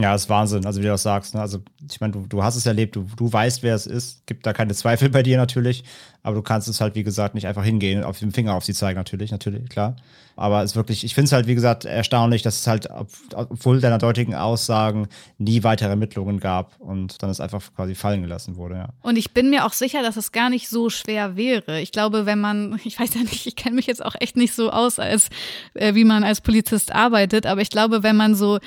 Ja, 0.00 0.14
ist 0.14 0.28
Wahnsinn, 0.28 0.64
also 0.64 0.78
wie 0.78 0.84
du 0.84 0.90
das 0.90 1.02
sagst. 1.02 1.34
Ne? 1.34 1.40
Also, 1.40 1.58
ich 1.90 2.00
meine, 2.00 2.12
du, 2.12 2.26
du 2.28 2.44
hast 2.44 2.54
es 2.54 2.66
erlebt, 2.66 2.94
du, 2.94 3.06
du 3.16 3.32
weißt, 3.32 3.64
wer 3.64 3.74
es 3.74 3.86
ist. 3.86 4.24
Gibt 4.26 4.46
da 4.46 4.52
keine 4.52 4.72
Zweifel 4.74 5.08
bei 5.08 5.24
dir 5.24 5.38
natürlich. 5.38 5.82
Aber 6.22 6.36
du 6.36 6.42
kannst 6.42 6.68
es 6.68 6.80
halt, 6.80 6.94
wie 6.94 7.02
gesagt, 7.02 7.34
nicht 7.34 7.48
einfach 7.48 7.64
hingehen, 7.64 8.04
auf 8.04 8.18
den 8.18 8.30
Finger 8.30 8.54
auf 8.54 8.64
sie 8.64 8.74
zeigen, 8.74 8.96
natürlich, 8.96 9.32
natürlich, 9.32 9.68
klar. 9.68 9.96
Aber 10.36 10.62
es 10.62 10.72
ist 10.72 10.76
wirklich, 10.76 11.02
ich 11.02 11.14
finde 11.14 11.26
es 11.26 11.32
halt, 11.32 11.48
wie 11.48 11.54
gesagt, 11.56 11.84
erstaunlich, 11.84 12.42
dass 12.42 12.60
es 12.60 12.66
halt, 12.68 12.88
obwohl 13.34 13.80
deiner 13.80 13.98
deutigen 13.98 14.36
Aussagen 14.36 15.08
nie 15.38 15.64
weitere 15.64 15.88
Ermittlungen 15.88 16.38
gab 16.38 16.78
und 16.78 17.20
dann 17.22 17.30
es 17.30 17.40
einfach 17.40 17.60
quasi 17.74 17.96
fallen 17.96 18.22
gelassen 18.22 18.54
wurde, 18.54 18.76
ja. 18.76 18.88
Und 19.02 19.16
ich 19.16 19.32
bin 19.32 19.50
mir 19.50 19.66
auch 19.66 19.72
sicher, 19.72 20.02
dass 20.02 20.16
es 20.16 20.30
gar 20.30 20.48
nicht 20.48 20.68
so 20.68 20.90
schwer 20.90 21.36
wäre. 21.36 21.80
Ich 21.80 21.90
glaube, 21.90 22.24
wenn 22.24 22.40
man, 22.40 22.78
ich 22.84 23.00
weiß 23.00 23.14
ja 23.14 23.22
nicht, 23.22 23.46
ich 23.46 23.56
kenne 23.56 23.74
mich 23.74 23.86
jetzt 23.86 24.04
auch 24.04 24.14
echt 24.20 24.36
nicht 24.36 24.54
so 24.54 24.70
aus, 24.70 25.00
als 25.00 25.28
äh, 25.74 25.96
wie 25.96 26.04
man 26.04 26.22
als 26.22 26.40
Polizist 26.40 26.94
arbeitet, 26.94 27.46
aber 27.46 27.62
ich 27.62 27.70
glaube, 27.70 28.04
wenn 28.04 28.16
man 28.16 28.36
so 28.36 28.60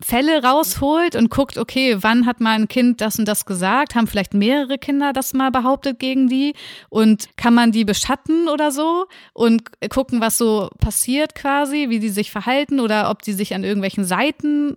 Fälle 0.00 0.42
rausholt 0.42 1.16
und 1.16 1.30
guckt, 1.30 1.58
okay, 1.58 1.96
wann 2.00 2.26
hat 2.26 2.40
mal 2.40 2.54
ein 2.54 2.68
Kind 2.68 3.00
das 3.00 3.18
und 3.18 3.26
das 3.26 3.46
gesagt? 3.46 3.94
Haben 3.94 4.06
vielleicht 4.06 4.32
mehrere 4.32 4.78
Kinder 4.78 5.12
das 5.12 5.34
mal 5.34 5.50
behauptet 5.50 5.98
gegen 5.98 6.28
die? 6.28 6.54
Und 6.88 7.36
kann 7.36 7.54
man 7.54 7.72
die 7.72 7.84
beschatten 7.84 8.48
oder 8.48 8.70
so? 8.70 9.06
Und 9.32 9.62
gucken, 9.90 10.20
was 10.20 10.38
so 10.38 10.68
passiert 10.78 11.34
quasi, 11.34 11.86
wie 11.88 11.98
die 11.98 12.10
sich 12.10 12.30
verhalten 12.30 12.80
oder 12.80 13.10
ob 13.10 13.22
die 13.22 13.32
sich 13.32 13.54
an 13.54 13.64
irgendwelchen 13.64 14.04
Seiten 14.04 14.76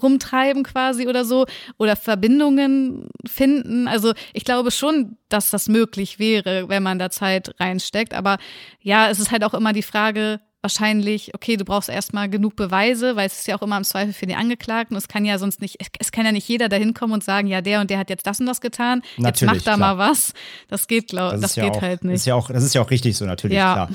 rumtreiben 0.00 0.64
quasi 0.64 1.06
oder 1.06 1.24
so 1.24 1.46
oder 1.78 1.94
Verbindungen 1.94 3.08
finden. 3.26 3.86
Also 3.86 4.14
ich 4.32 4.44
glaube 4.44 4.70
schon, 4.70 5.16
dass 5.28 5.50
das 5.50 5.68
möglich 5.68 6.18
wäre, 6.18 6.68
wenn 6.68 6.82
man 6.82 6.98
da 6.98 7.10
Zeit 7.10 7.54
reinsteckt. 7.60 8.14
Aber 8.14 8.38
ja, 8.80 9.10
es 9.10 9.20
ist 9.20 9.30
halt 9.30 9.44
auch 9.44 9.54
immer 9.54 9.72
die 9.72 9.82
Frage, 9.82 10.40
wahrscheinlich, 10.66 11.32
okay, 11.32 11.56
du 11.56 11.64
brauchst 11.64 11.88
erstmal 11.88 12.28
genug 12.28 12.56
Beweise, 12.56 13.14
weil 13.14 13.28
es 13.28 13.38
ist 13.38 13.46
ja 13.46 13.56
auch 13.56 13.62
immer 13.62 13.76
im 13.76 13.84
Zweifel 13.84 14.12
für 14.12 14.26
die 14.26 14.34
Angeklagten. 14.34 14.96
Es 14.96 15.06
kann 15.06 15.24
ja 15.24 15.38
sonst 15.38 15.60
nicht, 15.60 15.76
es 16.00 16.10
kann 16.10 16.26
ja 16.26 16.32
nicht 16.32 16.48
jeder 16.48 16.68
da 16.68 16.74
hinkommen 16.74 17.14
und 17.14 17.22
sagen, 17.22 17.46
ja, 17.46 17.60
der 17.60 17.80
und 17.80 17.88
der 17.88 17.98
hat 17.98 18.10
jetzt 18.10 18.26
das 18.26 18.40
und 18.40 18.46
das 18.46 18.60
getan, 18.60 19.02
natürlich, 19.16 19.54
jetzt 19.54 19.64
mach 19.66 19.72
da 19.72 19.76
klar. 19.76 19.96
mal 19.96 19.98
was. 19.98 20.32
Das 20.66 20.88
geht, 20.88 21.06
glaube 21.06 21.34
das, 21.34 21.40
das 21.40 21.54
geht 21.54 21.64
ja 21.64 21.70
auch, 21.70 21.82
halt 21.82 22.02
nicht. 22.02 22.14
Das 22.14 22.20
ist, 22.22 22.26
ja 22.26 22.34
auch, 22.34 22.50
das 22.50 22.64
ist 22.64 22.74
ja 22.74 22.82
auch 22.82 22.90
richtig 22.90 23.16
so, 23.16 23.24
natürlich, 23.26 23.56
ja. 23.56 23.72
klar. 23.74 23.90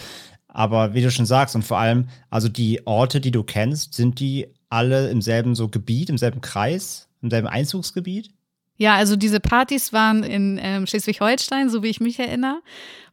Aber 0.47 0.93
wie 0.93 1.01
du 1.01 1.11
schon 1.11 1.25
sagst, 1.25 1.55
und 1.55 1.63
vor 1.63 1.77
allem, 1.77 2.07
also 2.29 2.47
die 2.47 2.87
Orte, 2.87 3.19
die 3.19 3.31
du 3.31 3.43
kennst, 3.43 3.93
sind 3.93 4.21
die 4.21 4.47
alle 4.69 5.09
im 5.09 5.21
selben 5.21 5.55
so 5.55 5.67
Gebiet, 5.67 6.09
im 6.09 6.17
selben 6.17 6.39
Kreis, 6.39 7.09
im 7.21 7.29
selben 7.29 7.47
Einzugsgebiet? 7.47 8.31
Ja, 8.77 8.95
also 8.95 9.15
diese 9.15 9.39
Partys 9.39 9.93
waren 9.93 10.23
in 10.23 10.59
ähm, 10.61 10.87
Schleswig-Holstein, 10.87 11.69
so 11.69 11.83
wie 11.83 11.89
ich 11.89 11.99
mich 11.99 12.19
erinnere. 12.19 12.61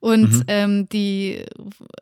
Und 0.01 0.31
mhm. 0.31 0.45
ähm, 0.49 0.89
die, 0.89 1.45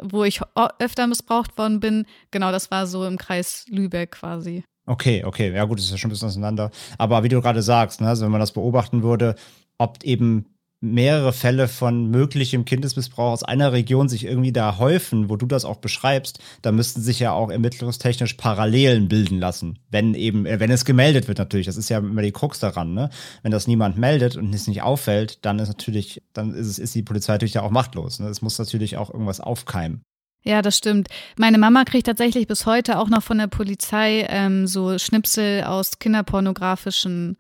wo 0.02 0.24
ich 0.24 0.40
öfter 0.78 1.06
missbraucht 1.06 1.56
worden 1.58 1.80
bin, 1.80 2.06
genau, 2.30 2.52
das 2.52 2.70
war 2.70 2.86
so 2.86 3.04
im 3.06 3.16
Kreis 3.16 3.64
Lübeck 3.68 4.12
quasi. 4.12 4.64
Okay, 4.86 5.24
okay, 5.24 5.52
ja 5.52 5.64
gut, 5.64 5.78
das 5.78 5.86
ist 5.86 5.90
ja 5.90 5.98
schon 5.98 6.08
ein 6.08 6.12
bisschen 6.12 6.28
auseinander. 6.28 6.70
Aber 6.96 7.24
wie 7.24 7.28
du 7.28 7.42
gerade 7.42 7.62
sagst, 7.62 8.00
ne, 8.00 8.08
also 8.08 8.24
wenn 8.24 8.30
man 8.30 8.40
das 8.40 8.52
beobachten 8.52 9.02
würde, 9.02 9.34
ob 9.78 10.02
eben 10.04 10.55
mehrere 10.80 11.32
Fälle 11.32 11.68
von 11.68 12.10
möglichem 12.10 12.64
Kindesmissbrauch 12.64 13.32
aus 13.32 13.42
einer 13.42 13.72
Region 13.72 14.08
sich 14.08 14.24
irgendwie 14.24 14.52
da 14.52 14.78
häufen, 14.78 15.30
wo 15.30 15.36
du 15.36 15.46
das 15.46 15.64
auch 15.64 15.76
beschreibst, 15.76 16.38
da 16.62 16.70
müssten 16.70 17.00
sich 17.00 17.18
ja 17.18 17.32
auch 17.32 17.50
ermittlungstechnisch 17.50 18.34
Parallelen 18.34 19.08
bilden 19.08 19.38
lassen. 19.38 19.78
Wenn 19.90 20.14
eben, 20.14 20.44
äh, 20.44 20.60
wenn 20.60 20.70
es 20.70 20.84
gemeldet 20.84 21.28
wird 21.28 21.38
natürlich, 21.38 21.66
das 21.66 21.76
ist 21.76 21.88
ja 21.88 21.98
immer 21.98 22.22
die 22.22 22.32
Krux 22.32 22.60
daran, 22.60 22.92
ne? 22.92 23.10
Wenn 23.42 23.52
das 23.52 23.66
niemand 23.66 23.96
meldet 23.96 24.36
und 24.36 24.54
es 24.54 24.68
nicht 24.68 24.82
auffällt, 24.82 25.44
dann 25.44 25.58
ist 25.58 25.68
natürlich, 25.68 26.22
dann 26.32 26.54
ist 26.54 26.66
es, 26.66 26.78
ist 26.78 26.94
die 26.94 27.02
Polizei 27.02 27.32
natürlich 27.32 27.54
ja 27.54 27.62
auch 27.62 27.70
machtlos. 27.70 28.20
Ne? 28.20 28.28
Es 28.28 28.42
muss 28.42 28.58
natürlich 28.58 28.96
auch 28.96 29.10
irgendwas 29.10 29.40
aufkeimen. 29.40 30.02
Ja, 30.44 30.62
das 30.62 30.76
stimmt. 30.76 31.08
Meine 31.36 31.58
Mama 31.58 31.84
kriegt 31.84 32.06
tatsächlich 32.06 32.46
bis 32.46 32.66
heute 32.66 32.98
auch 32.98 33.08
noch 33.08 33.22
von 33.22 33.38
der 33.38 33.48
Polizei 33.48 34.26
ähm, 34.28 34.68
so 34.68 34.96
Schnipsel 34.98 35.64
aus 35.64 35.98
kinderpornografischen 35.98 37.36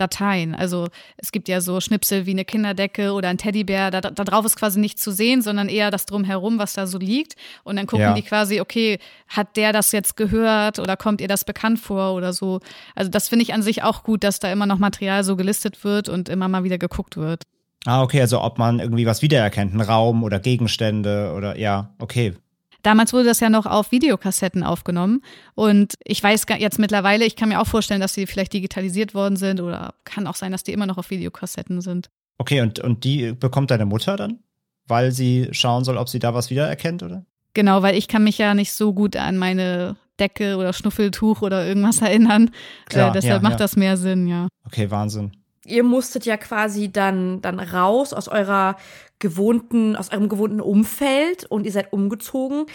Dateien. 0.00 0.54
Also 0.54 0.88
es 1.16 1.32
gibt 1.32 1.48
ja 1.48 1.60
so 1.60 1.80
Schnipsel 1.80 2.26
wie 2.26 2.30
eine 2.32 2.44
Kinderdecke 2.44 3.12
oder 3.12 3.28
ein 3.28 3.38
Teddybär. 3.38 3.90
Da, 3.90 4.00
da 4.00 4.24
drauf 4.24 4.44
ist 4.44 4.56
quasi 4.56 4.80
nicht 4.80 4.98
zu 4.98 5.10
sehen, 5.12 5.42
sondern 5.42 5.68
eher 5.68 5.90
das 5.90 6.06
drumherum, 6.06 6.58
was 6.58 6.72
da 6.72 6.86
so 6.86 6.98
liegt. 6.98 7.34
Und 7.64 7.76
dann 7.76 7.86
gucken 7.86 8.06
Ja. 8.06 8.14
die 8.14 8.22
quasi, 8.22 8.60
okay, 8.60 8.98
hat 9.28 9.56
der 9.56 9.72
das 9.72 9.92
jetzt 9.92 10.16
gehört 10.16 10.78
oder 10.78 10.96
kommt 10.96 11.20
ihr 11.20 11.28
das 11.28 11.44
bekannt 11.44 11.78
vor 11.78 12.14
oder 12.14 12.32
so. 12.32 12.60
Also 12.94 13.10
das 13.10 13.28
finde 13.28 13.42
ich 13.44 13.52
an 13.54 13.62
sich 13.62 13.82
auch 13.82 14.02
gut, 14.02 14.24
dass 14.24 14.40
da 14.40 14.50
immer 14.50 14.66
noch 14.66 14.78
Material 14.78 15.24
so 15.24 15.36
gelistet 15.36 15.84
wird 15.84 16.08
und 16.08 16.28
immer 16.28 16.48
mal 16.48 16.64
wieder 16.64 16.78
geguckt 16.78 17.16
wird. 17.16 17.42
Ah, 17.86 18.02
okay, 18.02 18.20
also 18.20 18.42
ob 18.42 18.58
man 18.58 18.78
irgendwie 18.78 19.06
was 19.06 19.22
wiedererkennt, 19.22 19.72
einen 19.72 19.80
Raum 19.80 20.22
oder 20.22 20.38
Gegenstände 20.38 21.32
oder 21.34 21.58
ja, 21.58 21.94
okay. 21.98 22.34
Damals 22.82 23.12
wurde 23.12 23.24
das 23.24 23.40
ja 23.40 23.50
noch 23.50 23.66
auf 23.66 23.92
Videokassetten 23.92 24.62
aufgenommen. 24.62 25.22
Und 25.54 25.94
ich 26.04 26.22
weiß 26.22 26.46
jetzt 26.58 26.78
mittlerweile, 26.78 27.24
ich 27.24 27.36
kann 27.36 27.48
mir 27.48 27.60
auch 27.60 27.66
vorstellen, 27.66 28.00
dass 28.00 28.14
die 28.14 28.26
vielleicht 28.26 28.52
digitalisiert 28.52 29.14
worden 29.14 29.36
sind 29.36 29.60
oder 29.60 29.94
kann 30.04 30.26
auch 30.26 30.36
sein, 30.36 30.52
dass 30.52 30.64
die 30.64 30.72
immer 30.72 30.86
noch 30.86 30.98
auf 30.98 31.10
Videokassetten 31.10 31.80
sind. 31.80 32.10
Okay, 32.38 32.60
und, 32.62 32.78
und 32.78 33.04
die 33.04 33.32
bekommt 33.32 33.70
deine 33.70 33.86
Mutter 33.86 34.16
dann? 34.16 34.38
Weil 34.86 35.12
sie 35.12 35.48
schauen 35.52 35.84
soll, 35.84 35.98
ob 35.98 36.08
sie 36.08 36.18
da 36.18 36.34
was 36.34 36.50
wiedererkennt, 36.50 37.02
oder? 37.02 37.24
Genau, 37.54 37.82
weil 37.82 37.96
ich 37.96 38.08
kann 38.08 38.24
mich 38.24 38.38
ja 38.38 38.54
nicht 38.54 38.72
so 38.72 38.92
gut 38.92 39.16
an 39.16 39.36
meine 39.36 39.96
Decke 40.18 40.56
oder 40.56 40.72
Schnuffeltuch 40.72 41.42
oder 41.42 41.66
irgendwas 41.66 42.00
erinnern. 42.00 42.50
Klar, 42.86 43.10
äh, 43.10 43.12
deshalb 43.12 43.42
ja, 43.42 43.48
macht 43.48 43.60
ja. 43.60 43.64
das 43.64 43.76
mehr 43.76 43.96
Sinn, 43.96 44.26
ja. 44.26 44.48
Okay, 44.66 44.90
Wahnsinn. 44.90 45.32
Ihr 45.66 45.84
musstet 45.84 46.24
ja 46.26 46.36
quasi 46.36 46.90
dann, 46.90 47.42
dann 47.42 47.60
raus 47.60 48.12
aus 48.12 48.28
eurer 48.28 48.76
gewohnten, 49.20 49.96
aus 49.96 50.10
eurem 50.10 50.28
gewohnten 50.28 50.60
Umfeld 50.60 51.44
und 51.44 51.64
ihr 51.64 51.72
seid 51.72 51.92
umgezogen. 51.92 52.66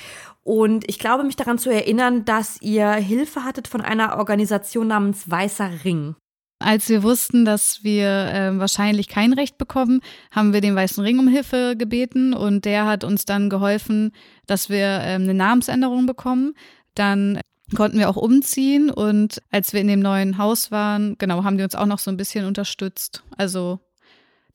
Und 0.44 0.88
ich 0.88 1.00
glaube, 1.00 1.24
mich 1.24 1.36
daran 1.36 1.58
zu 1.58 1.70
erinnern, 1.70 2.24
dass 2.24 2.62
ihr 2.62 2.92
Hilfe 2.94 3.44
hattet 3.44 3.68
von 3.68 3.82
einer 3.82 4.18
Organisation 4.18 4.88
namens 4.88 5.30
Weißer 5.30 5.84
Ring. 5.84 6.16
Als 6.60 6.88
wir 6.88 7.04
wussten, 7.04 7.44
dass 7.44 7.84
wir 7.84 8.08
ähm, 8.08 8.60
wahrscheinlich 8.60 9.10
kein 9.10 9.34
Recht 9.34 9.58
bekommen, 9.58 10.00
haben 10.32 10.54
wir 10.54 10.62
den 10.62 10.76
Weißen 10.76 11.04
Ring 11.04 11.20
um 11.20 11.28
Hilfe 11.28 11.76
gebeten 11.78 12.34
und 12.34 12.64
der 12.64 12.86
hat 12.86 13.04
uns 13.04 13.26
dann 13.26 13.50
geholfen, 13.50 14.14
dass 14.48 14.70
wir 14.70 15.02
ähm, 15.02 15.24
eine 15.24 15.34
Namensänderung 15.34 16.06
bekommen. 16.06 16.54
Dann 16.94 17.42
konnten 17.76 17.98
wir 18.00 18.10
auch 18.10 18.16
umziehen 18.16 18.90
und 18.90 19.42
als 19.52 19.74
wir 19.74 19.82
in 19.82 19.88
dem 19.88 20.00
neuen 20.00 20.38
Haus 20.38 20.72
waren, 20.72 21.18
genau, 21.18 21.44
haben 21.44 21.58
die 21.58 21.64
uns 21.64 21.76
auch 21.76 21.88
noch 21.88 22.00
so 22.00 22.10
ein 22.10 22.18
bisschen 22.18 22.46
unterstützt. 22.46 23.24
Also 23.36 23.80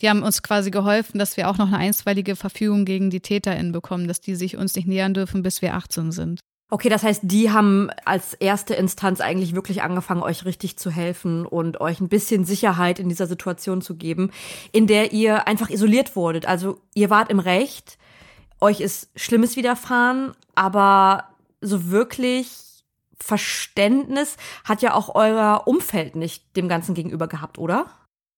die 0.00 0.08
haben 0.08 0.22
uns 0.22 0.42
quasi 0.42 0.70
geholfen, 0.70 1.18
dass 1.18 1.36
wir 1.36 1.48
auch 1.48 1.58
noch 1.58 1.68
eine 1.68 1.78
einstweilige 1.78 2.36
Verfügung 2.36 2.84
gegen 2.84 3.10
die 3.10 3.20
TäterInnen 3.20 3.72
bekommen, 3.72 4.08
dass 4.08 4.20
die 4.20 4.34
sich 4.34 4.56
uns 4.56 4.74
nicht 4.74 4.88
nähern 4.88 5.14
dürfen, 5.14 5.42
bis 5.42 5.62
wir 5.62 5.74
18 5.74 6.12
sind. 6.12 6.40
Okay, 6.72 6.88
das 6.88 7.02
heißt, 7.02 7.22
die 7.24 7.50
haben 7.50 7.90
als 8.04 8.34
erste 8.34 8.74
Instanz 8.74 9.20
eigentlich 9.20 9.56
wirklich 9.56 9.82
angefangen, 9.82 10.22
euch 10.22 10.44
richtig 10.44 10.78
zu 10.78 10.90
helfen 10.92 11.44
und 11.44 11.80
euch 11.80 12.00
ein 12.00 12.08
bisschen 12.08 12.44
Sicherheit 12.44 13.00
in 13.00 13.08
dieser 13.08 13.26
Situation 13.26 13.82
zu 13.82 13.96
geben, 13.96 14.30
in 14.70 14.86
der 14.86 15.12
ihr 15.12 15.48
einfach 15.48 15.68
isoliert 15.68 16.14
wurdet. 16.14 16.46
Also 16.46 16.80
ihr 16.94 17.10
wart 17.10 17.28
im 17.28 17.40
Recht, 17.40 17.98
euch 18.60 18.80
ist 18.80 19.10
Schlimmes 19.16 19.56
widerfahren, 19.56 20.32
aber 20.54 21.24
so 21.60 21.90
wirklich 21.90 22.48
Verständnis 23.18 24.36
hat 24.64 24.80
ja 24.80 24.94
auch 24.94 25.14
euer 25.16 25.62
Umfeld 25.66 26.14
nicht 26.14 26.56
dem 26.56 26.68
Ganzen 26.68 26.94
gegenüber 26.94 27.26
gehabt, 27.26 27.58
oder? 27.58 27.86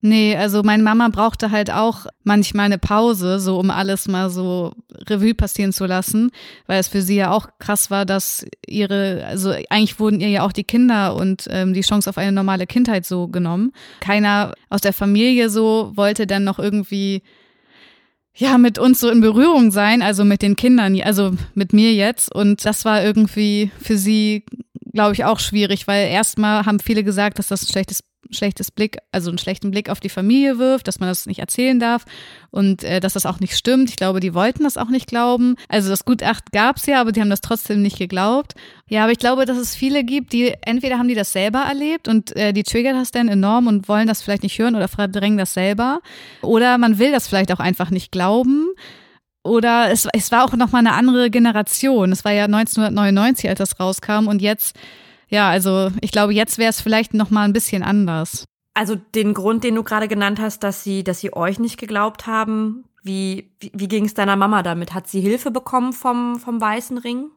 Nee, 0.04 0.36
also 0.36 0.64
meine 0.64 0.82
Mama 0.82 1.08
brauchte 1.10 1.52
halt 1.52 1.70
auch 1.70 2.06
manchmal 2.24 2.66
eine 2.66 2.78
Pause, 2.78 3.38
so 3.38 3.56
um 3.56 3.70
alles 3.70 4.08
mal 4.08 4.30
so 4.30 4.72
Revue 5.08 5.32
passieren 5.32 5.72
zu 5.72 5.86
lassen, 5.86 6.32
weil 6.66 6.80
es 6.80 6.88
für 6.88 7.02
sie 7.02 7.14
ja 7.14 7.30
auch 7.30 7.46
krass 7.60 7.88
war, 7.88 8.04
dass 8.04 8.44
ihre, 8.66 9.24
also 9.24 9.50
eigentlich 9.70 10.00
wurden 10.00 10.20
ihr 10.20 10.28
ja 10.28 10.42
auch 10.42 10.50
die 10.50 10.64
Kinder 10.64 11.14
und 11.14 11.46
ähm, 11.50 11.72
die 11.72 11.82
Chance 11.82 12.10
auf 12.10 12.18
eine 12.18 12.32
normale 12.32 12.66
Kindheit 12.66 13.06
so 13.06 13.28
genommen. 13.28 13.70
Keiner 14.00 14.54
aus 14.70 14.80
der 14.80 14.92
Familie 14.92 15.48
so 15.50 15.92
wollte 15.94 16.26
dann 16.26 16.42
noch 16.42 16.58
irgendwie 16.58 17.22
ja, 18.34 18.58
mit 18.58 18.80
uns 18.80 18.98
so 18.98 19.08
in 19.08 19.20
Berührung 19.20 19.70
sein, 19.70 20.02
also 20.02 20.24
mit 20.24 20.42
den 20.42 20.56
Kindern, 20.56 21.00
also 21.02 21.30
mit 21.54 21.72
mir 21.72 21.94
jetzt. 21.94 22.34
Und 22.34 22.64
das 22.64 22.84
war 22.84 23.04
irgendwie 23.04 23.70
für 23.80 23.96
sie, 23.96 24.46
glaube 24.92 25.12
ich, 25.12 25.24
auch 25.24 25.38
schwierig, 25.38 25.86
weil 25.86 26.08
erstmal 26.08 26.66
haben 26.66 26.80
viele 26.80 27.04
gesagt, 27.04 27.38
dass 27.38 27.48
das 27.48 27.62
ein 27.62 27.70
schlechtes 27.70 28.02
schlechtes 28.32 28.70
Blick, 28.70 28.98
also 29.12 29.30
einen 29.30 29.38
schlechten 29.38 29.70
Blick 29.70 29.88
auf 29.88 30.00
die 30.00 30.08
Familie 30.08 30.58
wirft, 30.58 30.88
dass 30.88 31.00
man 31.00 31.08
das 31.08 31.26
nicht 31.26 31.38
erzählen 31.38 31.78
darf 31.78 32.04
und 32.50 32.84
äh, 32.84 33.00
dass 33.00 33.12
das 33.12 33.26
auch 33.26 33.40
nicht 33.40 33.56
stimmt. 33.56 33.90
Ich 33.90 33.96
glaube, 33.96 34.20
die 34.20 34.34
wollten 34.34 34.64
das 34.64 34.76
auch 34.76 34.88
nicht 34.88 35.06
glauben. 35.06 35.56
Also 35.68 35.88
das 35.88 36.04
Gutachten 36.04 36.50
gab 36.52 36.76
es 36.76 36.86
ja, 36.86 37.00
aber 37.00 37.12
die 37.12 37.20
haben 37.20 37.30
das 37.30 37.40
trotzdem 37.40 37.82
nicht 37.82 37.98
geglaubt. 37.98 38.54
Ja, 38.88 39.04
aber 39.04 39.12
ich 39.12 39.18
glaube, 39.18 39.46
dass 39.46 39.58
es 39.58 39.74
viele 39.74 40.04
gibt, 40.04 40.32
die 40.32 40.54
entweder 40.62 40.98
haben 40.98 41.08
die 41.08 41.14
das 41.14 41.32
selber 41.32 41.60
erlebt 41.60 42.08
und 42.08 42.34
äh, 42.36 42.52
die 42.52 42.62
triggert 42.62 42.94
das 42.94 43.10
dann 43.10 43.28
enorm 43.28 43.66
und 43.66 43.88
wollen 43.88 44.06
das 44.06 44.22
vielleicht 44.22 44.42
nicht 44.42 44.58
hören 44.58 44.76
oder 44.76 44.88
verdrängen 44.88 45.38
das 45.38 45.54
selber. 45.54 46.00
Oder 46.42 46.78
man 46.78 46.98
will 46.98 47.12
das 47.12 47.28
vielleicht 47.28 47.52
auch 47.52 47.60
einfach 47.60 47.90
nicht 47.90 48.12
glauben. 48.12 48.68
Oder 49.44 49.90
es, 49.90 50.06
es 50.12 50.30
war 50.30 50.44
auch 50.44 50.52
nochmal 50.52 50.80
eine 50.80 50.92
andere 50.92 51.30
Generation. 51.30 52.12
Es 52.12 52.24
war 52.24 52.32
ja 52.32 52.44
1999, 52.44 53.48
als 53.48 53.58
das 53.58 53.80
rauskam 53.80 54.28
und 54.28 54.40
jetzt 54.40 54.76
ja, 55.32 55.48
also 55.48 55.90
ich 56.02 56.12
glaube, 56.12 56.34
jetzt 56.34 56.58
wäre 56.58 56.70
es 56.70 56.82
vielleicht 56.82 57.14
noch 57.14 57.30
mal 57.30 57.44
ein 57.44 57.54
bisschen 57.54 57.82
anders. 57.82 58.44
Also 58.74 58.96
den 58.96 59.34
Grund, 59.34 59.64
den 59.64 59.74
du 59.74 59.82
gerade 59.82 60.06
genannt 60.06 60.38
hast, 60.40 60.62
dass 60.62 60.84
sie, 60.84 61.04
dass 61.04 61.20
sie 61.20 61.32
euch 61.32 61.58
nicht 61.58 61.78
geglaubt 61.78 62.26
haben, 62.26 62.84
wie, 63.02 63.50
wie, 63.58 63.72
wie 63.74 63.88
ging 63.88 64.04
es 64.04 64.14
deiner 64.14 64.36
Mama 64.36 64.62
damit? 64.62 64.94
Hat 64.94 65.08
sie 65.08 65.20
Hilfe 65.20 65.50
bekommen 65.50 65.92
vom, 65.92 66.38
vom 66.38 66.60
Weißen 66.60 66.98
Ring? 66.98 67.30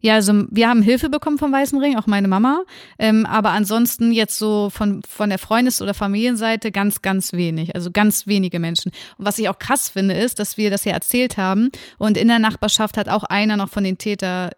Ja, 0.00 0.14
also 0.14 0.44
wir 0.50 0.68
haben 0.68 0.82
Hilfe 0.82 1.08
bekommen 1.08 1.38
vom 1.38 1.52
Weißen 1.52 1.78
Ring, 1.80 1.96
auch 1.96 2.06
meine 2.06 2.28
Mama. 2.28 2.64
Ähm, 2.98 3.24
aber 3.24 3.50
ansonsten 3.50 4.12
jetzt 4.12 4.36
so 4.36 4.68
von, 4.70 5.02
von 5.08 5.30
der 5.30 5.38
Freundes- 5.38 5.80
oder 5.80 5.94
Familienseite 5.94 6.72
ganz, 6.72 7.00
ganz 7.00 7.32
wenig. 7.32 7.74
Also 7.74 7.90
ganz 7.90 8.26
wenige 8.26 8.58
Menschen. 8.58 8.92
Und 9.16 9.24
was 9.24 9.38
ich 9.38 9.48
auch 9.48 9.58
krass 9.58 9.88
finde, 9.88 10.14
ist, 10.14 10.38
dass 10.38 10.58
wir 10.58 10.70
das 10.70 10.84
ja 10.84 10.92
erzählt 10.92 11.38
haben. 11.38 11.70
Und 11.96 12.18
in 12.18 12.28
der 12.28 12.38
Nachbarschaft 12.38 12.98
hat 12.98 13.08
auch 13.08 13.24
einer 13.24 13.56
noch 13.56 13.70
von 13.70 13.84
den 13.84 13.96
Täter 13.96 14.50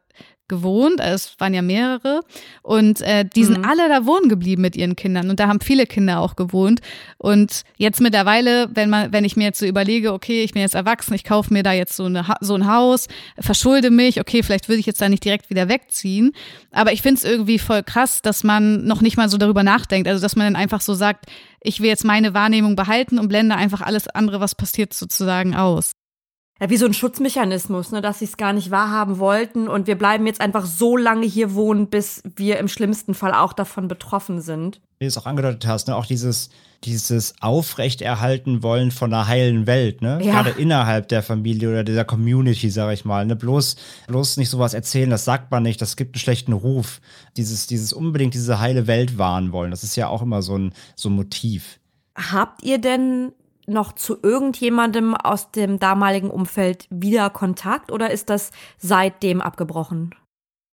gewohnt, 0.48 1.00
also 1.00 1.14
es 1.14 1.40
waren 1.40 1.54
ja 1.54 1.62
mehrere. 1.62 2.20
Und 2.62 3.00
äh, 3.02 3.24
die 3.24 3.44
sind 3.44 3.58
Mhm. 3.58 3.64
alle 3.64 3.88
da 3.88 4.06
wohnen 4.06 4.28
geblieben 4.28 4.62
mit 4.62 4.76
ihren 4.76 4.96
Kindern. 4.96 5.30
Und 5.30 5.40
da 5.40 5.48
haben 5.48 5.60
viele 5.60 5.86
Kinder 5.86 6.20
auch 6.20 6.36
gewohnt. 6.36 6.80
Und 7.18 7.62
jetzt 7.76 8.00
mittlerweile, 8.00 8.68
wenn 8.74 8.90
man, 8.90 9.12
wenn 9.12 9.24
ich 9.24 9.36
mir 9.36 9.44
jetzt 9.44 9.58
so 9.58 9.66
überlege, 9.66 10.12
okay, 10.12 10.42
ich 10.42 10.52
bin 10.52 10.62
jetzt 10.62 10.74
erwachsen, 10.74 11.14
ich 11.14 11.24
kaufe 11.24 11.52
mir 11.52 11.62
da 11.62 11.72
jetzt 11.72 11.96
so, 11.96 12.04
eine, 12.04 12.24
so 12.40 12.54
ein 12.54 12.66
Haus, 12.66 13.08
verschulde 13.38 13.90
mich, 13.90 14.20
okay, 14.20 14.42
vielleicht 14.42 14.68
würde 14.68 14.80
ich 14.80 14.86
jetzt 14.86 15.00
da 15.00 15.08
nicht 15.08 15.24
direkt 15.24 15.50
wieder 15.50 15.68
wegziehen, 15.68 16.32
aber 16.70 16.92
ich 16.92 17.02
finde 17.02 17.18
es 17.18 17.24
irgendwie 17.24 17.58
voll 17.58 17.82
krass, 17.82 18.22
dass 18.22 18.44
man 18.44 18.84
noch 18.84 19.00
nicht 19.00 19.16
mal 19.16 19.28
so 19.28 19.38
darüber 19.38 19.62
nachdenkt, 19.62 20.08
also 20.08 20.20
dass 20.22 20.36
man 20.36 20.46
dann 20.46 20.56
einfach 20.62 20.80
so 20.80 20.94
sagt, 20.94 21.26
ich 21.60 21.80
will 21.80 21.88
jetzt 21.88 22.04
meine 22.04 22.34
Wahrnehmung 22.34 22.76
behalten 22.76 23.18
und 23.18 23.28
blende 23.28 23.56
einfach 23.56 23.80
alles 23.80 24.08
andere, 24.08 24.40
was 24.40 24.54
passiert, 24.54 24.94
sozusagen 24.94 25.54
aus. 25.54 25.92
Ja, 26.60 26.70
wie 26.70 26.78
so 26.78 26.86
ein 26.86 26.94
Schutzmechanismus, 26.94 27.92
ne, 27.92 28.00
dass 28.00 28.20
sie 28.20 28.24
es 28.24 28.38
gar 28.38 28.54
nicht 28.54 28.70
wahrhaben 28.70 29.18
wollten 29.18 29.68
und 29.68 29.86
wir 29.86 29.96
bleiben 29.96 30.26
jetzt 30.26 30.40
einfach 30.40 30.64
so 30.64 30.96
lange 30.96 31.26
hier 31.26 31.54
wohnen, 31.54 31.88
bis 31.88 32.22
wir 32.34 32.58
im 32.58 32.68
schlimmsten 32.68 33.12
Fall 33.12 33.34
auch 33.34 33.52
davon 33.52 33.88
betroffen 33.88 34.40
sind. 34.40 34.80
Wie 34.98 35.04
du 35.04 35.08
es 35.08 35.18
auch 35.18 35.26
angedeutet 35.26 35.66
hast, 35.66 35.88
ne? 35.88 35.96
auch 35.96 36.06
dieses, 36.06 36.48
dieses 36.84 37.34
Aufrechterhalten 37.42 38.62
wollen 38.62 38.90
von 38.90 39.12
einer 39.12 39.28
heilen 39.28 39.66
Welt, 39.66 40.00
ne? 40.00 40.18
Ja. 40.22 40.32
Gerade 40.32 40.58
innerhalb 40.58 41.08
der 41.08 41.22
Familie 41.22 41.68
oder 41.68 41.84
dieser 41.84 42.06
Community, 42.06 42.70
sag 42.70 42.90
ich 42.94 43.04
mal. 43.04 43.26
Ne? 43.26 43.36
Bloß, 43.36 43.76
bloß 44.06 44.38
nicht 44.38 44.48
sowas 44.48 44.72
erzählen, 44.72 45.10
das 45.10 45.26
sagt 45.26 45.50
man 45.50 45.62
nicht, 45.62 45.82
das 45.82 45.96
gibt 45.96 46.14
einen 46.14 46.20
schlechten 46.20 46.54
Ruf. 46.54 47.02
Dieses, 47.36 47.66
dieses 47.66 47.92
unbedingt 47.92 48.32
diese 48.32 48.60
heile 48.60 48.86
Welt 48.86 49.18
wahren 49.18 49.52
wollen, 49.52 49.70
das 49.70 49.84
ist 49.84 49.96
ja 49.96 50.08
auch 50.08 50.22
immer 50.22 50.40
so 50.40 50.56
ein, 50.56 50.72
so 50.94 51.10
ein 51.10 51.14
Motiv. 51.14 51.78
Habt 52.16 52.62
ihr 52.62 52.78
denn 52.78 53.32
noch 53.66 53.92
zu 53.92 54.18
irgendjemandem 54.22 55.14
aus 55.14 55.50
dem 55.50 55.78
damaligen 55.78 56.30
Umfeld 56.30 56.86
wieder 56.90 57.30
Kontakt 57.30 57.90
oder 57.92 58.10
ist 58.10 58.30
das 58.30 58.50
seitdem 58.78 59.40
abgebrochen? 59.40 60.14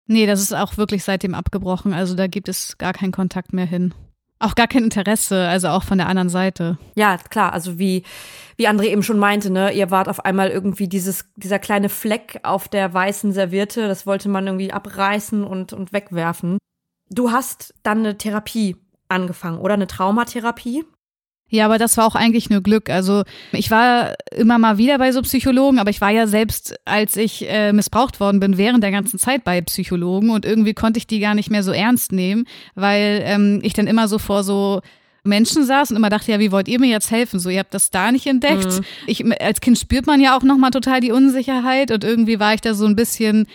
Nee, 0.07 0.25
das 0.25 0.41
ist 0.41 0.53
auch 0.53 0.77
wirklich 0.77 1.03
seitdem 1.03 1.35
abgebrochen. 1.35 1.93
Also 1.93 2.15
da 2.15 2.27
gibt 2.27 2.49
es 2.49 2.77
gar 2.79 2.93
keinen 2.93 3.11
Kontakt 3.11 3.53
mehr 3.53 3.67
hin. 3.67 3.93
Auch 4.39 4.55
gar 4.55 4.67
kein 4.67 4.85
Interesse, 4.85 5.47
also 5.47 5.67
auch 5.67 5.83
von 5.83 5.97
der 5.97 6.07
anderen 6.07 6.29
Seite. 6.29 6.77
Ja, 6.95 7.17
klar, 7.17 7.51
also 7.51 7.77
wie, 7.77 8.03
wie 8.55 8.69
André 8.69 8.85
eben 8.85 9.03
schon 9.03 9.19
meinte, 9.19 9.51
ne, 9.51 9.71
ihr 9.73 9.91
wart 9.91 10.07
auf 10.07 10.23
einmal 10.23 10.49
irgendwie 10.49 10.87
dieses, 10.87 11.29
dieser 11.35 11.59
kleine 11.59 11.89
Fleck 11.89 12.39
auf 12.43 12.69
der 12.69 12.93
weißen 12.93 13.33
Serviette, 13.33 13.87
das 13.89 14.07
wollte 14.07 14.29
man 14.29 14.47
irgendwie 14.47 14.71
abreißen 14.71 15.43
und, 15.43 15.73
und 15.73 15.91
wegwerfen. 15.91 16.57
Du 17.09 17.31
hast 17.31 17.73
dann 17.83 17.99
eine 17.99 18.17
Therapie 18.17 18.77
angefangen, 19.09 19.59
oder? 19.59 19.73
Eine 19.73 19.87
Traumatherapie? 19.87 20.85
Ja, 21.49 21.65
aber 21.65 21.77
das 21.77 21.97
war 21.97 22.05
auch 22.05 22.15
eigentlich 22.15 22.49
nur 22.49 22.61
Glück. 22.61 22.89
Also 22.89 23.23
ich 23.51 23.71
war 23.71 24.13
immer 24.35 24.57
mal 24.59 24.77
wieder 24.77 24.97
bei 24.99 25.11
so 25.11 25.21
Psychologen, 25.21 25.79
aber 25.79 25.89
ich 25.89 25.99
war 25.99 26.11
ja 26.11 26.27
selbst, 26.27 26.75
als 26.85 27.17
ich 27.17 27.49
äh, 27.49 27.73
missbraucht 27.73 28.19
worden 28.19 28.39
bin, 28.39 28.57
während 28.57 28.83
der 28.83 28.91
ganzen 28.91 29.17
Zeit 29.17 29.43
bei 29.43 29.61
Psychologen 29.61 30.29
und 30.29 30.45
irgendwie 30.45 30.73
konnte 30.73 30.99
ich 30.99 31.07
die 31.07 31.19
gar 31.19 31.33
nicht 31.33 31.49
mehr 31.49 31.63
so 31.63 31.71
ernst 31.71 32.11
nehmen, 32.11 32.45
weil 32.75 33.21
ähm, 33.25 33.59
ich 33.63 33.73
dann 33.73 33.87
immer 33.87 34.07
so 34.07 34.19
vor 34.19 34.43
so 34.43 34.81
Menschen 35.23 35.65
saß 35.65 35.91
und 35.91 35.97
immer 35.97 36.09
dachte, 36.09 36.31
ja, 36.31 36.39
wie 36.39 36.51
wollt 36.51 36.67
ihr 36.67 36.79
mir 36.79 36.89
jetzt 36.89 37.11
helfen? 37.11 37.39
So, 37.39 37.49
ihr 37.49 37.59
habt 37.59 37.73
das 37.73 37.89
da 37.89 38.11
nicht 38.11 38.27
entdeckt. 38.27 38.65
Mhm. 38.65 38.85
Ich, 39.07 39.41
als 39.41 39.61
Kind 39.61 39.77
spürt 39.77 40.07
man 40.07 40.21
ja 40.21 40.37
auch 40.37 40.43
nochmal 40.43 40.71
total 40.71 41.01
die 41.01 41.11
Unsicherheit 41.11 41.91
und 41.91 42.03
irgendwie 42.03 42.39
war 42.39 42.53
ich 42.53 42.61
da 42.61 42.73
so 42.73 42.85
ein 42.85 42.95
bisschen 42.95 43.47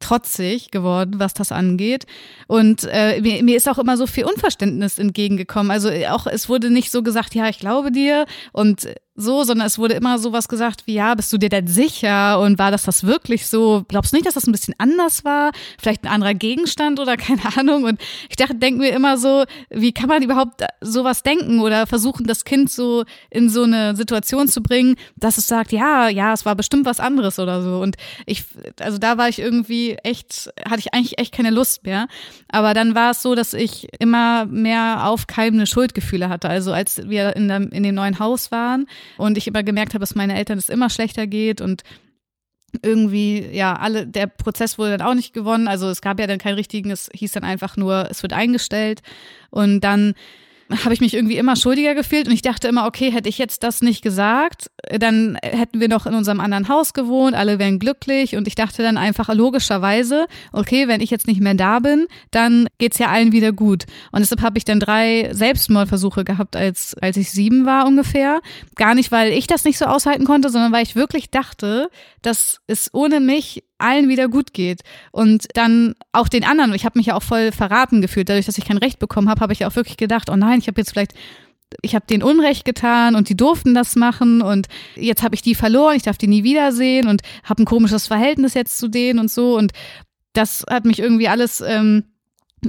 trotzig 0.00 0.70
geworden, 0.70 1.14
was 1.18 1.34
das 1.34 1.52
angeht. 1.52 2.06
Und 2.46 2.88
äh, 2.90 3.20
mir, 3.20 3.42
mir 3.44 3.56
ist 3.56 3.68
auch 3.68 3.78
immer 3.78 3.96
so 3.96 4.06
viel 4.06 4.24
Unverständnis 4.24 4.98
entgegengekommen. 4.98 5.70
Also 5.70 5.90
auch 6.08 6.26
es 6.26 6.48
wurde 6.48 6.70
nicht 6.70 6.90
so 6.90 7.02
gesagt, 7.02 7.34
ja, 7.34 7.48
ich 7.48 7.58
glaube 7.58 7.92
dir 7.92 8.26
und 8.52 8.88
so, 9.16 9.44
sondern 9.44 9.66
es 9.66 9.78
wurde 9.78 9.94
immer 9.94 10.18
sowas 10.18 10.48
gesagt 10.48 10.86
wie, 10.86 10.94
ja, 10.94 11.14
bist 11.14 11.32
du 11.32 11.38
dir 11.38 11.48
denn 11.48 11.66
sicher 11.66 12.40
und 12.40 12.58
war 12.58 12.70
das 12.70 12.84
das 12.84 13.04
wirklich 13.04 13.46
so? 13.46 13.84
Glaubst 13.88 14.12
du 14.12 14.16
nicht, 14.16 14.26
dass 14.26 14.34
das 14.34 14.46
ein 14.46 14.52
bisschen 14.52 14.74
anders 14.78 15.24
war? 15.24 15.52
Vielleicht 15.78 16.04
ein 16.04 16.08
anderer 16.08 16.34
Gegenstand 16.34 17.00
oder 17.00 17.16
keine 17.18 17.56
Ahnung? 17.56 17.84
Und 17.84 18.00
ich 18.28 18.36
dachte, 18.36 18.54
denken 18.54 18.80
wir 18.80 18.92
immer 18.92 19.18
so, 19.18 19.44
wie 19.68 19.92
kann 19.92 20.08
man 20.08 20.22
überhaupt 20.22 20.64
sowas 20.80 21.22
denken 21.22 21.60
oder 21.60 21.86
versuchen, 21.86 22.26
das 22.26 22.44
Kind 22.44 22.70
so 22.70 23.04
in 23.30 23.50
so 23.50 23.64
eine 23.64 23.96
Situation 23.96 24.48
zu 24.48 24.62
bringen, 24.62 24.96
dass 25.16 25.38
es 25.38 25.48
sagt, 25.48 25.72
ja, 25.72 26.08
ja, 26.08 26.32
es 26.32 26.46
war 26.46 26.54
bestimmt 26.54 26.86
was 26.86 27.00
anderes 27.00 27.38
oder 27.38 27.62
so. 27.62 27.80
Und 27.80 27.96
ich, 28.26 28.44
also 28.80 28.98
da 28.98 29.18
war 29.18 29.28
ich 29.28 29.38
irgendwie 29.38 29.96
echt, 30.02 30.50
hatte 30.66 30.80
ich 30.80 30.94
eigentlich 30.94 31.18
echt 31.18 31.34
keine 31.34 31.50
Lust 31.50 31.84
mehr. 31.84 32.06
Aber 32.48 32.74
dann 32.74 32.94
war 32.94 33.10
es 33.10 33.22
so, 33.22 33.34
dass 33.34 33.54
ich 33.54 33.88
immer 33.98 34.46
mehr 34.46 35.06
aufkeimende 35.06 35.66
Schuldgefühle 35.66 36.28
hatte. 36.28 36.48
Also 36.48 36.72
als 36.72 37.08
wir 37.08 37.36
in, 37.36 37.48
dem, 37.48 37.70
in 37.70 37.82
dem 37.82 37.94
neuen 37.94 38.18
Haus 38.18 38.50
waren, 38.50 38.86
und 39.18 39.38
ich 39.38 39.46
immer 39.46 39.62
gemerkt 39.62 39.94
habe, 39.94 40.00
dass 40.00 40.14
meine 40.14 40.36
Eltern 40.36 40.58
es 40.58 40.68
immer 40.68 40.90
schlechter 40.90 41.26
geht 41.26 41.60
und 41.60 41.82
irgendwie, 42.82 43.46
ja, 43.52 43.74
alle, 43.74 44.06
der 44.06 44.26
Prozess 44.26 44.78
wurde 44.78 44.96
dann 44.96 45.06
auch 45.06 45.14
nicht 45.14 45.32
gewonnen. 45.32 45.68
Also 45.68 45.88
es 45.88 46.00
gab 46.00 46.20
ja 46.20 46.26
dann 46.26 46.38
keinen 46.38 46.54
richtigen, 46.54 46.90
es 46.90 47.10
hieß 47.12 47.32
dann 47.32 47.44
einfach 47.44 47.76
nur, 47.76 48.08
es 48.10 48.22
wird 48.22 48.32
eingestellt. 48.32 49.02
Und 49.50 49.80
dann 49.80 50.14
habe 50.84 50.94
ich 50.94 51.00
mich 51.00 51.14
irgendwie 51.14 51.36
immer 51.36 51.56
schuldiger 51.56 51.94
gefühlt 51.94 52.26
und 52.26 52.34
ich 52.34 52.42
dachte 52.42 52.68
immer, 52.68 52.86
okay, 52.86 53.10
hätte 53.10 53.28
ich 53.28 53.38
jetzt 53.38 53.62
das 53.62 53.82
nicht 53.82 54.02
gesagt, 54.02 54.70
dann 54.88 55.36
hätten 55.42 55.80
wir 55.80 55.88
noch 55.88 56.06
in 56.06 56.14
unserem 56.14 56.40
anderen 56.40 56.68
Haus 56.68 56.92
gewohnt, 56.92 57.34
alle 57.34 57.58
wären 57.58 57.78
glücklich 57.78 58.36
und 58.36 58.46
ich 58.46 58.54
dachte 58.54 58.82
dann 58.82 58.96
einfach 58.96 59.32
logischerweise, 59.34 60.26
okay, 60.52 60.88
wenn 60.88 61.00
ich 61.00 61.10
jetzt 61.10 61.26
nicht 61.26 61.40
mehr 61.40 61.54
da 61.54 61.80
bin, 61.80 62.06
dann 62.30 62.68
geht's 62.78 62.98
ja 62.98 63.08
allen 63.08 63.32
wieder 63.32 63.52
gut. 63.52 63.84
Und 64.12 64.20
deshalb 64.20 64.42
habe 64.42 64.58
ich 64.58 64.64
dann 64.64 64.80
drei 64.80 65.30
Selbstmordversuche 65.32 66.24
gehabt, 66.24 66.56
als, 66.56 66.96
als 67.00 67.16
ich 67.16 67.30
sieben 67.30 67.66
war 67.66 67.86
ungefähr. 67.86 68.40
Gar 68.76 68.94
nicht, 68.94 69.10
weil 69.12 69.32
ich 69.32 69.46
das 69.46 69.64
nicht 69.64 69.78
so 69.78 69.86
aushalten 69.86 70.24
konnte, 70.24 70.50
sondern 70.50 70.72
weil 70.72 70.84
ich 70.84 70.96
wirklich 70.96 71.30
dachte, 71.30 71.88
dass 72.22 72.60
es 72.66 72.92
ohne 72.92 73.20
mich 73.20 73.64
allen 73.80 74.08
wieder 74.08 74.28
gut 74.28 74.52
geht. 74.52 74.82
Und 75.12 75.46
dann 75.54 75.94
auch 76.12 76.28
den 76.28 76.44
anderen, 76.44 76.74
ich 76.74 76.84
habe 76.84 76.98
mich 76.98 77.06
ja 77.06 77.14
auch 77.14 77.22
voll 77.22 77.52
verraten 77.52 78.00
gefühlt, 78.00 78.28
dadurch, 78.28 78.46
dass 78.46 78.58
ich 78.58 78.64
kein 78.64 78.78
Recht 78.78 78.98
bekommen 78.98 79.28
habe, 79.28 79.40
habe 79.40 79.52
ich 79.52 79.64
auch 79.64 79.76
wirklich 79.76 79.96
gedacht, 79.96 80.30
oh 80.30 80.36
nein, 80.36 80.58
ich 80.58 80.68
habe 80.68 80.80
jetzt 80.80 80.90
vielleicht 80.90 81.14
ich 81.82 81.94
habe 81.94 82.06
denen 82.06 82.22
Unrecht 82.22 82.64
getan 82.64 83.14
und 83.14 83.28
die 83.28 83.36
durften 83.36 83.74
das 83.74 83.94
machen 83.94 84.42
und 84.42 84.66
jetzt 84.96 85.22
habe 85.22 85.34
ich 85.34 85.42
die 85.42 85.54
verloren, 85.54 85.96
ich 85.96 86.02
darf 86.02 86.18
die 86.18 86.26
nie 86.26 86.42
wiedersehen 86.42 87.06
und 87.06 87.22
habe 87.44 87.62
ein 87.62 87.66
komisches 87.66 88.08
Verhältnis 88.08 88.54
jetzt 88.54 88.78
zu 88.78 88.88
denen 88.88 89.18
und 89.20 89.30
so. 89.30 89.56
Und 89.56 89.72
das 90.32 90.64
hat 90.68 90.84
mich 90.84 90.98
irgendwie 90.98 91.28
alles 91.28 91.60
ähm, 91.60 92.04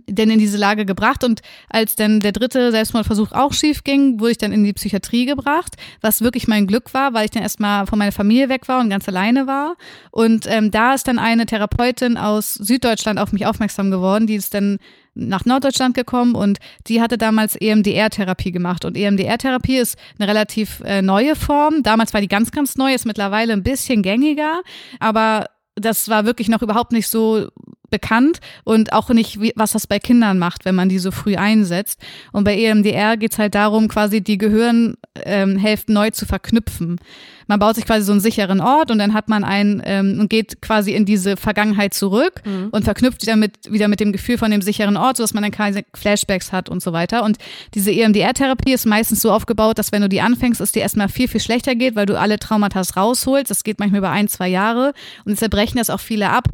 denn 0.08 0.30
in 0.30 0.40
diese 0.40 0.58
Lage 0.58 0.86
gebracht 0.86 1.24
und 1.24 1.42
als 1.70 1.96
dann 1.96 2.20
der 2.20 2.32
dritte 2.32 2.72
Selbstmordversuch 2.72 3.32
auch 3.32 3.54
schief 3.54 3.84
ging, 3.84 4.20
wurde 4.20 4.32
ich 4.32 4.38
dann 4.38 4.52
in 4.52 4.64
die 4.64 4.74
Psychiatrie 4.74 5.26
gebracht, 5.26 5.76
was 6.02 6.22
wirklich 6.22 6.48
mein 6.48 6.68
Glück 6.68 6.94
war, 6.94 7.14
weil 7.14 7.26
ich 7.26 7.32
dann 7.32 7.44
erstmal 7.44 7.88
von 7.88 8.00
meiner 8.00 8.12
Familie 8.12 8.50
weg 8.50 8.68
war 8.68 8.80
und 8.80 8.90
ganz 8.90 9.08
alleine 9.08 9.48
war 9.48 9.76
und 10.12 10.46
ähm, 10.48 10.72
da 10.72 10.94
ist 10.94 11.08
dann 11.08 11.20
eine 11.20 11.46
Therapeutin 11.46 12.18
aus 12.18 12.54
Süddeutschland 12.54 13.20
auf 13.20 13.32
mich 13.32 13.46
aufmerksam 13.46 13.92
geworden, 13.92 14.28
die 14.28 14.36
ist 14.36 14.54
dann 14.54 14.78
nach 15.14 15.46
Norddeutschland 15.46 15.96
gekommen 15.96 16.36
und 16.36 16.60
die 16.88 17.02
hatte 17.02 17.18
damals 17.18 17.56
EMDR-Therapie 17.56 18.52
gemacht. 18.52 18.86
Und 18.86 18.96
EMDR-Therapie 18.96 19.78
ist 19.78 19.98
eine 20.18 20.28
relativ 20.28 20.82
äh, 20.86 21.02
neue 21.02 21.36
Form. 21.36 21.84
Damals 21.84 22.14
war 22.14 22.22
die 22.22 22.28
ganz, 22.28 22.52
ganz 22.52 22.78
neu, 22.78 22.94
ist 22.94 23.06
mittlerweile 23.06 23.54
ein 23.54 23.64
bisschen 23.64 24.04
gängiger, 24.04 24.62
aber 25.00 25.48
das 25.76 26.10
war 26.10 26.26
wirklich 26.26 26.50
noch 26.50 26.62
überhaupt 26.62 26.92
nicht 26.92 27.08
so 27.08 27.48
bekannt 27.92 28.40
und 28.64 28.94
auch 28.94 29.10
nicht, 29.10 29.40
wie, 29.40 29.54
was 29.56 29.74
das 29.74 29.86
bei 29.86 30.00
Kindern 30.00 30.40
macht, 30.40 30.66
wenn 30.66 30.76
man 30.76 30.90
die 30.90 31.00
so 31.00 31.12
früh 31.12 31.36
einsetzt. 31.36 32.02
Und 32.32 32.46
bei 32.46 32.58
EMDR 32.58 33.18
geht's 33.18 33.38
halt 33.38 33.54
darum, 33.54 33.88
quasi 33.88 34.22
die 34.22 34.40
Gehirnhälften 34.40 35.96
ähm, 35.96 36.02
neu 36.02 36.10
zu 36.10 36.26
verknüpfen. 36.26 37.00
Man 37.48 37.60
baut 37.60 37.76
sich 37.76 37.86
quasi 37.86 38.06
so 38.06 38.14
einen 38.14 38.22
sicheren 38.22 38.62
Ort 38.62 38.92
und 38.92 38.98
dann 38.98 39.14
hat 39.14 39.28
man 39.28 39.44
einen 39.44 39.82
ähm, 39.84 40.20
und 40.22 40.30
geht 40.30 40.62
quasi 40.62 40.94
in 40.94 41.06
diese 41.06 41.36
Vergangenheit 41.36 41.94
zurück 41.94 42.42
mhm. 42.46 42.70
und 42.72 42.86
verknüpft 42.86 43.28
damit 43.28 43.70
wieder 43.70 43.90
mit 43.90 44.00
dem 44.00 44.14
Gefühl 44.14 44.38
von 44.38 44.52
dem 44.52 44.62
sicheren 44.62 44.96
Ort, 44.96 45.18
sodass 45.18 45.34
man 45.34 45.44
dann 45.44 45.52
keine 45.52 45.84
Flashbacks 45.94 46.54
hat 46.54 46.70
und 46.70 46.82
so 46.82 46.94
weiter. 46.94 47.24
Und 47.24 47.38
diese 47.74 47.92
EMDR-Therapie 47.92 48.72
ist 48.72 48.86
meistens 48.86 49.22
so 49.22 49.32
aufgebaut, 49.34 49.78
dass 49.80 49.92
wenn 49.92 50.02
du 50.02 50.08
die 50.08 50.22
anfängst, 50.22 50.62
es 50.62 50.72
dir 50.72 50.82
erstmal 50.82 51.10
viel, 51.10 51.28
viel 51.28 51.42
schlechter 51.42 51.76
geht, 51.76 51.98
weil 51.98 52.06
du 52.06 52.18
alle 52.18 52.40
Traumata 52.40 52.82
rausholst. 52.96 53.52
Das 53.52 53.66
geht 53.66 53.80
manchmal 53.80 54.00
über 54.00 54.12
ein, 54.12 54.30
zwei 54.30 54.48
Jahre 54.48 54.94
und 55.26 55.32
deshalb 55.32 55.52
brechen 55.52 55.78
das 55.78 55.90
auch 55.90 56.00
viele 56.00 56.30
ab 56.30 56.48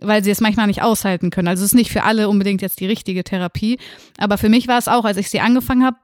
weil 0.00 0.24
sie 0.24 0.30
es 0.30 0.40
manchmal 0.40 0.66
nicht 0.66 0.82
aushalten 0.82 1.30
können. 1.30 1.48
Also 1.48 1.62
es 1.64 1.72
ist 1.72 1.76
nicht 1.76 1.90
für 1.90 2.02
alle 2.02 2.28
unbedingt 2.28 2.62
jetzt 2.62 2.80
die 2.80 2.86
richtige 2.86 3.24
Therapie. 3.24 3.78
Aber 4.18 4.38
für 4.38 4.48
mich 4.48 4.68
war 4.68 4.78
es 4.78 4.88
auch, 4.88 5.04
als 5.04 5.16
ich 5.16 5.30
sie 5.30 5.40
angefangen 5.40 5.84
habe 5.84 5.96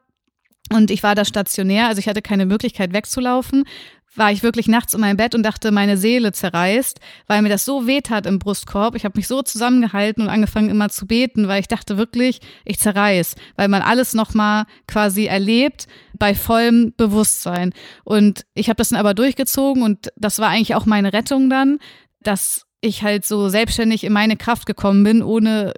und 0.72 0.90
ich 0.90 1.02
war 1.02 1.14
da 1.14 1.24
stationär, 1.24 1.88
also 1.88 1.98
ich 1.98 2.08
hatte 2.08 2.22
keine 2.22 2.46
Möglichkeit 2.46 2.92
wegzulaufen, 2.92 3.64
war 4.16 4.32
ich 4.32 4.42
wirklich 4.42 4.66
nachts 4.66 4.94
in 4.94 5.00
meinem 5.00 5.16
Bett 5.16 5.34
und 5.34 5.44
dachte, 5.44 5.70
meine 5.70 5.96
Seele 5.96 6.32
zerreißt, 6.32 6.98
weil 7.26 7.42
mir 7.42 7.48
das 7.48 7.64
so 7.64 7.86
weh 7.86 8.00
tat 8.00 8.26
im 8.26 8.38
Brustkorb. 8.40 8.96
Ich 8.96 9.04
habe 9.04 9.16
mich 9.16 9.28
so 9.28 9.42
zusammengehalten 9.42 10.24
und 10.24 10.28
angefangen 10.28 10.68
immer 10.68 10.88
zu 10.88 11.06
beten, 11.06 11.46
weil 11.46 11.60
ich 11.60 11.68
dachte 11.68 11.96
wirklich, 11.96 12.40
ich 12.64 12.78
zerreiß, 12.80 13.36
weil 13.56 13.68
man 13.68 13.82
alles 13.82 14.14
nochmal 14.14 14.64
quasi 14.88 15.26
erlebt 15.26 15.86
bei 16.18 16.34
vollem 16.34 16.92
Bewusstsein. 16.96 17.72
Und 18.04 18.46
ich 18.54 18.68
habe 18.68 18.76
das 18.76 18.88
dann 18.88 18.98
aber 18.98 19.14
durchgezogen 19.14 19.82
und 19.82 20.10
das 20.16 20.38
war 20.40 20.48
eigentlich 20.48 20.74
auch 20.74 20.86
meine 20.86 21.12
Rettung 21.12 21.48
dann, 21.48 21.78
dass 22.20 22.66
ich 22.80 23.02
halt 23.02 23.24
so 23.24 23.48
selbstständig 23.48 24.04
in 24.04 24.12
meine 24.12 24.36
Kraft 24.36 24.66
gekommen 24.66 25.04
bin, 25.04 25.22
ohne 25.22 25.74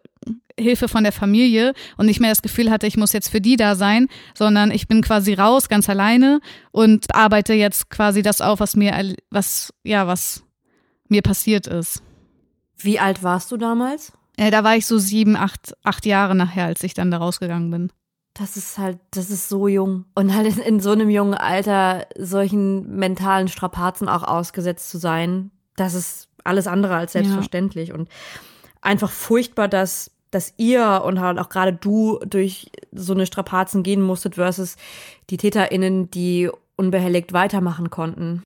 Hilfe 0.58 0.88
von 0.88 1.02
der 1.02 1.12
Familie 1.12 1.72
und 1.96 2.06
nicht 2.06 2.20
mehr 2.20 2.30
das 2.30 2.42
Gefühl 2.42 2.70
hatte, 2.70 2.86
ich 2.86 2.96
muss 2.96 3.12
jetzt 3.12 3.28
für 3.28 3.40
die 3.40 3.56
da 3.56 3.74
sein, 3.74 4.08
sondern 4.34 4.70
ich 4.70 4.86
bin 4.86 5.02
quasi 5.02 5.34
raus, 5.34 5.68
ganz 5.68 5.88
alleine 5.88 6.40
und 6.70 7.14
arbeite 7.14 7.54
jetzt 7.54 7.90
quasi 7.90 8.22
das 8.22 8.40
auf, 8.40 8.60
was 8.60 8.76
mir, 8.76 9.14
was, 9.30 9.72
ja, 9.82 10.06
was 10.06 10.44
mir 11.08 11.22
passiert 11.22 11.66
ist. 11.66 12.02
Wie 12.76 12.98
alt 12.98 13.22
warst 13.22 13.50
du 13.50 13.56
damals? 13.56 14.12
Äh, 14.36 14.50
da 14.50 14.64
war 14.64 14.76
ich 14.76 14.86
so 14.86 14.98
sieben, 14.98 15.36
acht, 15.36 15.74
acht 15.84 16.06
Jahre 16.06 16.34
nachher, 16.34 16.66
als 16.66 16.82
ich 16.82 16.94
dann 16.94 17.10
da 17.10 17.18
rausgegangen 17.18 17.70
bin. 17.70 17.92
Das 18.34 18.56
ist 18.56 18.78
halt, 18.78 18.98
das 19.10 19.30
ist 19.30 19.48
so 19.48 19.68
jung. 19.68 20.06
Und 20.14 20.34
halt 20.34 20.56
in, 20.56 20.62
in 20.62 20.80
so 20.80 20.92
einem 20.92 21.10
jungen 21.10 21.34
Alter 21.34 22.06
solchen 22.18 22.96
mentalen 22.96 23.48
Strapazen 23.48 24.08
auch 24.08 24.22
ausgesetzt 24.22 24.88
zu 24.90 24.98
sein, 24.98 25.50
das 25.76 25.94
ist 25.94 26.28
alles 26.44 26.66
andere 26.66 26.96
als 26.96 27.12
selbstverständlich. 27.12 27.90
Ja. 27.90 27.94
Und 27.94 28.08
einfach 28.80 29.10
furchtbar, 29.10 29.68
dass, 29.68 30.10
dass 30.30 30.54
ihr 30.56 31.02
und 31.04 31.20
halt 31.20 31.38
auch 31.38 31.48
gerade 31.48 31.72
du 31.72 32.18
durch 32.26 32.70
so 32.92 33.14
eine 33.14 33.26
Strapazen 33.26 33.82
gehen 33.82 34.02
musstet 34.02 34.34
versus 34.34 34.76
die 35.30 35.36
TäterInnen, 35.36 36.10
die 36.10 36.50
unbehelligt 36.76 37.32
weitermachen 37.32 37.90
konnten. 37.90 38.42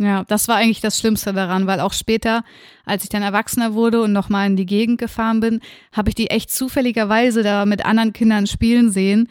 Ja, 0.00 0.22
das 0.24 0.46
war 0.46 0.56
eigentlich 0.56 0.80
das 0.80 0.96
Schlimmste 0.98 1.32
daran, 1.32 1.66
weil 1.66 1.80
auch 1.80 1.92
später, 1.92 2.44
als 2.84 3.02
ich 3.02 3.10
dann 3.10 3.22
erwachsener 3.22 3.74
wurde 3.74 4.00
und 4.00 4.12
nochmal 4.12 4.46
in 4.46 4.56
die 4.56 4.66
Gegend 4.66 4.98
gefahren 4.98 5.40
bin, 5.40 5.60
habe 5.92 6.10
ich 6.10 6.14
die 6.14 6.30
echt 6.30 6.52
zufälligerweise 6.52 7.42
da 7.42 7.66
mit 7.66 7.84
anderen 7.84 8.12
Kindern 8.12 8.46
spielen 8.46 8.92
sehen. 8.92 9.28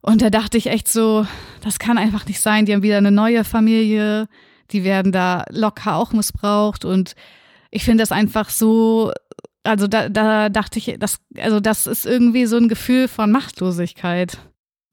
Und 0.00 0.22
da 0.22 0.30
dachte 0.30 0.56
ich 0.56 0.68
echt 0.68 0.88
so, 0.88 1.26
das 1.62 1.80
kann 1.80 1.98
einfach 1.98 2.26
nicht 2.26 2.40
sein. 2.40 2.64
Die 2.64 2.72
haben 2.72 2.84
wieder 2.84 2.98
eine 2.98 3.10
neue 3.10 3.42
Familie, 3.42 4.28
die 4.72 4.84
werden 4.84 5.12
da 5.12 5.44
locker 5.50 5.96
auch 5.96 6.12
missbraucht 6.12 6.84
und 6.84 7.14
ich 7.70 7.84
finde 7.84 8.02
das 8.02 8.12
einfach 8.12 8.50
so, 8.50 9.12
also 9.64 9.86
da, 9.86 10.08
da 10.08 10.48
dachte 10.48 10.78
ich, 10.78 10.96
das, 10.98 11.18
also 11.38 11.60
das 11.60 11.86
ist 11.86 12.06
irgendwie 12.06 12.46
so 12.46 12.56
ein 12.56 12.68
Gefühl 12.68 13.08
von 13.08 13.32
Machtlosigkeit. 13.32 14.38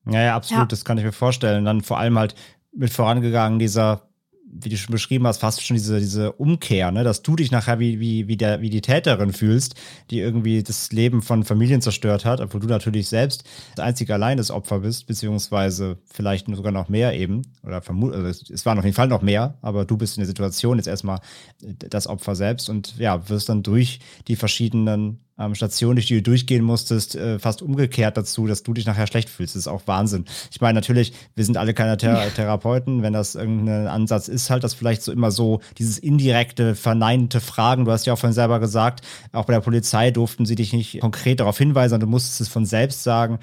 Ja, 0.06 0.22
ja, 0.22 0.36
absolut, 0.36 0.64
ja. 0.64 0.68
das 0.68 0.86
kann 0.86 0.98
ich 0.98 1.04
mir 1.04 1.12
vorstellen. 1.12 1.66
Dann 1.66 1.82
vor 1.82 2.00
allem 2.00 2.18
halt 2.18 2.36
mit 2.72 2.92
vorangegangen 2.92 3.60
dieser 3.60 4.09
wie 4.52 4.70
du 4.70 4.78
schon 4.78 4.92
beschrieben 4.92 5.28
hast, 5.28 5.40
fast 5.40 5.66
schon 5.66 5.76
diese, 5.76 6.00
diese 6.00 6.32
Umkehr, 6.34 6.92
ne? 6.92 7.04
dass 7.04 7.22
du 7.22 7.36
dich 7.36 7.52
nachher 7.52 7.80
wie, 7.80 8.00
wie, 8.00 8.28
wie, 8.28 8.38
der, 8.38 8.62
wie 8.62 8.70
die 8.70 8.82
Täterin 8.82 9.32
fühlst, 9.32 9.76
die 10.10 10.20
irgendwie 10.20 10.64
das 10.64 10.92
Leben 10.92 11.22
von 11.22 11.44
Familien 11.44 11.82
zerstört 11.82 12.26
hat, 12.26 12.42
obwohl 12.42 12.62
du 12.62 12.68
natürlich 12.68 13.08
selbst 13.08 13.44
das 13.76 13.86
einzige 13.86 14.14
allein 14.14 14.38
das 14.38 14.52
Opfer 14.52 14.80
bist, 14.80 15.08
beziehungsweise 15.08 15.98
vielleicht 16.12 16.48
sogar 16.56 16.72
noch 16.72 16.90
mehr 16.90 17.14
eben, 17.14 17.44
oder 17.64 17.82
vermut, 17.82 18.14
also 18.14 18.28
es 18.28 18.66
waren 18.66 18.80
auf 18.80 18.86
jeden 18.86 18.96
Fall 18.96 19.08
noch 19.08 19.22
mehr, 19.22 19.58
aber 19.62 19.86
du 19.86 19.98
bist 19.98 20.18
in 20.18 20.22
der 20.22 20.28
Situation 20.28 20.78
jetzt 20.78 20.88
erstmal 20.88 21.20
das 21.62 22.08
Opfer 22.08 22.36
selbst 22.36 22.70
und 22.70 22.98
ja, 22.98 23.30
wirst 23.30 23.50
dann 23.50 23.64
durch 23.64 24.00
die 24.28 24.36
verschiedenen 24.36 25.20
ähm, 25.40 25.56
Station, 25.56 25.96
durch 25.96 26.08
die 26.08 26.16
du 26.16 26.22
durchgehen 26.22 26.64
musstest, 26.64 27.16
äh, 27.16 27.40
fast 27.40 27.62
umgekehrt 27.62 28.18
dazu, 28.18 28.46
dass 28.46 28.64
du 28.64 28.74
dich 28.74 28.86
nachher 28.86 29.08
schlecht 29.08 29.30
fühlst. 29.30 29.56
Das 29.56 29.62
ist 29.62 29.68
auch 29.68 29.84
Wahnsinn. 29.86 30.26
Ich 30.52 30.62
meine, 30.62 30.76
natürlich, 30.76 31.14
wir 31.36 31.46
sind 31.46 31.58
alle 31.58 31.74
keine 31.74 31.98
Thera 31.98 32.26
Therapeuten. 32.30 33.02
Wenn 33.02 33.14
das 33.14 33.36
irgendein 33.36 33.88
Ansatz 33.88 34.28
ist, 34.28 34.50
halt, 34.50 34.64
dass 34.64 34.74
vielleicht 34.74 35.02
so 35.02 35.12
immer 35.12 35.32
so 35.32 35.62
dieses 35.78 35.98
indirekte, 35.98 36.76
verneinte 36.76 37.40
Fragen, 37.40 37.86
du 37.86 37.92
hast 37.92 38.06
ja 38.06 38.14
auch 38.14 38.20
von 38.20 38.34
selber 38.34 38.60
gesagt, 38.60 39.06
auch 39.32 39.46
bei 39.46 39.54
der 39.54 39.62
Polizei 39.62 40.12
durften 40.12 40.46
sie 40.46 40.56
dich 40.56 40.74
nicht 40.74 41.00
konkret 41.00 41.40
darauf 41.40 41.58
hinweisen, 41.58 42.00
du 42.00 42.08
musstest 42.08 42.42
es 42.42 42.48
von 42.50 42.66
selbst 42.66 43.04
sagen. 43.04 43.40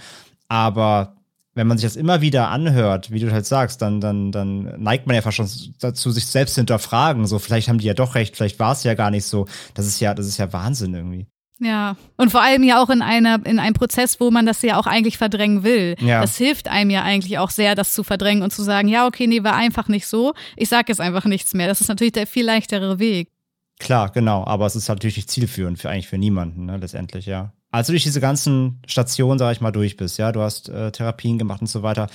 Aber 0.49 1.17
wenn 1.55 1.67
man 1.67 1.79
sich 1.79 1.87
das 1.87 1.97
immer 1.97 2.21
wieder 2.21 2.51
anhört, 2.51 3.11
wie 3.11 3.19
du 3.19 3.33
halt 3.33 3.47
sagst, 3.47 3.81
dann, 3.81 4.01
dann, 4.01 4.31
dann 4.31 4.81
neigt 4.81 5.07
man 5.07 5.17
ja 5.17 5.23
fast 5.23 5.39
schon 5.39 5.49
dazu, 5.81 6.11
sich 6.11 6.27
selbst 6.27 6.55
zu 6.55 6.61
hinterfragen. 6.61 7.27
So, 7.27 7.39
vielleicht 7.39 7.69
haben 7.69 7.79
die 7.79 7.87
ja 7.87 7.95
doch 7.95 8.15
recht, 8.15 8.37
vielleicht 8.37 8.59
war 8.59 8.73
es 8.73 8.85
ja 8.85 8.93
gar 8.93 9.11
nicht 9.11 9.25
so. 9.25 9.47
Das 9.73 9.87
ist 9.87 9.99
ja, 9.99 10.13
das 10.13 10.27
ist 10.27 10.37
ja 10.37 10.53
Wahnsinn 10.53 10.95
irgendwie. 10.95 11.27
Ja, 11.59 11.97
und 12.17 12.31
vor 12.31 12.43
allem 12.43 12.63
ja 12.63 12.83
auch 12.83 12.91
in 12.91 13.01
einer, 13.01 13.45
in 13.47 13.59
einem 13.59 13.75
Prozess, 13.75 14.21
wo 14.21 14.31
man 14.31 14.45
das 14.45 14.61
ja 14.61 14.79
auch 14.79 14.87
eigentlich 14.87 15.17
verdrängen 15.17 15.65
will. 15.65 15.97
Ja. 16.01 16.21
Das 16.21 16.37
hilft 16.37 16.69
einem 16.69 16.91
ja 16.91 17.03
eigentlich 17.03 17.39
auch 17.39 17.51
sehr, 17.51 17.75
das 17.75 17.95
zu 17.95 18.05
verdrängen 18.05 18.43
und 18.43 18.53
zu 18.53 18.63
sagen, 18.63 18.89
ja, 18.89 19.07
okay, 19.07 19.27
nee, 19.27 19.43
war 19.43 19.55
einfach 19.55 19.89
nicht 19.89 20.07
so. 20.07 20.35
Ich 20.57 20.69
sage 20.69 20.87
jetzt 20.89 21.01
einfach 21.01 21.25
nichts 21.25 21.55
mehr. 21.55 21.67
Das 21.67 21.81
ist 21.81 21.89
natürlich 21.89 22.13
der 22.13 22.27
viel 22.27 22.45
leichtere 22.45 22.99
Weg. 22.99 23.31
Klar, 23.79 24.11
genau, 24.11 24.45
aber 24.45 24.67
es 24.67 24.77
ist 24.77 24.89
natürlich 24.89 25.17
nicht 25.17 25.31
zielführend 25.31 25.79
für 25.79 25.91
eigentlich 25.91 26.09
für 26.09 26.19
niemanden, 26.19 26.67
ne, 26.67 26.77
letztendlich, 26.79 27.27
ja. 27.27 27.53
Als 27.71 27.89
du 27.89 27.93
durch 27.93 28.05
diese 28.05 28.21
ganzen 28.21 28.81
Stationen, 28.87 29.39
sag 29.39 29.53
ich 29.53 29.61
mal, 29.61 29.71
durch 29.73 29.97
bist, 29.97 30.19
ja, 30.19 30.33
du 30.33 30.41
hast 30.41 30.69
äh, 30.69 30.93
Therapien 30.93 31.39
gemacht 31.39 31.61
und 31.61 31.67
so 31.67 31.83
weiter. 31.83 32.09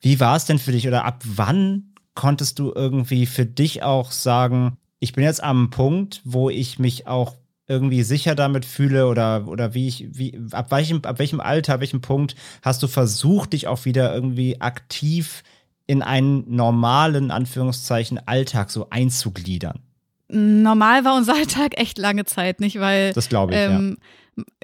Wie 0.00 0.20
war 0.20 0.36
es 0.36 0.46
denn 0.46 0.58
für 0.58 0.72
dich 0.72 0.88
oder 0.88 1.04
ab 1.04 1.22
wann 1.24 1.94
konntest 2.14 2.58
du 2.58 2.72
irgendwie 2.74 3.26
für 3.26 3.44
dich 3.44 3.82
auch 3.82 4.10
sagen, 4.10 4.78
ich 5.00 5.12
bin 5.12 5.24
jetzt 5.24 5.42
am 5.42 5.70
Punkt, 5.70 6.22
wo 6.24 6.48
ich 6.48 6.78
mich 6.78 7.06
auch 7.06 7.36
irgendwie 7.68 8.02
sicher 8.02 8.34
damit 8.34 8.64
fühle 8.64 9.06
oder, 9.06 9.46
oder 9.46 9.74
wie 9.74 9.88
ich, 9.88 10.06
wie, 10.12 10.38
ab 10.50 10.70
welchem, 10.70 11.02
ab 11.04 11.18
welchem 11.18 11.40
Alter, 11.40 11.74
ab 11.74 11.80
welchem 11.80 12.00
Punkt 12.00 12.34
hast 12.62 12.82
du 12.82 12.88
versucht, 12.88 13.52
dich 13.52 13.66
auch 13.68 13.84
wieder 13.84 14.14
irgendwie 14.14 14.60
aktiv 14.60 15.42
in 15.86 16.02
einen 16.02 16.44
normalen, 16.54 17.30
Anführungszeichen, 17.30 18.20
Alltag 18.26 18.70
so 18.70 18.88
einzugliedern? 18.90 19.80
Normal 20.28 21.04
war 21.04 21.16
unser 21.16 21.34
Alltag 21.36 21.78
echt 21.78 21.98
lange 21.98 22.24
Zeit, 22.24 22.60
nicht? 22.60 22.80
Weil 22.80 23.12
Das 23.12 23.28
glaube 23.28 23.52
ich, 23.52 23.58
ähm, 23.58 23.98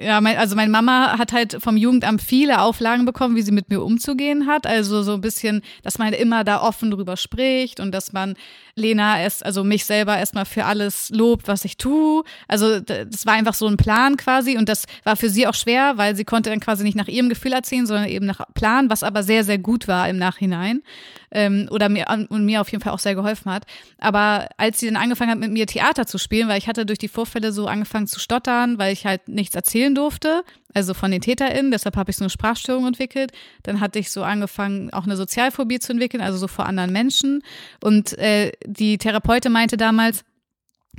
ja, 0.01 0.19
mein, 0.19 0.37
also 0.37 0.55
meine 0.55 0.71
Mama 0.71 1.19
hat 1.19 1.31
halt 1.31 1.57
vom 1.59 1.77
Jugendamt 1.77 2.23
viele 2.23 2.61
Auflagen 2.61 3.05
bekommen, 3.05 3.35
wie 3.35 3.43
sie 3.43 3.51
mit 3.51 3.69
mir 3.69 3.83
umzugehen 3.83 4.47
hat. 4.47 4.65
Also 4.65 5.03
so 5.03 5.13
ein 5.13 5.21
bisschen, 5.21 5.61
dass 5.83 5.99
man 5.99 6.13
immer 6.13 6.43
da 6.43 6.61
offen 6.61 6.89
drüber 6.89 7.17
spricht 7.17 7.79
und 7.79 7.91
dass 7.91 8.11
man 8.11 8.33
Lena 8.79 9.21
erst, 9.21 9.45
also 9.45 9.63
mich 9.63 9.85
selber 9.85 10.17
erstmal 10.17 10.45
für 10.45 10.65
alles 10.65 11.09
lobt, 11.09 11.47
was 11.47 11.65
ich 11.65 11.77
tue. 11.77 12.23
Also 12.47 12.79
das 12.79 13.25
war 13.25 13.33
einfach 13.33 13.53
so 13.53 13.67
ein 13.67 13.77
Plan 13.77 14.17
quasi 14.17 14.57
und 14.57 14.69
das 14.69 14.85
war 15.03 15.15
für 15.15 15.29
sie 15.29 15.47
auch 15.47 15.53
schwer, 15.53 15.93
weil 15.97 16.15
sie 16.15 16.25
konnte 16.25 16.49
dann 16.49 16.59
quasi 16.59 16.83
nicht 16.83 16.95
nach 16.95 17.07
ihrem 17.07 17.29
Gefühl 17.29 17.53
erzählen, 17.53 17.85
sondern 17.85 18.07
eben 18.07 18.25
nach 18.25 18.41
Plan, 18.53 18.89
was 18.89 19.03
aber 19.03 19.23
sehr, 19.23 19.43
sehr 19.43 19.57
gut 19.57 19.87
war 19.87 20.09
im 20.09 20.17
Nachhinein 20.17 20.81
ähm, 21.31 21.67
oder 21.71 21.89
mir 21.89 22.05
und 22.29 22.45
mir 22.45 22.61
auf 22.61 22.71
jeden 22.71 22.83
Fall 22.83 22.93
auch 22.93 22.99
sehr 22.99 23.15
geholfen 23.15 23.51
hat. 23.51 23.65
Aber 23.97 24.47
als 24.57 24.79
sie 24.79 24.87
dann 24.87 24.95
angefangen 24.95 25.31
hat, 25.31 25.39
mit 25.39 25.51
mir 25.51 25.67
Theater 25.67 26.05
zu 26.05 26.17
spielen, 26.17 26.47
weil 26.47 26.57
ich 26.57 26.67
hatte 26.67 26.85
durch 26.85 26.99
die 26.99 27.07
Vorfälle 27.07 27.51
so 27.51 27.67
angefangen 27.67 28.07
zu 28.07 28.19
stottern, 28.19 28.77
weil 28.77 28.93
ich 28.93 29.05
halt 29.05 29.27
nichts 29.27 29.55
erzählen 29.55 29.93
durfte, 29.93 30.43
also 30.73 30.93
von 30.93 31.11
den 31.11 31.21
TäterInnen, 31.21 31.71
deshalb 31.71 31.95
habe 31.95 32.11
ich 32.11 32.17
so 32.17 32.23
eine 32.23 32.29
Sprachstörung 32.29 32.85
entwickelt. 32.85 33.31
Dann 33.63 33.79
hatte 33.79 33.99
ich 33.99 34.11
so 34.11 34.23
angefangen, 34.23 34.91
auch 34.93 35.05
eine 35.05 35.17
Sozialphobie 35.17 35.79
zu 35.79 35.93
entwickeln, 35.93 36.21
also 36.21 36.37
so 36.37 36.47
vor 36.47 36.65
anderen 36.65 36.91
Menschen. 36.91 37.41
Und 37.83 38.17
äh, 38.17 38.51
die 38.65 38.97
Therapeutin 38.97 39.51
meinte 39.51 39.77
damals, 39.77 40.23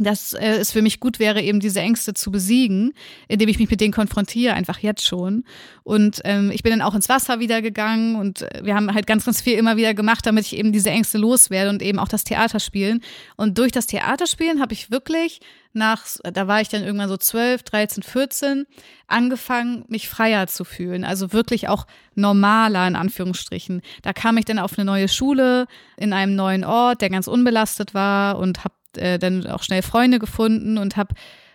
dass 0.04 0.32
äh, 0.34 0.56
es 0.56 0.72
für 0.72 0.82
mich 0.82 1.00
gut 1.00 1.18
wäre, 1.18 1.40
eben 1.42 1.60
diese 1.60 1.80
Ängste 1.80 2.14
zu 2.14 2.30
besiegen, 2.30 2.92
indem 3.28 3.48
ich 3.48 3.58
mich 3.58 3.70
mit 3.70 3.80
denen 3.80 3.92
konfrontiere, 3.92 4.54
einfach 4.54 4.78
jetzt 4.78 5.04
schon. 5.04 5.44
Und 5.82 6.20
ähm, 6.24 6.50
ich 6.50 6.62
bin 6.62 6.70
dann 6.70 6.82
auch 6.82 6.94
ins 6.94 7.08
Wasser 7.08 7.40
wieder 7.40 7.62
gegangen 7.62 8.16
und 8.16 8.42
äh, 8.42 8.64
wir 8.64 8.74
haben 8.74 8.92
halt 8.92 9.06
ganz, 9.06 9.24
ganz 9.24 9.40
viel 9.40 9.58
immer 9.58 9.76
wieder 9.76 9.94
gemacht, 9.94 10.26
damit 10.26 10.46
ich 10.46 10.56
eben 10.56 10.72
diese 10.72 10.90
Ängste 10.90 11.18
loswerde 11.18 11.70
und 11.70 11.82
eben 11.82 11.98
auch 11.98 12.08
das 12.08 12.24
Theaterspielen. 12.24 13.02
Und 13.36 13.58
durch 13.58 13.72
das 13.72 13.86
Theaterspielen 13.86 14.60
habe 14.60 14.72
ich 14.72 14.90
wirklich 14.90 15.40
nach, 15.72 16.04
da 16.22 16.48
war 16.48 16.60
ich 16.60 16.68
dann 16.68 16.82
irgendwann 16.82 17.08
so 17.08 17.16
12, 17.16 17.62
13, 17.62 18.02
14, 18.02 18.66
angefangen, 19.06 19.84
mich 19.88 20.08
freier 20.08 20.46
zu 20.46 20.64
fühlen. 20.64 21.04
Also 21.04 21.32
wirklich 21.32 21.68
auch 21.68 21.86
normaler 22.14 22.86
in 22.88 22.96
Anführungsstrichen. 22.96 23.82
Da 24.02 24.12
kam 24.12 24.36
ich 24.36 24.44
dann 24.44 24.58
auf 24.58 24.76
eine 24.76 24.84
neue 24.84 25.08
Schule 25.08 25.66
in 25.96 26.12
einem 26.12 26.34
neuen 26.34 26.64
Ort, 26.64 27.02
der 27.02 27.10
ganz 27.10 27.28
unbelastet 27.28 27.94
war 27.94 28.38
und 28.38 28.64
habe 28.64 28.74
äh, 28.96 29.18
dann 29.18 29.46
auch 29.46 29.62
schnell 29.62 29.82
Freunde 29.82 30.18
gefunden 30.18 30.78
und 30.78 30.96
habe 30.96 31.14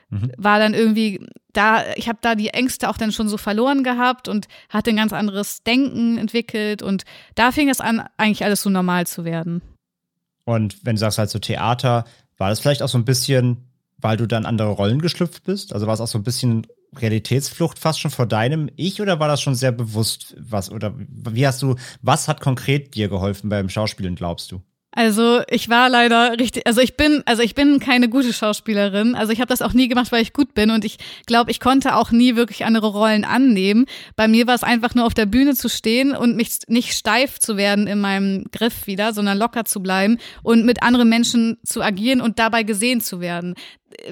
Mhm. 0.09 0.31
war 0.37 0.59
dann 0.59 0.73
irgendwie 0.73 1.25
da, 1.53 1.83
ich 1.95 2.07
habe 2.07 2.19
da 2.21 2.35
die 2.35 2.49
Ängste 2.49 2.89
auch 2.89 2.97
dann 2.97 3.11
schon 3.11 3.27
so 3.27 3.37
verloren 3.37 3.83
gehabt 3.83 4.27
und 4.27 4.47
hatte 4.69 4.91
ein 4.91 4.97
ganz 4.97 5.13
anderes 5.13 5.63
Denken 5.63 6.17
entwickelt 6.17 6.81
und 6.83 7.03
da 7.33 7.51
fing 7.51 7.69
es 7.69 7.81
an, 7.81 8.03
eigentlich 8.17 8.43
alles 8.43 8.61
so 8.61 8.69
normal 8.69 9.07
zu 9.07 9.25
werden. 9.25 9.61
Und 10.43 10.85
wenn 10.85 10.95
du 10.95 10.99
sagst 10.99 11.17
halt 11.17 11.29
so 11.29 11.39
Theater, 11.39 12.05
war 12.37 12.49
das 12.49 12.59
vielleicht 12.59 12.83
auch 12.83 12.89
so 12.89 12.97
ein 12.99 13.05
bisschen, 13.05 13.69
weil 13.97 14.17
du 14.17 14.27
dann 14.27 14.45
andere 14.45 14.69
Rollen 14.69 15.01
geschlüpft 15.01 15.43
bist? 15.43 15.73
Also 15.73 15.87
war 15.87 15.95
es 15.95 16.01
auch 16.01 16.07
so 16.07 16.19
ein 16.19 16.23
bisschen 16.23 16.67
Realitätsflucht 16.95 17.79
fast 17.79 17.99
schon 17.99 18.11
vor 18.11 18.27
deinem 18.27 18.69
Ich 18.75 19.01
oder 19.01 19.19
war 19.19 19.27
das 19.27 19.41
schon 19.41 19.55
sehr 19.55 19.71
bewusst 19.71 20.35
was? 20.37 20.71
Oder 20.71 20.93
wie 20.97 21.47
hast 21.47 21.61
du, 21.63 21.75
was 22.01 22.27
hat 22.27 22.41
konkret 22.41 22.93
dir 22.93 23.09
geholfen 23.09 23.49
beim 23.49 23.69
Schauspielen, 23.69 24.15
glaubst 24.15 24.51
du? 24.51 24.61
Also 24.95 25.41
ich 25.49 25.67
war 25.67 25.89
leider 25.89 26.39
richtig, 26.39 26.65
also 26.65 26.79
ich 26.79 26.95
bin, 26.95 27.21
also 27.25 27.43
ich 27.43 27.53
bin 27.53 27.81
keine 27.81 28.07
gute 28.07 28.31
Schauspielerin. 28.31 29.13
Also 29.13 29.33
ich 29.33 29.41
habe 29.41 29.49
das 29.49 29.61
auch 29.61 29.73
nie 29.73 29.89
gemacht, 29.89 30.13
weil 30.13 30.21
ich 30.21 30.31
gut 30.31 30.53
bin 30.53 30.71
und 30.71 30.85
ich 30.85 30.97
glaube, 31.25 31.51
ich 31.51 31.59
konnte 31.59 31.95
auch 31.95 32.11
nie 32.11 32.37
wirklich 32.37 32.63
andere 32.63 32.87
Rollen 32.87 33.25
annehmen. 33.25 33.87
Bei 34.15 34.29
mir 34.29 34.47
war 34.47 34.55
es 34.55 34.63
einfach 34.63 34.95
nur 34.95 35.05
auf 35.05 35.13
der 35.13 35.25
Bühne 35.25 35.53
zu 35.53 35.67
stehen 35.67 36.15
und 36.15 36.37
mich 36.37 36.59
nicht 36.67 36.93
steif 36.93 37.39
zu 37.39 37.57
werden 37.57 37.87
in 37.87 37.99
meinem 37.99 38.45
Griff 38.53 38.87
wieder, 38.87 39.13
sondern 39.13 39.37
locker 39.37 39.65
zu 39.65 39.83
bleiben 39.83 40.17
und 40.43 40.65
mit 40.65 40.81
anderen 40.81 41.09
Menschen 41.09 41.57
zu 41.65 41.81
agieren 41.81 42.21
und 42.21 42.39
dabei 42.39 42.63
gesehen 42.63 43.01
zu 43.01 43.19
werden 43.19 43.55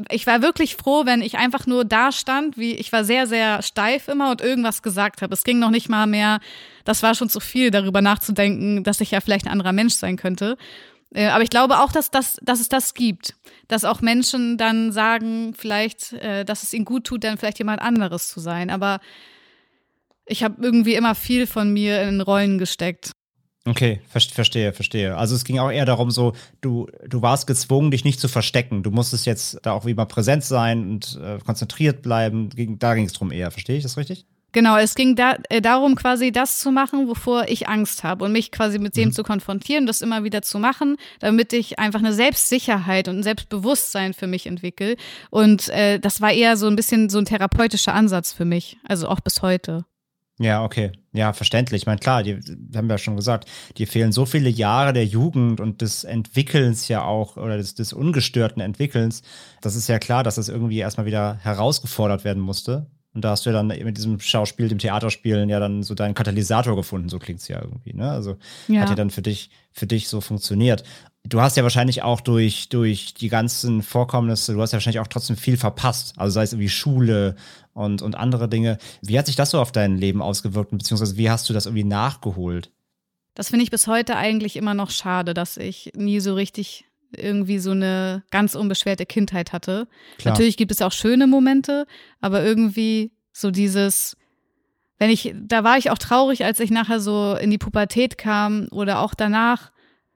ich 0.09 0.25
war 0.27 0.41
wirklich 0.41 0.77
froh, 0.77 1.05
wenn 1.05 1.21
ich 1.21 1.37
einfach 1.37 1.67
nur 1.67 1.83
da 1.83 2.13
stand, 2.13 2.57
wie 2.57 2.73
ich 2.73 2.93
war 2.93 3.03
sehr, 3.03 3.27
sehr 3.27 3.61
steif 3.61 4.07
immer 4.07 4.31
und 4.31 4.39
irgendwas 4.41 4.81
gesagt 4.81 5.21
habe. 5.21 5.33
Es 5.33 5.43
ging 5.43 5.59
noch 5.59 5.71
nicht 5.71 5.89
mal 5.89 6.07
mehr, 6.07 6.39
das 6.83 7.03
war 7.03 7.15
schon 7.15 7.29
zu 7.29 7.39
viel, 7.39 7.71
darüber 7.71 8.01
nachzudenken, 8.01 8.83
dass 8.83 9.01
ich 9.01 9.11
ja 9.11 9.21
vielleicht 9.21 9.45
ein 9.45 9.51
anderer 9.51 9.73
Mensch 9.73 9.93
sein 9.93 10.17
könnte. 10.17 10.57
Äh, 11.13 11.27
aber 11.27 11.43
ich 11.43 11.49
glaube 11.49 11.79
auch, 11.79 11.91
dass, 11.91 12.11
das, 12.11 12.37
dass 12.41 12.59
es 12.59 12.69
das 12.69 12.93
gibt. 12.93 13.35
Dass 13.67 13.85
auch 13.85 14.01
Menschen 14.01 14.57
dann 14.57 14.91
sagen, 14.91 15.53
vielleicht, 15.57 16.13
äh, 16.13 16.43
dass 16.43 16.63
es 16.63 16.73
ihnen 16.73 16.85
gut 16.85 17.05
tut, 17.05 17.23
dann 17.23 17.37
vielleicht 17.37 17.59
jemand 17.59 17.81
anderes 17.81 18.29
zu 18.29 18.39
sein. 18.39 18.69
Aber 18.69 18.99
ich 20.25 20.43
habe 20.43 20.63
irgendwie 20.63 20.95
immer 20.95 21.15
viel 21.15 21.47
von 21.47 21.71
mir 21.71 22.01
in 22.03 22.21
Rollen 22.21 22.57
gesteckt. 22.57 23.11
Okay, 23.65 24.01
verstehe, 24.09 24.73
verstehe. 24.73 25.15
Also 25.15 25.35
es 25.35 25.45
ging 25.45 25.57
auch 25.57 25.71
eher 25.71 25.85
darum, 25.85 26.11
so, 26.11 26.33
du, 26.59 26.87
du 27.07 27.21
warst 27.21 27.47
gezwungen, 27.47 27.91
dich 27.91 28.03
nicht 28.03 28.19
zu 28.19 28.27
verstecken. 28.27 28.83
Du 28.83 28.91
musstest 28.91 29.25
jetzt 29.25 29.57
da 29.63 29.71
auch 29.71 29.85
wie 29.85 29.91
immer 29.91 30.05
präsent 30.05 30.43
sein 30.43 30.89
und 30.89 31.17
äh, 31.23 31.39
konzentriert 31.39 32.01
bleiben. 32.01 32.49
Da 32.77 32.93
ging 32.93 33.05
es 33.05 33.13
drum 33.13 33.31
eher, 33.31 33.51
verstehe 33.51 33.77
ich 33.77 33.83
das 33.83 33.95
richtig? 33.95 34.25
Genau, 34.53 34.77
es 34.77 34.93
ging 34.93 35.15
da, 35.15 35.37
äh, 35.49 35.61
darum, 35.61 35.95
quasi 35.95 36.31
das 36.31 36.59
zu 36.59 36.71
machen, 36.71 37.07
wovor 37.07 37.47
ich 37.47 37.67
Angst 37.67 38.03
habe 38.03 38.23
und 38.23 38.31
mich 38.31 38.51
quasi 38.51 38.77
mit 38.77 38.95
dem 38.95 39.09
mhm. 39.09 39.13
zu 39.13 39.23
konfrontieren, 39.23 39.87
das 39.87 40.01
immer 40.01 40.23
wieder 40.23 40.43
zu 40.43 40.59
machen, 40.59 40.95
damit 41.19 41.53
ich 41.53 41.79
einfach 41.79 41.99
eine 41.99 42.13
Selbstsicherheit 42.13 43.07
und 43.07 43.17
ein 43.17 43.23
Selbstbewusstsein 43.23 44.13
für 44.13 44.27
mich 44.27 44.45
entwickle. 44.45 44.95
Und 45.31 45.69
äh, 45.69 45.99
das 45.99 46.21
war 46.21 46.31
eher 46.31 46.55
so 46.55 46.67
ein 46.67 46.75
bisschen 46.75 47.09
so 47.09 47.17
ein 47.17 47.25
therapeutischer 47.25 47.95
Ansatz 47.95 48.31
für 48.31 48.45
mich, 48.45 48.77
also 48.83 49.09
auch 49.09 49.19
bis 49.19 49.41
heute. 49.41 49.85
Ja, 50.39 50.63
okay. 50.63 50.91
Ja, 51.13 51.33
verständlich. 51.33 51.83
Ich 51.83 51.85
meine, 51.85 51.99
klar, 51.99 52.21
die, 52.21 52.39
haben 52.75 52.89
ja 52.89 52.97
schon 52.97 53.15
gesagt, 53.15 53.47
dir 53.77 53.87
fehlen 53.87 54.11
so 54.11 54.25
viele 54.25 54.49
Jahre 54.49 54.93
der 54.93 55.05
Jugend 55.05 55.59
und 55.59 55.81
des 55.81 56.03
Entwickelns 56.03 56.87
ja 56.87 57.03
auch 57.03 57.37
oder 57.37 57.57
des, 57.57 57.75
des 57.75 57.93
ungestörten 57.93 58.61
Entwickelns. 58.61 59.21
Das 59.61 59.75
ist 59.75 59.87
ja 59.87 59.99
klar, 59.99 60.23
dass 60.23 60.35
das 60.35 60.49
irgendwie 60.49 60.79
erstmal 60.79 61.05
wieder 61.05 61.37
herausgefordert 61.41 62.23
werden 62.23 62.41
musste. 62.41 62.87
Und 63.13 63.23
da 63.23 63.31
hast 63.31 63.45
du 63.45 63.51
ja 63.51 63.55
dann 63.55 63.67
mit 63.67 63.97
diesem 63.97 64.19
Schauspiel, 64.19 64.67
dem 64.67 64.79
Theaterspielen 64.79 65.47
ja 65.49 65.59
dann 65.59 65.83
so 65.83 65.93
deinen 65.93 66.15
Katalysator 66.15 66.75
gefunden, 66.75 67.09
so 67.09 67.19
klingt's 67.19 67.47
ja 67.47 67.61
irgendwie, 67.61 67.93
ne? 67.93 68.09
Also 68.09 68.37
Ja. 68.67 68.81
hat 68.81 68.89
ja 68.89 68.95
dann 68.95 69.11
für 69.11 69.21
dich, 69.21 69.49
für 69.71 69.85
dich 69.85 70.07
so 70.07 70.19
funktioniert. 70.19 70.83
Du 71.25 71.39
hast 71.39 71.55
ja 71.55 71.63
wahrscheinlich 71.63 72.01
auch 72.01 72.19
durch, 72.21 72.69
durch 72.69 73.13
die 73.13 73.29
ganzen 73.29 73.81
Vorkommnisse, 73.81 74.53
du 74.53 74.61
hast 74.61 74.71
ja 74.71 74.77
wahrscheinlich 74.77 74.99
auch 74.99 75.07
trotzdem 75.07 75.37
viel 75.37 75.57
verpasst. 75.57 76.15
Also 76.17 76.33
sei 76.33 76.43
es 76.43 76.53
irgendwie 76.53 76.69
Schule 76.69 77.35
und, 77.73 78.01
und 78.01 78.15
andere 78.15 78.49
Dinge. 78.49 78.77
Wie 79.01 79.17
hat 79.17 79.27
sich 79.27 79.35
das 79.35 79.51
so 79.51 79.59
auf 79.61 79.71
dein 79.71 79.97
Leben 79.97 80.21
ausgewirkt, 80.21 80.71
beziehungsweise 80.71 81.15
wie 81.15 81.29
hast 81.29 81.47
du 81.49 81.53
das 81.53 81.65
irgendwie 81.65 81.85
nachgeholt? 81.85 82.71
Das 83.35 83.49
finde 83.49 83.63
ich 83.63 83.71
bis 83.71 83.87
heute 83.87 84.15
eigentlich 84.15 84.57
immer 84.57 84.73
noch 84.73 84.91
schade, 84.91 85.33
dass 85.33 85.57
ich 85.57 85.91
nie 85.95 86.19
so 86.19 86.33
richtig 86.35 86.85
irgendwie 87.17 87.59
so 87.59 87.71
eine 87.71 88.23
ganz 88.31 88.55
unbeschwerte 88.55 89.05
Kindheit 89.05 89.53
hatte. 89.53 89.87
Klar. 90.17 90.33
Natürlich 90.33 90.57
gibt 90.57 90.71
es 90.71 90.81
auch 90.81 90.91
schöne 90.91 91.27
Momente, 91.27 91.85
aber 92.21 92.43
irgendwie 92.43 93.11
so 93.31 93.51
dieses, 93.51 94.17
wenn 94.99 95.09
ich, 95.09 95.33
da 95.35 95.63
war 95.63 95.77
ich 95.77 95.89
auch 95.89 95.97
traurig, 95.97 96.45
als 96.45 96.59
ich 96.59 96.71
nachher 96.71 96.99
so 96.99 97.35
in 97.35 97.49
die 97.51 97.57
Pubertät 97.57 98.17
kam 98.17 98.67
oder 98.71 98.99
auch 98.99 99.13
danach 99.13 99.71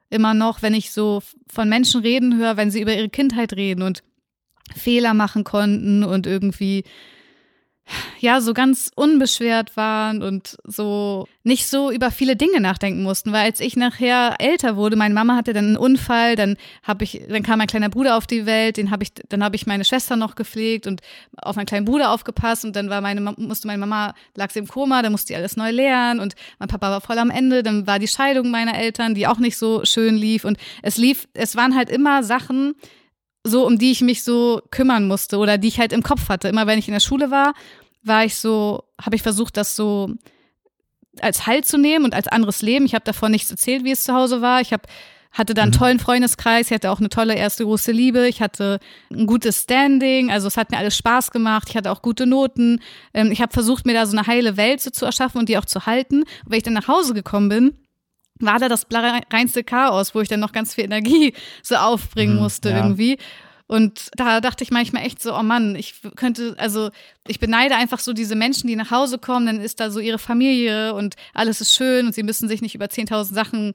immer 0.10 0.34
noch, 0.34 0.62
wenn 0.62 0.74
ich 0.74 0.92
so 0.92 1.22
von 1.50 1.68
Menschen 1.68 2.02
reden 2.02 2.38
höre, 2.38 2.58
wenn 2.58 2.72
sie 2.72 2.82
über 2.82 2.96
ihre 2.96 3.10
Kindheit 3.10 3.54
reden 3.54 3.82
und 3.82 4.04
Fehler 4.76 5.14
machen 5.14 5.44
konnten 5.44 6.04
und 6.04 6.28
irgendwie 6.28 6.84
ja, 8.20 8.42
so 8.42 8.54
ganz 8.54 8.92
unbeschwert 8.96 9.78
waren 9.78 10.22
und 10.22 10.58
so 10.64 11.28
nicht 11.44 11.68
so 11.68 11.92
über 11.92 12.12
viele 12.12 12.36
Dinge 12.36 12.60
nachdenken 12.60 13.04
mussten, 13.04 13.32
weil 13.32 13.46
als 13.46 13.60
ich 13.60 13.76
nachher 13.76 14.36
älter 14.40 14.76
wurde, 14.76 14.96
meine 14.96 15.14
Mama 15.14 15.36
hatte 15.36 15.54
dann 15.54 15.66
einen 15.66 15.78
Unfall, 15.78 16.36
dann 16.36 16.58
habe 16.84 17.06
ich, 17.06 17.22
dann 17.30 17.44
kam 17.44 17.60
mein 17.60 17.68
kleiner 17.68 17.90
Bruder 17.90 18.18
auf 18.18 18.28
die 18.28 18.46
Welt, 18.46 18.78
den 18.78 18.92
habe 18.92 19.04
ich, 19.04 19.14
dann 19.30 19.44
habe 19.44 19.56
ich 19.56 19.66
meine 19.66 19.86
Schwester 19.86 20.16
noch 20.16 20.36
gepflegt 20.36 20.88
und 20.88 21.02
auf 21.38 21.56
meinen 21.56 21.66
kleinen 21.66 21.86
Bruder 21.86 22.12
aufgepasst 22.12 22.66
und 22.66 22.76
dann 22.76 22.90
war 22.90 23.02
meine, 23.02 23.22
musste 23.22 23.68
meine 23.68 23.80
Mama, 23.80 24.14
lag 24.36 24.52
sie 24.52 24.60
im 24.60 24.68
Koma, 24.68 25.02
dann 25.02 25.12
musste 25.12 25.28
sie 25.28 25.36
alles 25.36 25.56
neu 25.56 25.72
lernen 25.72 26.20
und 26.20 26.36
mein 26.60 26.70
Papa 26.70 26.90
war 26.92 27.02
voll 27.02 27.18
am 27.18 27.30
Ende, 27.30 27.64
dann 27.64 27.88
war 27.88 28.00
die 28.00 28.08
Scheidung 28.08 28.52
meiner 28.52 28.78
Eltern, 28.78 29.16
die 29.16 29.28
auch 29.28 29.40
nicht 29.40 29.58
so 29.58 29.86
schön 29.86 30.16
lief 30.16 30.44
und 30.44 30.58
es 30.82 30.98
lief, 30.98 31.28
es 31.34 31.56
waren 31.56 31.76
halt 31.76 31.90
immer 31.90 32.24
Sachen, 32.24 32.76
so, 33.48 33.66
um 33.66 33.78
die 33.78 33.92
ich 33.92 34.02
mich 34.02 34.24
so 34.24 34.62
kümmern 34.72 35.08
musste 35.08 35.38
oder 35.38 35.58
die 35.58 35.68
ich 35.68 35.80
halt 35.80 35.94
im 35.94 36.04
Kopf 36.04 36.30
hatte. 36.30 36.48
Immer 36.48 36.68
wenn 36.68 36.80
ich 36.80 36.88
in 36.88 36.94
der 36.94 37.00
Schule 37.00 37.32
war, 37.32 37.54
war 38.04 38.26
ich 38.26 38.36
so, 38.36 38.84
habe 39.02 39.16
ich 39.16 39.22
versucht, 39.22 39.58
das 39.58 39.76
so 39.76 40.14
als 41.20 41.48
Halt 41.48 41.66
zu 41.66 41.78
nehmen 41.78 42.06
und 42.06 42.14
als 42.14 42.28
anderes 42.28 42.62
Leben. 42.62 42.86
Ich 42.86 42.94
habe 42.94 43.06
davon 43.06 43.32
nichts 43.32 43.50
erzählt, 43.50 43.84
wie 43.84 43.92
es 43.92 44.04
zu 44.04 44.14
Hause 44.14 44.42
war. 44.42 44.62
Ich 44.62 44.72
habe 44.72 44.84
hatte 45.38 45.54
da 45.54 45.64
einen 45.64 45.72
mhm. 45.72 45.78
tollen 45.78 46.00
Freundeskreis, 46.00 46.68
ich 46.68 46.74
hatte 46.74 46.90
auch 46.90 47.00
eine 47.00 47.10
tolle 47.10 47.36
erste 47.36 47.64
große 47.64 47.92
Liebe, 47.92 48.28
ich 48.28 48.42
hatte 48.42 48.80
ein 49.12 49.28
gutes 49.28 49.64
Standing, 49.64 50.32
also 50.32 50.48
es 50.48 50.58
hat 50.58 50.72
mir 50.72 50.78
alles 50.78 50.98
Spaß 50.98 51.32
gemacht, 51.32 51.68
ich 51.70 51.78
hatte 51.78 51.92
auch 51.92 52.02
gute 52.02 52.26
Noten. 52.26 52.82
Ähm, 53.14 53.32
ich 53.32 53.42
habe 53.42 53.54
versucht, 53.54 53.86
mir 53.86 53.94
da 53.94 54.06
so 54.06 54.18
eine 54.18 54.26
heile 54.26 54.58
Welt 54.58 54.82
so 54.82 54.90
zu 54.90 55.06
erschaffen 55.06 55.40
und 55.40 55.50
die 55.50 55.58
auch 55.58 55.66
zu 55.66 55.86
halten. 55.86 56.22
Und 56.22 56.28
wenn 56.46 56.58
ich 56.58 56.64
dann 56.64 56.74
nach 56.74 56.88
Hause 56.88 57.14
gekommen 57.14 57.50
bin, 57.50 57.78
war 58.40 58.60
da 58.60 58.70
das 58.70 58.88
reinste 59.32 59.64
Chaos, 59.64 60.14
wo 60.16 60.22
ich 60.22 60.30
dann 60.30 60.40
noch 60.40 60.52
ganz 60.52 60.76
viel 60.76 60.86
Energie 60.86 61.34
so 61.64 61.76
aufbringen 61.76 62.36
mhm, 62.36 62.42
musste 62.42 62.70
ja. 62.70 62.78
irgendwie. 62.78 63.18
Und 63.68 64.10
da 64.16 64.40
dachte 64.40 64.64
ich 64.64 64.72
manchmal 64.72 65.06
echt 65.06 65.22
so, 65.22 65.38
oh 65.38 65.44
Mann, 65.44 65.76
ich 65.76 65.96
könnte, 66.16 66.56
also 66.58 66.90
ich 67.28 67.40
beneide 67.40 67.76
einfach 67.76 68.00
so 68.00 68.14
diese 68.14 68.36
Menschen, 68.36 68.68
die 68.68 68.78
nach 68.78 68.92
Hause 68.92 69.18
kommen, 69.18 69.46
dann 69.46 69.60
ist 69.60 69.82
da 69.82 69.92
so 69.92 70.00
ihre 70.00 70.20
Familie 70.20 70.94
und 70.94 71.16
alles 71.34 71.60
ist 71.60 71.74
schön 71.74 72.06
und 72.06 72.16
sie 72.16 72.24
müssen 72.24 72.48
sich 72.48 72.62
nicht 72.62 72.76
über 72.76 72.86
10.000 72.86 73.34
Sachen 73.34 73.74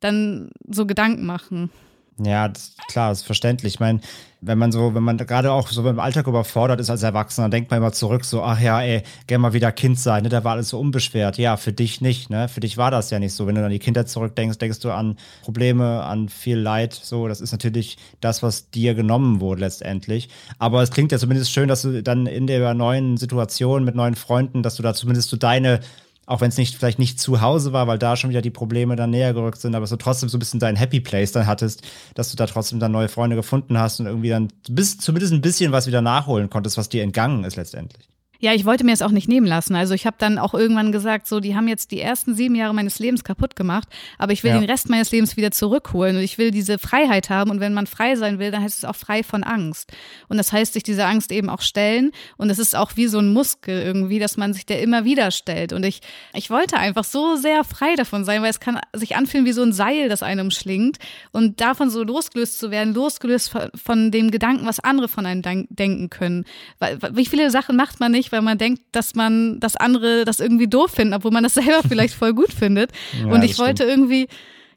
dann 0.00 0.50
so 0.68 0.84
Gedanken 0.84 1.26
machen. 1.26 1.70
Ja, 2.18 2.48
das, 2.48 2.74
klar, 2.88 3.12
ist 3.12 3.22
verständlich. 3.22 3.74
Ich 3.74 3.80
meine, 3.80 4.00
wenn 4.42 4.58
man 4.58 4.72
so, 4.72 4.94
wenn 4.94 5.02
man 5.02 5.18
gerade 5.18 5.52
auch 5.52 5.68
so 5.68 5.82
beim 5.82 6.00
Alltag 6.00 6.26
überfordert 6.26 6.80
ist 6.80 6.88
als 6.88 7.02
Erwachsener, 7.02 7.44
dann 7.44 7.50
denkt 7.50 7.70
man 7.70 7.78
immer 7.78 7.92
zurück, 7.92 8.24
so, 8.24 8.42
ach 8.42 8.60
ja, 8.60 8.80
ey, 8.80 9.02
gerne 9.26 9.42
mal 9.42 9.52
wieder 9.52 9.70
Kind 9.72 9.98
sein, 9.98 10.22
ne? 10.22 10.28
Da 10.30 10.44
war 10.44 10.52
alles 10.52 10.70
so 10.70 10.80
unbeschwert. 10.80 11.36
Ja, 11.36 11.56
für 11.56 11.72
dich 11.72 12.00
nicht, 12.00 12.30
ne? 12.30 12.48
Für 12.48 12.60
dich 12.60 12.78
war 12.78 12.90
das 12.90 13.10
ja 13.10 13.18
nicht 13.18 13.34
so. 13.34 13.46
Wenn 13.46 13.54
du 13.54 13.64
an 13.64 13.70
die 13.70 13.78
Kindheit 13.78 14.08
zurückdenkst, 14.08 14.58
denkst 14.58 14.80
du 14.80 14.90
an 14.90 15.16
Probleme, 15.42 16.02
an 16.02 16.28
viel 16.28 16.58
Leid. 16.58 16.94
So, 16.94 17.28
das 17.28 17.40
ist 17.40 17.52
natürlich 17.52 17.98
das, 18.20 18.42
was 18.42 18.70
dir 18.70 18.94
genommen 18.94 19.40
wurde 19.40 19.60
letztendlich. 19.60 20.30
Aber 20.58 20.82
es 20.82 20.90
klingt 20.90 21.12
ja 21.12 21.18
zumindest 21.18 21.52
schön, 21.52 21.68
dass 21.68 21.82
du 21.82 22.02
dann 22.02 22.26
in 22.26 22.46
der 22.46 22.72
neuen 22.74 23.18
Situation 23.18 23.84
mit 23.84 23.94
neuen 23.94 24.14
Freunden, 24.14 24.62
dass 24.62 24.76
du 24.76 24.82
da 24.82 24.94
zumindest 24.94 25.28
so 25.28 25.36
deine 25.36 25.80
auch 26.26 26.40
wenn 26.40 26.50
es 26.50 26.56
nicht 26.56 26.76
vielleicht 26.76 26.98
nicht 26.98 27.18
zu 27.18 27.40
Hause 27.40 27.72
war, 27.72 27.86
weil 27.86 27.98
da 27.98 28.16
schon 28.16 28.30
wieder 28.30 28.42
die 28.42 28.50
Probleme 28.50 28.96
dann 28.96 29.10
näher 29.10 29.34
gerückt 29.34 29.60
sind, 29.60 29.74
aber 29.74 29.86
so 29.86 29.96
trotzdem 29.96 30.28
so 30.28 30.36
ein 30.36 30.40
bisschen 30.40 30.60
dein 30.60 30.76
Happy 30.76 31.00
Place 31.00 31.32
dann 31.32 31.46
hattest, 31.46 31.82
dass 32.14 32.30
du 32.30 32.36
da 32.36 32.46
trotzdem 32.46 32.78
dann 32.78 32.92
neue 32.92 33.08
Freunde 33.08 33.36
gefunden 33.36 33.78
hast 33.78 34.00
und 34.00 34.06
irgendwie 34.06 34.28
dann 34.28 34.48
bis 34.68 34.98
zumindest 34.98 35.32
ein 35.32 35.40
bisschen 35.40 35.72
was 35.72 35.86
wieder 35.86 36.02
nachholen 36.02 36.50
konntest, 36.50 36.76
was 36.76 36.88
dir 36.88 37.02
entgangen 37.02 37.44
ist 37.44 37.56
letztendlich. 37.56 38.09
Ja, 38.40 38.54
ich 38.54 38.64
wollte 38.64 38.84
mir 38.84 38.92
es 38.92 39.02
auch 39.02 39.10
nicht 39.10 39.28
nehmen 39.28 39.46
lassen. 39.46 39.74
Also 39.74 39.92
ich 39.92 40.06
habe 40.06 40.16
dann 40.18 40.38
auch 40.38 40.54
irgendwann 40.54 40.92
gesagt, 40.92 41.26
so, 41.26 41.40
die 41.40 41.54
haben 41.54 41.68
jetzt 41.68 41.90
die 41.90 42.00
ersten 42.00 42.34
sieben 42.34 42.54
Jahre 42.54 42.72
meines 42.72 42.98
Lebens 42.98 43.22
kaputt 43.22 43.54
gemacht, 43.54 43.86
aber 44.16 44.32
ich 44.32 44.42
will 44.42 44.50
ja. 44.50 44.58
den 44.58 44.68
Rest 44.68 44.88
meines 44.88 45.12
Lebens 45.12 45.36
wieder 45.36 45.50
zurückholen 45.50 46.16
und 46.16 46.22
ich 46.22 46.38
will 46.38 46.50
diese 46.50 46.78
Freiheit 46.78 47.28
haben. 47.28 47.50
Und 47.50 47.60
wenn 47.60 47.74
man 47.74 47.86
frei 47.86 48.16
sein 48.16 48.38
will, 48.38 48.50
dann 48.50 48.62
heißt 48.62 48.78
es 48.78 48.84
auch 48.86 48.96
frei 48.96 49.22
von 49.22 49.44
Angst. 49.44 49.92
Und 50.28 50.38
das 50.38 50.52
heißt, 50.52 50.72
sich 50.72 50.82
dieser 50.82 51.06
Angst 51.06 51.32
eben 51.32 51.50
auch 51.50 51.60
stellen. 51.60 52.12
Und 52.38 52.48
es 52.48 52.58
ist 52.58 52.74
auch 52.74 52.92
wie 52.96 53.08
so 53.08 53.18
ein 53.18 53.32
Muskel 53.32 53.82
irgendwie, 53.82 54.18
dass 54.18 54.38
man 54.38 54.54
sich 54.54 54.64
der 54.64 54.80
immer 54.80 55.04
wieder 55.04 55.30
stellt. 55.30 55.74
Und 55.74 55.84
ich, 55.84 56.00
ich 56.32 56.48
wollte 56.48 56.78
einfach 56.78 57.04
so 57.04 57.36
sehr 57.36 57.62
frei 57.62 57.94
davon 57.94 58.24
sein, 58.24 58.40
weil 58.40 58.50
es 58.50 58.60
kann 58.60 58.80
sich 58.94 59.16
anfühlen 59.16 59.44
wie 59.44 59.52
so 59.52 59.62
ein 59.62 59.74
Seil, 59.74 60.08
das 60.08 60.22
einem 60.22 60.50
schlingt. 60.50 60.96
Und 61.30 61.60
davon 61.60 61.90
so 61.90 62.02
losgelöst 62.02 62.58
zu 62.58 62.70
werden, 62.70 62.94
losgelöst 62.94 63.50
von, 63.50 63.70
von 63.74 64.10
dem 64.10 64.30
Gedanken, 64.30 64.66
was 64.66 64.80
andere 64.80 65.08
von 65.08 65.26
einem 65.26 65.42
denken 65.68 66.08
können. 66.08 66.46
Weil, 66.78 66.98
wie 67.12 67.26
viele 67.26 67.50
Sachen 67.50 67.76
macht 67.76 68.00
man 68.00 68.12
nicht, 68.12 68.29
weil 68.32 68.42
man 68.42 68.58
denkt, 68.58 68.82
dass 68.92 69.14
man, 69.14 69.60
dass 69.60 69.76
andere 69.76 70.24
das 70.24 70.40
irgendwie 70.40 70.68
doof 70.68 70.92
finden, 70.92 71.14
obwohl 71.14 71.30
man 71.30 71.42
das 71.42 71.54
selber 71.60 71.82
vielleicht 71.86 72.14
voll 72.14 72.34
gut 72.34 72.52
findet. 72.52 72.90
Ja, 73.18 73.26
und 73.26 73.42
ich 73.42 73.58
wollte 73.58 73.84
irgendwie, 73.84 74.28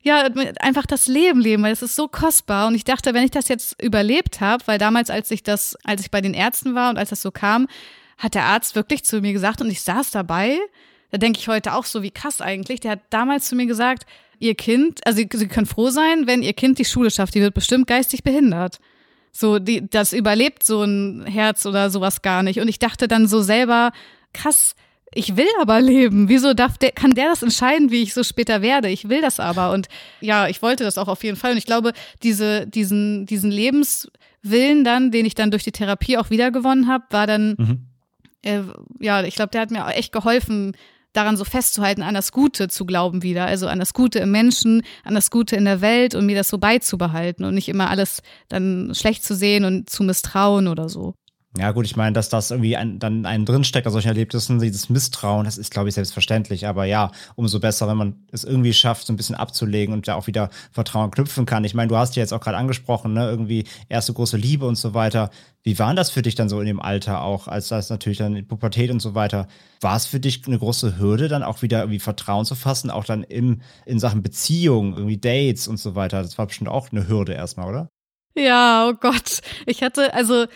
ja, 0.01 0.27
einfach 0.59 0.85
das 0.85 1.07
Leben 1.07 1.39
leben, 1.39 1.63
weil 1.63 1.73
es 1.73 1.81
ist 1.81 1.95
so 1.95 2.07
kostbar. 2.07 2.67
Und 2.67 2.75
ich 2.75 2.83
dachte, 2.83 3.13
wenn 3.13 3.23
ich 3.23 3.31
das 3.31 3.47
jetzt 3.47 3.81
überlebt 3.81 4.41
habe, 4.41 4.63
weil 4.67 4.77
damals, 4.77 5.09
als 5.09 5.31
ich 5.31 5.43
das, 5.43 5.75
als 5.83 6.01
ich 6.01 6.11
bei 6.11 6.21
den 6.21 6.33
Ärzten 6.33 6.75
war 6.75 6.89
und 6.89 6.97
als 6.97 7.09
das 7.09 7.21
so 7.21 7.31
kam, 7.31 7.67
hat 8.17 8.35
der 8.35 8.45
Arzt 8.45 8.75
wirklich 8.75 9.03
zu 9.03 9.21
mir 9.21 9.33
gesagt 9.33 9.61
und 9.61 9.69
ich 9.69 9.81
saß 9.81 10.11
dabei. 10.11 10.59
Da 11.11 11.17
denke 11.17 11.39
ich 11.39 11.47
heute 11.47 11.73
auch 11.73 11.85
so, 11.85 12.01
wie 12.01 12.11
krass 12.11 12.41
eigentlich. 12.41 12.79
Der 12.79 12.91
hat 12.91 13.01
damals 13.09 13.45
zu 13.45 13.55
mir 13.55 13.67
gesagt, 13.67 14.05
ihr 14.39 14.55
Kind, 14.55 15.05
also 15.05 15.17
Sie 15.17 15.47
können 15.47 15.65
froh 15.65 15.89
sein, 15.89 16.27
wenn 16.27 16.41
Ihr 16.41 16.53
Kind 16.53 16.79
die 16.79 16.85
Schule 16.85 17.11
schafft, 17.11 17.35
die 17.35 17.41
wird 17.41 17.53
bestimmt 17.53 17.87
geistig 17.87 18.23
behindert. 18.23 18.79
So, 19.35 19.57
die, 19.57 19.89
das 19.89 20.13
überlebt 20.13 20.63
so 20.63 20.83
ein 20.83 21.25
Herz 21.25 21.65
oder 21.65 21.89
sowas 21.89 22.21
gar 22.21 22.43
nicht. 22.43 22.59
Und 22.59 22.67
ich 22.67 22.77
dachte 22.77 23.07
dann 23.07 23.27
so 23.27 23.41
selber, 23.41 23.91
krass, 24.31 24.75
ich 25.15 25.35
will 25.35 25.47
aber 25.59 25.81
leben. 25.81 26.29
Wieso 26.29 26.53
darf 26.53 26.77
der, 26.77 26.91
kann 26.91 27.11
der 27.11 27.29
das 27.29 27.41
entscheiden, 27.41 27.91
wie 27.91 28.03
ich 28.03 28.13
so 28.13 28.23
später 28.23 28.61
werde? 28.61 28.89
Ich 28.89 29.09
will 29.09 29.21
das 29.21 29.39
aber. 29.39 29.71
Und 29.71 29.87
ja, 30.21 30.47
ich 30.47 30.61
wollte 30.61 30.83
das 30.83 30.97
auch 30.97 31.07
auf 31.07 31.23
jeden 31.23 31.35
Fall. 31.35 31.51
Und 31.51 31.57
ich 31.57 31.65
glaube, 31.65 31.93
diese, 32.21 32.67
diesen, 32.67 33.25
diesen 33.25 33.49
Lebenswillen 33.49 34.83
dann, 34.83 35.11
den 35.11 35.25
ich 35.25 35.35
dann 35.35 35.51
durch 35.51 35.63
die 35.63 35.71
Therapie 35.71 36.17
auch 36.17 36.29
wiedergewonnen 36.29 36.87
habe, 36.87 37.05
war 37.09 37.25
dann, 37.25 37.55
mhm. 37.57 37.79
äh, 38.43 38.61
ja, 38.99 39.23
ich 39.23 39.35
glaube, 39.35 39.49
der 39.49 39.61
hat 39.61 39.71
mir 39.71 39.85
auch 39.85 39.91
echt 39.91 40.11
geholfen, 40.11 40.75
daran 41.13 41.37
so 41.37 41.45
festzuhalten, 41.45 42.01
an 42.01 42.13
das 42.13 42.31
Gute 42.31 42.67
zu 42.67 42.85
glauben 42.85 43.23
wieder, 43.23 43.45
also 43.45 43.67
an 43.67 43.79
das 43.79 43.93
Gute 43.93 44.19
im 44.19 44.31
Menschen, 44.31 44.83
an 45.03 45.15
das 45.15 45.31
Gute 45.31 45.55
in 45.55 45.65
der 45.65 45.81
Welt 45.81 46.15
und 46.15 46.25
mir 46.25 46.35
das 46.35 46.49
so 46.49 46.57
beizubehalten 46.57 47.45
und 47.45 47.55
nicht 47.55 47.69
immer 47.69 47.89
alles 47.89 48.21
dann 48.49 48.91
schlecht 48.93 49.23
zu 49.23 49.35
sehen 49.35 49.63
und 49.65 49.89
zu 49.89 50.03
misstrauen 50.03 50.67
oder 50.67 50.89
so. 50.89 51.13
Ja, 51.55 51.71
gut, 51.71 51.85
ich 51.85 51.95
meine, 51.95 52.13
dass 52.13 52.29
das 52.29 52.49
irgendwie 52.49 52.75
ein, 52.75 52.97
dann 52.97 53.27
einen 53.27 53.45
drinsteckt 53.45 53.85
aus 53.85 53.93
solchen 53.93 54.07
Erlebnissen, 54.07 54.59
dieses 54.59 54.89
Misstrauen, 54.89 55.45
das 55.45 55.59
ist, 55.59 55.69
glaube 55.69 55.87
ich, 55.87 55.93
selbstverständlich. 55.93 56.65
Aber 56.65 56.85
ja, 56.85 57.11
umso 57.35 57.59
besser, 57.59 57.87
wenn 57.87 57.97
man 57.97 58.15
es 58.31 58.43
irgendwie 58.43 58.73
schafft, 58.73 59.05
so 59.05 59.13
ein 59.13 59.17
bisschen 59.17 59.35
abzulegen 59.35 59.93
und 59.93 60.07
da 60.07 60.15
auch 60.15 60.25
wieder 60.25 60.49
Vertrauen 60.71 61.11
knüpfen 61.11 61.45
kann. 61.45 61.63
Ich 61.63 61.75
meine, 61.75 61.89
du 61.89 61.97
hast 61.97 62.15
ja 62.15 62.23
jetzt 62.23 62.33
auch 62.33 62.39
gerade 62.39 62.57
angesprochen, 62.57 63.13
ne, 63.13 63.29
irgendwie 63.29 63.65
erste 63.87 64.13
große 64.13 64.35
Liebe 64.35 64.65
und 64.65 64.77
so 64.77 64.95
weiter. 64.95 65.29
Wie 65.61 65.77
war 65.77 65.93
das 65.93 66.09
für 66.09 66.23
dich 66.23 66.33
dann 66.33 66.49
so 66.49 66.59
in 66.59 66.65
dem 66.65 66.81
Alter 66.81 67.21
auch, 67.21 67.47
als 67.47 67.67
das 67.67 67.91
natürlich 67.91 68.17
dann 68.17 68.35
in 68.35 68.47
Pubertät 68.47 68.89
und 68.89 68.99
so 68.99 69.13
weiter? 69.13 69.47
War 69.79 69.95
es 69.95 70.07
für 70.07 70.19
dich 70.19 70.41
eine 70.47 70.57
große 70.57 70.97
Hürde, 70.97 71.27
dann 71.27 71.43
auch 71.43 71.61
wieder 71.61 71.81
irgendwie 71.81 71.99
Vertrauen 71.99 72.45
zu 72.45 72.55
fassen, 72.55 72.89
auch 72.89 73.05
dann 73.05 73.21
im, 73.21 73.61
in 73.85 73.99
Sachen 73.99 74.23
Beziehung, 74.23 74.93
irgendwie 74.93 75.19
Dates 75.19 75.67
und 75.67 75.77
so 75.77 75.93
weiter? 75.93 76.23
Das 76.23 76.35
war 76.39 76.47
bestimmt 76.47 76.71
auch 76.71 76.91
eine 76.91 77.07
Hürde 77.07 77.33
erstmal, 77.33 77.69
oder? 77.69 77.89
Ja, 78.35 78.89
oh 78.89 78.93
Gott. 78.99 79.41
Ich 79.67 79.83
hatte, 79.83 80.15
also, 80.15 80.47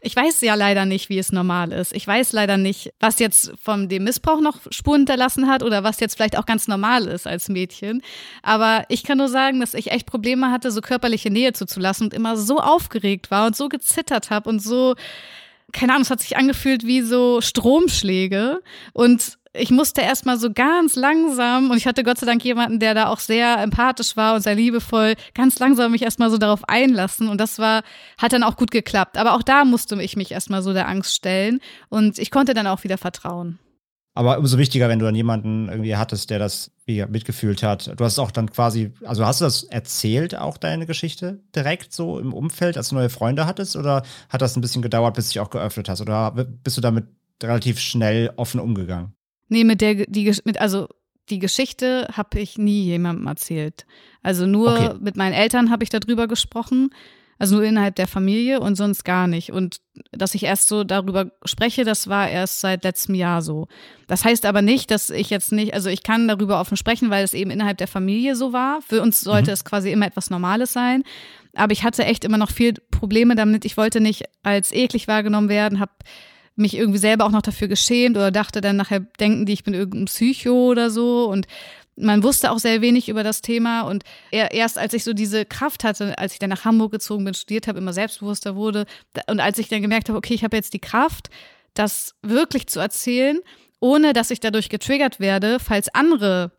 ich 0.00 0.16
weiß 0.16 0.40
ja 0.40 0.54
leider 0.54 0.86
nicht, 0.86 1.08
wie 1.08 1.18
es 1.18 1.32
normal 1.32 1.72
ist. 1.72 1.94
Ich 1.94 2.06
weiß 2.06 2.32
leider 2.32 2.56
nicht, 2.56 2.92
was 3.00 3.18
jetzt 3.18 3.52
von 3.62 3.88
dem 3.88 4.04
Missbrauch 4.04 4.40
noch 4.40 4.58
Spuren 4.70 5.00
hinterlassen 5.00 5.48
hat 5.48 5.62
oder 5.62 5.84
was 5.84 6.00
jetzt 6.00 6.16
vielleicht 6.16 6.38
auch 6.38 6.46
ganz 6.46 6.68
normal 6.68 7.06
ist 7.06 7.26
als 7.26 7.48
Mädchen. 7.48 8.02
Aber 8.42 8.84
ich 8.88 9.02
kann 9.02 9.18
nur 9.18 9.28
sagen, 9.28 9.60
dass 9.60 9.74
ich 9.74 9.90
echt 9.90 10.06
Probleme 10.06 10.50
hatte, 10.50 10.70
so 10.70 10.80
körperliche 10.80 11.30
Nähe 11.30 11.52
zuzulassen 11.52 12.06
und 12.06 12.14
immer 12.14 12.36
so 12.36 12.58
aufgeregt 12.58 13.30
war 13.30 13.46
und 13.46 13.56
so 13.56 13.68
gezittert 13.68 14.30
habe 14.30 14.48
und 14.48 14.60
so, 14.60 14.94
keine 15.72 15.92
Ahnung, 15.92 16.02
es 16.02 16.10
hat 16.10 16.20
sich 16.20 16.36
angefühlt 16.36 16.86
wie 16.86 17.02
so 17.02 17.40
Stromschläge. 17.40 18.62
Und 18.92 19.38
ich 19.52 19.70
musste 19.70 20.00
erstmal 20.00 20.38
so 20.38 20.52
ganz 20.52 20.94
langsam, 20.94 21.70
und 21.70 21.76
ich 21.76 21.86
hatte 21.86 22.04
Gott 22.04 22.18
sei 22.18 22.26
Dank 22.26 22.44
jemanden, 22.44 22.78
der 22.78 22.94
da 22.94 23.08
auch 23.08 23.18
sehr 23.18 23.58
empathisch 23.58 24.16
war 24.16 24.34
und 24.34 24.42
sehr 24.42 24.54
liebevoll, 24.54 25.14
ganz 25.34 25.58
langsam 25.58 25.90
mich 25.90 26.02
erstmal 26.02 26.30
so 26.30 26.38
darauf 26.38 26.68
einlassen. 26.68 27.28
Und 27.28 27.40
das 27.40 27.58
war, 27.58 27.82
hat 28.18 28.32
dann 28.32 28.44
auch 28.44 28.56
gut 28.56 28.70
geklappt. 28.70 29.18
Aber 29.18 29.34
auch 29.34 29.42
da 29.42 29.64
musste 29.64 30.00
ich 30.00 30.16
mich 30.16 30.30
erstmal 30.30 30.62
so 30.62 30.72
der 30.72 30.88
Angst 30.88 31.14
stellen. 31.14 31.60
Und 31.88 32.18
ich 32.18 32.30
konnte 32.30 32.54
dann 32.54 32.68
auch 32.68 32.84
wieder 32.84 32.96
vertrauen. 32.96 33.58
Aber 34.14 34.38
umso 34.38 34.58
wichtiger, 34.58 34.88
wenn 34.88 34.98
du 34.98 35.04
dann 35.04 35.14
jemanden 35.14 35.68
irgendwie 35.68 35.96
hattest, 35.96 36.30
der 36.30 36.38
das 36.38 36.72
mitgefühlt 36.86 37.62
hat. 37.62 37.92
Du 37.96 38.04
hast 38.04 38.18
auch 38.18 38.32
dann 38.32 38.50
quasi, 38.50 38.92
also 39.04 39.24
hast 39.24 39.40
du 39.40 39.44
das 39.44 39.62
erzählt, 39.62 40.34
auch 40.36 40.56
deine 40.58 40.86
Geschichte 40.86 41.40
direkt 41.54 41.92
so 41.92 42.18
im 42.18 42.32
Umfeld, 42.32 42.76
als 42.76 42.88
du 42.88 42.96
neue 42.96 43.10
Freunde 43.10 43.46
hattest? 43.46 43.76
Oder 43.76 44.02
hat 44.28 44.42
das 44.42 44.56
ein 44.56 44.60
bisschen 44.60 44.82
gedauert, 44.82 45.14
bis 45.14 45.28
du 45.28 45.32
dich 45.34 45.40
auch 45.40 45.50
geöffnet 45.50 45.88
hast? 45.88 46.00
Oder 46.00 46.32
bist 46.32 46.76
du 46.76 46.80
damit 46.80 47.06
relativ 47.40 47.78
schnell 47.78 48.32
offen 48.36 48.58
umgegangen? 48.58 49.14
Nee, 49.50 49.64
mit 49.64 49.80
der, 49.82 50.06
die, 50.06 50.34
mit, 50.44 50.60
also 50.60 50.88
die 51.28 51.38
Geschichte 51.38 52.08
habe 52.12 52.40
ich 52.40 52.56
nie 52.56 52.84
jemandem 52.84 53.26
erzählt. 53.26 53.84
Also 54.22 54.46
nur 54.46 54.72
okay. 54.72 54.94
mit 55.00 55.16
meinen 55.16 55.34
Eltern 55.34 55.70
habe 55.70 55.84
ich 55.84 55.90
darüber 55.90 56.26
gesprochen. 56.26 56.90
Also 57.38 57.56
nur 57.56 57.64
innerhalb 57.64 57.94
der 57.96 58.06
Familie 58.06 58.60
und 58.60 58.76
sonst 58.76 59.02
gar 59.02 59.26
nicht. 59.26 59.50
Und 59.50 59.80
dass 60.12 60.34
ich 60.34 60.42
erst 60.42 60.68
so 60.68 60.84
darüber 60.84 61.32
spreche, 61.46 61.84
das 61.84 62.06
war 62.06 62.28
erst 62.28 62.60
seit 62.60 62.84
letztem 62.84 63.14
Jahr 63.14 63.40
so. 63.40 63.66
Das 64.08 64.26
heißt 64.26 64.44
aber 64.44 64.60
nicht, 64.60 64.90
dass 64.90 65.08
ich 65.08 65.30
jetzt 65.30 65.50
nicht, 65.50 65.72
also 65.72 65.88
ich 65.88 66.02
kann 66.02 66.28
darüber 66.28 66.60
offen 66.60 66.76
sprechen, 66.76 67.08
weil 67.08 67.24
es 67.24 67.32
eben 67.32 67.50
innerhalb 67.50 67.78
der 67.78 67.88
Familie 67.88 68.36
so 68.36 68.52
war. 68.52 68.82
Für 68.82 69.00
uns 69.00 69.22
sollte 69.22 69.50
mhm. 69.50 69.54
es 69.54 69.64
quasi 69.64 69.90
immer 69.90 70.06
etwas 70.06 70.28
Normales 70.28 70.74
sein. 70.74 71.02
Aber 71.54 71.72
ich 71.72 71.82
hatte 71.82 72.04
echt 72.04 72.24
immer 72.24 72.38
noch 72.38 72.50
viel 72.50 72.74
Probleme 72.90 73.34
damit. 73.34 73.64
Ich 73.64 73.78
wollte 73.78 74.00
nicht 74.00 74.24
als 74.42 74.70
eklig 74.70 75.08
wahrgenommen 75.08 75.48
werden, 75.48 75.80
habe 75.80 75.92
mich 76.60 76.76
irgendwie 76.76 76.98
selber 76.98 77.24
auch 77.24 77.30
noch 77.30 77.42
dafür 77.42 77.68
geschämt 77.68 78.16
oder 78.16 78.30
dachte 78.30 78.60
dann 78.60 78.76
nachher, 78.76 79.00
denken 79.00 79.46
die, 79.46 79.52
ich 79.52 79.64
bin 79.64 79.74
irgendein 79.74 80.06
Psycho 80.06 80.70
oder 80.70 80.90
so 80.90 81.28
und 81.28 81.46
man 81.96 82.22
wusste 82.22 82.50
auch 82.50 82.58
sehr 82.58 82.80
wenig 82.80 83.08
über 83.08 83.22
das 83.22 83.42
Thema 83.42 83.82
und 83.82 84.04
erst 84.30 84.78
als 84.78 84.94
ich 84.94 85.04
so 85.04 85.12
diese 85.12 85.44
Kraft 85.44 85.84
hatte, 85.84 86.16
als 86.18 86.32
ich 86.32 86.38
dann 86.38 86.50
nach 86.50 86.64
Hamburg 86.64 86.92
gezogen 86.92 87.24
bin, 87.24 87.34
studiert 87.34 87.66
habe, 87.66 87.78
immer 87.78 87.92
selbstbewusster 87.92 88.56
wurde 88.56 88.86
und 89.28 89.40
als 89.40 89.58
ich 89.58 89.68
dann 89.68 89.82
gemerkt 89.82 90.08
habe, 90.08 90.18
okay, 90.18 90.34
ich 90.34 90.44
habe 90.44 90.56
jetzt 90.56 90.72
die 90.72 90.78
Kraft, 90.78 91.28
das 91.74 92.14
wirklich 92.22 92.66
zu 92.68 92.80
erzählen, 92.80 93.38
ohne 93.80 94.12
dass 94.12 94.30
ich 94.30 94.40
dadurch 94.40 94.68
getriggert 94.68 95.20
werde, 95.20 95.58
falls 95.58 95.88
andere 95.94 96.52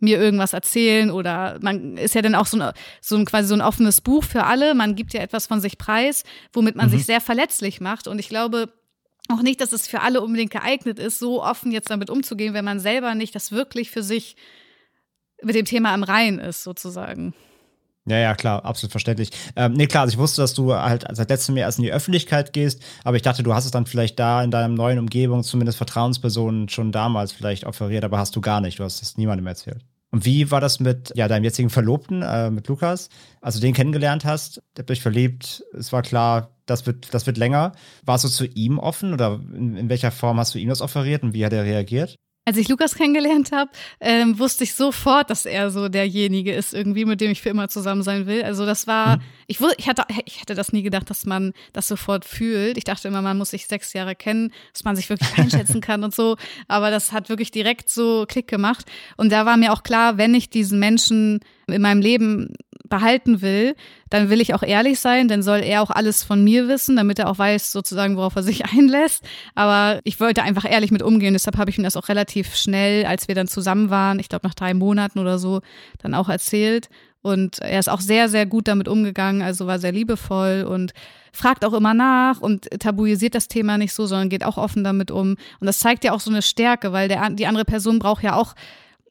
mir 0.00 0.20
irgendwas 0.20 0.52
erzählen 0.52 1.10
oder 1.10 1.58
man 1.60 1.96
ist 1.96 2.14
ja 2.14 2.22
dann 2.22 2.34
auch 2.34 2.46
so 2.46 2.58
ein, 2.58 2.72
so 3.00 3.16
ein 3.16 3.24
quasi 3.24 3.48
so 3.48 3.54
ein 3.54 3.60
offenes 3.60 4.00
Buch 4.00 4.22
für 4.22 4.44
alle. 4.44 4.74
Man 4.74 4.94
gibt 4.94 5.12
ja 5.12 5.20
etwas 5.20 5.46
von 5.46 5.60
sich 5.60 5.76
preis, 5.76 6.22
womit 6.52 6.76
man 6.76 6.86
mhm. 6.86 6.90
sich 6.92 7.04
sehr 7.04 7.20
verletzlich 7.20 7.80
macht. 7.80 8.06
Und 8.06 8.18
ich 8.18 8.28
glaube 8.28 8.72
auch 9.28 9.42
nicht, 9.42 9.60
dass 9.60 9.72
es 9.72 9.86
für 9.86 10.00
alle 10.00 10.20
unbedingt 10.20 10.50
geeignet 10.50 10.98
ist, 10.98 11.18
so 11.18 11.42
offen 11.42 11.70
jetzt 11.72 11.90
damit 11.90 12.10
umzugehen, 12.10 12.54
wenn 12.54 12.64
man 12.64 12.80
selber 12.80 13.14
nicht 13.14 13.34
das 13.34 13.52
wirklich 13.52 13.90
für 13.90 14.02
sich 14.02 14.36
mit 15.42 15.54
dem 15.54 15.64
Thema 15.64 15.92
am 15.92 16.02
Rein 16.02 16.38
ist, 16.38 16.64
sozusagen. 16.64 17.34
Ja, 18.06 18.16
ja, 18.16 18.34
klar, 18.34 18.64
absolut 18.64 18.90
verständlich. 18.90 19.30
Ähm, 19.54 19.74
nee, 19.74 19.86
klar, 19.86 20.02
also 20.02 20.14
ich 20.14 20.18
wusste, 20.18 20.40
dass 20.40 20.54
du 20.54 20.74
halt 20.74 21.04
seit 21.12 21.28
letztem 21.28 21.56
Jahr 21.56 21.66
erst 21.66 21.78
in 21.78 21.84
die 21.84 21.92
Öffentlichkeit 21.92 22.54
gehst, 22.54 22.82
aber 23.04 23.16
ich 23.16 23.22
dachte, 23.22 23.42
du 23.42 23.52
hast 23.52 23.66
es 23.66 23.70
dann 23.70 23.84
vielleicht 23.84 24.18
da 24.18 24.42
in 24.42 24.50
deiner 24.50 24.68
neuen 24.68 24.98
Umgebung, 24.98 25.42
zumindest 25.42 25.76
Vertrauenspersonen, 25.76 26.70
schon 26.70 26.90
damals 26.90 27.32
vielleicht 27.32 27.64
offeriert, 27.64 28.04
aber 28.04 28.18
hast 28.18 28.34
du 28.34 28.40
gar 28.40 28.62
nicht. 28.62 28.78
Du 28.78 28.84
hast 28.84 29.02
es 29.02 29.18
niemandem 29.18 29.46
erzählt. 29.46 29.84
Und 30.10 30.24
wie 30.24 30.50
war 30.50 30.62
das 30.62 30.80
mit 30.80 31.12
ja, 31.16 31.28
deinem 31.28 31.44
jetzigen 31.44 31.68
Verlobten, 31.68 32.22
äh, 32.22 32.50
mit 32.50 32.66
Lukas? 32.68 33.10
Also 33.42 33.60
den 33.60 33.74
kennengelernt 33.74 34.24
hast, 34.24 34.62
der 34.76 34.84
dich 34.84 35.02
verliebt, 35.02 35.62
es 35.76 35.92
war 35.92 36.00
klar, 36.00 36.50
das 36.70 36.86
wird, 36.86 37.12
das 37.12 37.26
wird 37.26 37.36
länger. 37.36 37.72
Warst 38.04 38.24
du 38.24 38.28
zu 38.28 38.46
ihm 38.46 38.78
offen 38.78 39.12
oder 39.12 39.40
in, 39.54 39.76
in 39.76 39.88
welcher 39.88 40.10
Form 40.10 40.38
hast 40.38 40.54
du 40.54 40.58
ihm 40.58 40.68
das 40.68 40.80
offeriert 40.80 41.22
und 41.22 41.34
wie 41.34 41.44
hat 41.44 41.52
er 41.52 41.64
reagiert? 41.64 42.18
Als 42.48 42.56
ich 42.56 42.70
Lukas 42.70 42.94
kennengelernt 42.94 43.52
habe, 43.52 43.70
ähm, 44.00 44.38
wusste 44.38 44.64
ich 44.64 44.72
sofort, 44.72 45.28
dass 45.28 45.44
er 45.44 45.70
so 45.70 45.90
derjenige 45.90 46.54
ist, 46.54 46.72
irgendwie, 46.72 47.04
mit 47.04 47.20
dem 47.20 47.30
ich 47.30 47.42
für 47.42 47.50
immer 47.50 47.68
zusammen 47.68 48.02
sein 48.02 48.26
will. 48.26 48.42
Also 48.42 48.64
das 48.64 48.86
war, 48.86 49.18
mhm. 49.18 49.22
ich, 49.48 49.58
ich, 49.76 49.86
hatte, 49.86 50.04
ich 50.24 50.40
hätte 50.40 50.54
das 50.54 50.72
nie 50.72 50.82
gedacht, 50.82 51.10
dass 51.10 51.26
man 51.26 51.52
das 51.74 51.88
sofort 51.88 52.24
fühlt. 52.24 52.78
Ich 52.78 52.84
dachte 52.84 53.06
immer, 53.06 53.20
man 53.20 53.36
muss 53.36 53.50
sich 53.50 53.66
sechs 53.66 53.92
Jahre 53.92 54.14
kennen, 54.14 54.50
dass 54.72 54.82
man 54.82 54.96
sich 54.96 55.10
wirklich 55.10 55.28
einschätzen 55.36 55.82
kann 55.82 56.02
und 56.02 56.14
so. 56.14 56.36
Aber 56.68 56.90
das 56.90 57.12
hat 57.12 57.28
wirklich 57.28 57.50
direkt 57.50 57.90
so 57.90 58.24
Klick 58.26 58.48
gemacht. 58.48 58.86
Und 59.18 59.30
da 59.30 59.44
war 59.44 59.58
mir 59.58 59.70
auch 59.70 59.82
klar, 59.82 60.16
wenn 60.16 60.34
ich 60.34 60.48
diesen 60.48 60.78
Menschen 60.78 61.40
in 61.66 61.82
meinem 61.82 62.00
Leben 62.00 62.54
behalten 62.88 63.42
will, 63.42 63.74
dann 64.10 64.30
will 64.30 64.40
ich 64.40 64.54
auch 64.54 64.62
ehrlich 64.62 65.00
sein, 65.00 65.28
dann 65.28 65.42
soll 65.42 65.60
er 65.60 65.82
auch 65.82 65.90
alles 65.90 66.24
von 66.24 66.42
mir 66.42 66.68
wissen, 66.68 66.96
damit 66.96 67.18
er 67.18 67.28
auch 67.28 67.38
weiß, 67.38 67.72
sozusagen, 67.72 68.16
worauf 68.16 68.36
er 68.36 68.42
sich 68.42 68.64
einlässt. 68.72 69.24
Aber 69.54 70.00
ich 70.04 70.20
wollte 70.20 70.42
einfach 70.42 70.70
ehrlich 70.70 70.90
mit 70.90 71.02
umgehen, 71.02 71.34
deshalb 71.34 71.56
habe 71.58 71.70
ich 71.70 71.78
ihm 71.78 71.84
das 71.84 71.96
auch 71.96 72.08
relativ 72.08 72.54
schnell, 72.56 73.04
als 73.04 73.28
wir 73.28 73.34
dann 73.34 73.48
zusammen 73.48 73.90
waren, 73.90 74.18
ich 74.18 74.28
glaube 74.28 74.46
nach 74.46 74.54
drei 74.54 74.74
Monaten 74.74 75.18
oder 75.18 75.38
so, 75.38 75.60
dann 75.98 76.14
auch 76.14 76.28
erzählt. 76.28 76.88
Und 77.20 77.58
er 77.58 77.80
ist 77.80 77.90
auch 77.90 78.00
sehr, 78.00 78.28
sehr 78.28 78.46
gut 78.46 78.68
damit 78.68 78.88
umgegangen, 78.88 79.42
also 79.42 79.66
war 79.66 79.78
sehr 79.78 79.92
liebevoll 79.92 80.64
und 80.68 80.92
fragt 81.32 81.64
auch 81.64 81.72
immer 81.72 81.92
nach 81.92 82.40
und 82.40 82.68
tabuisiert 82.80 83.34
das 83.34 83.48
Thema 83.48 83.76
nicht 83.76 83.92
so, 83.92 84.06
sondern 84.06 84.28
geht 84.28 84.44
auch 84.44 84.56
offen 84.56 84.84
damit 84.84 85.10
um. 85.10 85.36
Und 85.60 85.66
das 85.66 85.78
zeigt 85.78 86.04
ja 86.04 86.12
auch 86.12 86.20
so 86.20 86.30
eine 86.30 86.42
Stärke, 86.42 86.92
weil 86.92 87.08
der, 87.08 87.28
die 87.30 87.46
andere 87.46 87.64
Person 87.64 87.98
braucht 87.98 88.22
ja 88.22 88.34
auch 88.34 88.54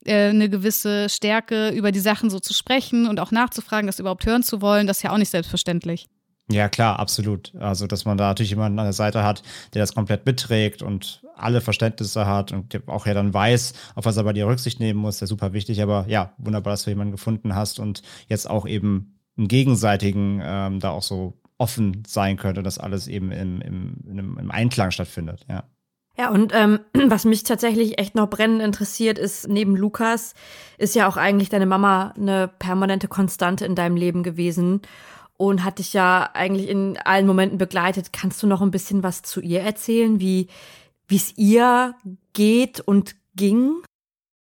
äh, 0.07 0.29
eine 0.29 0.49
gewisse 0.49 1.09
Stärke, 1.09 1.69
über 1.69 1.91
die 1.91 1.99
Sachen 1.99 2.29
so 2.29 2.39
zu 2.39 2.53
sprechen 2.53 3.07
und 3.07 3.19
auch 3.19 3.31
nachzufragen, 3.31 3.87
das 3.87 3.99
überhaupt 3.99 4.25
hören 4.25 4.43
zu 4.43 4.61
wollen, 4.61 4.87
das 4.87 4.97
ist 4.97 5.03
ja 5.03 5.11
auch 5.11 5.17
nicht 5.17 5.31
selbstverständlich. 5.31 6.07
Ja, 6.49 6.69
klar, 6.69 6.99
absolut. 6.99 7.53
Also, 7.55 7.87
dass 7.87 8.05
man 8.05 8.17
da 8.17 8.29
natürlich 8.29 8.51
jemanden 8.51 8.79
an 8.79 8.85
der 8.85 8.93
Seite 8.93 9.23
hat, 9.23 9.43
der 9.73 9.81
das 9.81 9.93
komplett 9.93 10.25
mitträgt 10.25 10.81
und 10.81 11.23
alle 11.35 11.59
Verständnisse 11.59 12.25
hat 12.25 12.53
und 12.53 12.87
auch 12.87 13.05
ja 13.05 13.13
dann 13.13 13.33
weiß, 13.33 13.73
auf 13.95 14.05
was 14.05 14.15
er 14.15 14.23
bei 14.23 14.33
dir 14.33 14.47
Rücksicht 14.47 14.79
nehmen 14.79 14.99
muss, 14.99 15.19
der 15.19 15.27
super 15.27 15.51
wichtig. 15.51 15.81
Aber 15.81 16.05
ja, 16.07 16.33
wunderbar, 16.37 16.71
dass 16.71 16.83
du 16.83 16.89
jemanden 16.89 17.11
gefunden 17.11 17.53
hast 17.53 17.79
und 17.79 18.01
jetzt 18.27 18.49
auch 18.49 18.65
eben 18.65 19.19
einen 19.37 19.49
gegenseitigen 19.49 20.41
ähm, 20.41 20.79
da 20.79 20.91
auch 20.91 21.03
so 21.03 21.37
offen 21.57 22.03
sein 22.07 22.37
könnte, 22.37 22.63
dass 22.63 22.79
alles 22.79 23.07
eben 23.07 23.31
im, 23.31 23.61
im, 23.61 24.37
im 24.39 24.51
Einklang 24.51 24.91
stattfindet, 24.91 25.45
ja. 25.49 25.63
Ja, 26.17 26.29
und 26.31 26.51
ähm, 26.53 26.79
was 26.93 27.25
mich 27.25 27.43
tatsächlich 27.43 27.99
echt 27.99 28.15
noch 28.15 28.29
brennend 28.29 28.61
interessiert, 28.61 29.19
ist, 29.19 29.47
neben 29.47 29.75
Lukas, 29.75 30.33
ist 30.77 30.95
ja 30.95 31.07
auch 31.07 31.17
eigentlich 31.17 31.49
deine 31.49 31.65
Mama 31.65 32.13
eine 32.17 32.47
permanente 32.47 33.07
Konstante 33.07 33.65
in 33.65 33.75
deinem 33.75 33.95
Leben 33.95 34.23
gewesen 34.23 34.81
und 35.37 35.63
hat 35.63 35.79
dich 35.79 35.93
ja 35.93 36.31
eigentlich 36.33 36.67
in 36.67 36.97
allen 36.97 37.27
Momenten 37.27 37.59
begleitet. 37.59 38.11
Kannst 38.11 38.41
du 38.41 38.47
noch 38.47 38.61
ein 38.61 38.71
bisschen 38.71 39.03
was 39.03 39.21
zu 39.21 39.39
ihr 39.41 39.61
erzählen, 39.61 40.19
wie 40.19 40.47
es 41.09 41.37
ihr 41.37 41.95
geht 42.33 42.79
und 42.79 43.15
ging? 43.35 43.75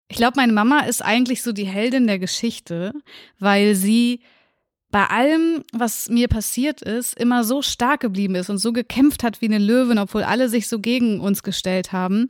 Ich 0.10 0.18
glaube, 0.18 0.34
meine 0.38 0.54
Mama 0.54 0.82
ist 0.82 1.06
eigentlich 1.06 1.44
so 1.44 1.54
die 1.54 1.66
Heldin 1.66 2.08
der 2.08 2.20
Geschichte, 2.20 2.92
weil 3.40 3.76
sie 3.76 4.22
bei 4.92 5.06
allem, 5.06 5.64
was 5.72 6.10
mir 6.10 6.28
passiert 6.28 6.82
ist, 6.82 7.18
immer 7.18 7.44
so 7.44 7.62
stark 7.62 8.02
geblieben 8.02 8.36
ist 8.36 8.50
und 8.50 8.58
so 8.58 8.74
gekämpft 8.74 9.24
hat 9.24 9.42
wie 9.42 9.46
eine 9.46 9.58
Löwin, 9.58 9.98
obwohl 9.98 10.24
alle 10.24 10.50
sich 10.50 10.68
so 10.68 10.80
gegen 10.80 11.20
uns 11.20 11.44
gestellt 11.44 11.92
haben. 11.92 12.30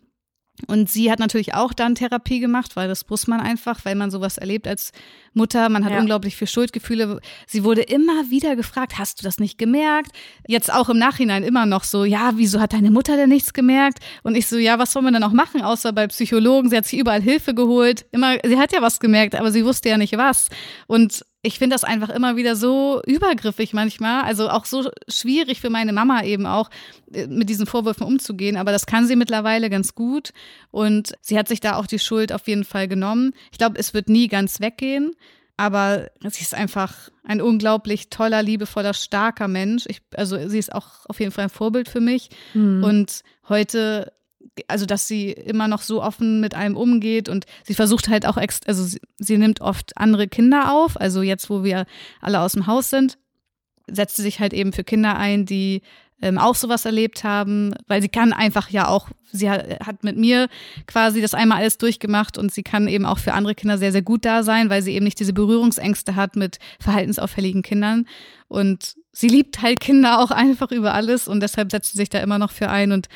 Und 0.67 0.91
sie 0.91 1.11
hat 1.11 1.19
natürlich 1.19 1.55
auch 1.55 1.73
dann 1.73 1.95
Therapie 1.95 2.39
gemacht, 2.39 2.75
weil 2.75 2.87
das 2.87 3.09
muss 3.09 3.25
man 3.25 3.39
einfach, 3.39 3.83
weil 3.83 3.95
man 3.95 4.11
sowas 4.11 4.37
erlebt 4.37 4.67
als 4.67 4.91
Mutter. 5.33 5.69
Man 5.69 5.85
hat 5.85 5.93
ja. 5.93 5.99
unglaublich 5.99 6.35
viel 6.35 6.47
Schuldgefühle. 6.47 7.19
Sie 7.47 7.63
wurde 7.63 7.81
immer 7.81 8.29
wieder 8.29 8.55
gefragt, 8.55 8.99
hast 8.99 9.19
du 9.19 9.23
das 9.23 9.39
nicht 9.39 9.57
gemerkt? 9.57 10.11
Jetzt 10.47 10.71
auch 10.71 10.89
im 10.89 10.99
Nachhinein 10.99 11.43
immer 11.43 11.65
noch 11.65 11.83
so, 11.83 12.03
ja, 12.03 12.33
wieso 12.35 12.59
hat 12.59 12.73
deine 12.73 12.91
Mutter 12.91 13.15
denn 13.15 13.29
nichts 13.29 13.53
gemerkt? 13.53 13.99
Und 14.23 14.35
ich 14.35 14.47
so, 14.47 14.57
ja, 14.57 14.77
was 14.77 14.91
soll 14.91 15.01
man 15.01 15.13
denn 15.13 15.21
noch 15.21 15.33
machen, 15.33 15.61
außer 15.61 15.93
bei 15.93 16.05
Psychologen? 16.07 16.69
Sie 16.69 16.77
hat 16.77 16.85
sich 16.85 16.99
überall 16.99 17.21
Hilfe 17.21 17.55
geholt. 17.55 18.05
Immer, 18.11 18.37
sie 18.43 18.59
hat 18.59 18.71
ja 18.71 18.81
was 18.81 18.99
gemerkt, 18.99 19.35
aber 19.35 19.51
sie 19.51 19.65
wusste 19.65 19.89
ja 19.89 19.97
nicht 19.97 20.15
was. 20.17 20.49
Und 20.85 21.25
ich 21.43 21.57
finde 21.57 21.73
das 21.73 21.83
einfach 21.83 22.09
immer 22.09 22.35
wieder 22.35 22.55
so 22.55 23.01
übergriffig 23.05 23.73
manchmal, 23.73 24.23
also 24.23 24.49
auch 24.49 24.65
so 24.65 24.89
schwierig 25.07 25.59
für 25.59 25.69
meine 25.69 25.93
Mama 25.93 26.23
eben 26.23 26.45
auch 26.45 26.69
äh, 27.13 27.27
mit 27.27 27.49
diesen 27.49 27.65
Vorwürfen 27.65 28.05
umzugehen, 28.05 28.57
aber 28.57 28.71
das 28.71 28.85
kann 28.85 29.07
sie 29.07 29.15
mittlerweile 29.15 29.69
ganz 29.69 29.95
gut 29.95 30.33
und 30.69 31.13
sie 31.21 31.37
hat 31.37 31.47
sich 31.47 31.59
da 31.59 31.75
auch 31.75 31.87
die 31.87 31.99
Schuld 31.99 32.31
auf 32.31 32.47
jeden 32.47 32.63
Fall 32.63 32.87
genommen. 32.87 33.33
Ich 33.51 33.57
glaube, 33.57 33.79
es 33.79 33.93
wird 33.93 34.07
nie 34.07 34.27
ganz 34.27 34.59
weggehen, 34.59 35.13
aber 35.57 36.09
sie 36.21 36.41
ist 36.41 36.53
einfach 36.53 37.09
ein 37.23 37.41
unglaublich 37.41 38.09
toller, 38.09 38.43
liebevoller, 38.43 38.93
starker 38.93 39.47
Mensch. 39.47 39.85
Ich, 39.87 40.01
also 40.15 40.47
sie 40.47 40.59
ist 40.59 40.73
auch 40.73 41.05
auf 41.07 41.19
jeden 41.19 41.31
Fall 41.31 41.45
ein 41.45 41.49
Vorbild 41.49 41.89
für 41.89 42.01
mich 42.01 42.29
mhm. 42.53 42.83
und 42.83 43.21
heute 43.49 44.11
also 44.67 44.85
dass 44.85 45.07
sie 45.07 45.31
immer 45.31 45.67
noch 45.67 45.81
so 45.81 46.03
offen 46.03 46.41
mit 46.41 46.55
einem 46.55 46.75
umgeht 46.75 47.29
und 47.29 47.45
sie 47.63 47.73
versucht 47.73 48.09
halt 48.09 48.25
auch, 48.25 48.37
ex 48.37 48.61
also 48.65 48.83
sie, 48.83 48.99
sie, 49.17 49.37
nimmt 49.37 49.61
oft 49.61 49.97
andere 49.97 50.27
Kinder 50.27 50.73
auf. 50.73 50.99
Also 50.99 51.21
jetzt, 51.21 51.49
wo 51.49 51.63
wir 51.63 51.85
alle 52.19 52.41
aus 52.41 52.53
dem 52.53 52.67
Haus 52.67 52.89
sind, 52.89 53.17
setzt 53.87 54.17
sie 54.17 54.23
sich 54.23 54.39
halt 54.39 54.53
eben 54.53 54.73
für 54.73 54.83
Kinder 54.83 55.17
ein, 55.17 55.45
die 55.45 55.81
ähm, 56.21 56.37
auch 56.37 56.55
sowas 56.55 56.85
erlebt 56.85 57.23
haben, 57.23 57.73
weil 57.87 58.01
sie 58.01 58.09
kann 58.09 58.31
einfach 58.31 58.69
ja 58.69 58.87
auch, 58.87 59.09
sie 59.31 59.49
hat, 59.49 59.85
hat 59.85 60.03
mit 60.03 60.17
mir 60.17 60.49
quasi 60.85 61.21
das 61.21 61.33
einmal 61.33 61.59
alles 61.59 61.77
durchgemacht 61.77 62.37
und 62.37 62.51
sie 62.51 62.63
kann 62.63 62.87
eben 62.87 63.05
auch 63.05 63.17
für 63.17 63.33
andere 63.33 63.55
Kinder 63.55 63.77
sehr, 63.77 63.91
sehr 63.91 64.03
gut 64.03 64.23
da 64.23 64.43
sein, 64.43 64.69
weil 64.69 64.83
sie 64.83 64.93
eben 64.93 65.05
nicht 65.05 65.19
diese 65.19 65.33
Berührungsängste 65.33 66.15
hat 66.15 66.35
mit 66.35 66.59
verhaltensauffälligen 66.79 67.63
Kindern. 67.63 68.05
Und 68.47 68.95
sie 69.11 69.29
liebt 69.29 69.61
halt 69.61 69.79
Kinder 69.79 70.19
auch 70.19 70.31
einfach 70.31 70.71
über 70.71 70.93
alles 70.93 71.27
und 71.27 71.41
deshalb 71.41 71.71
setzt 71.71 71.93
sie 71.93 71.97
sich 71.97 72.09
da 72.09 72.19
immer 72.19 72.37
noch 72.37 72.51
für 72.51 72.69
ein 72.69 72.91
und 72.91 73.07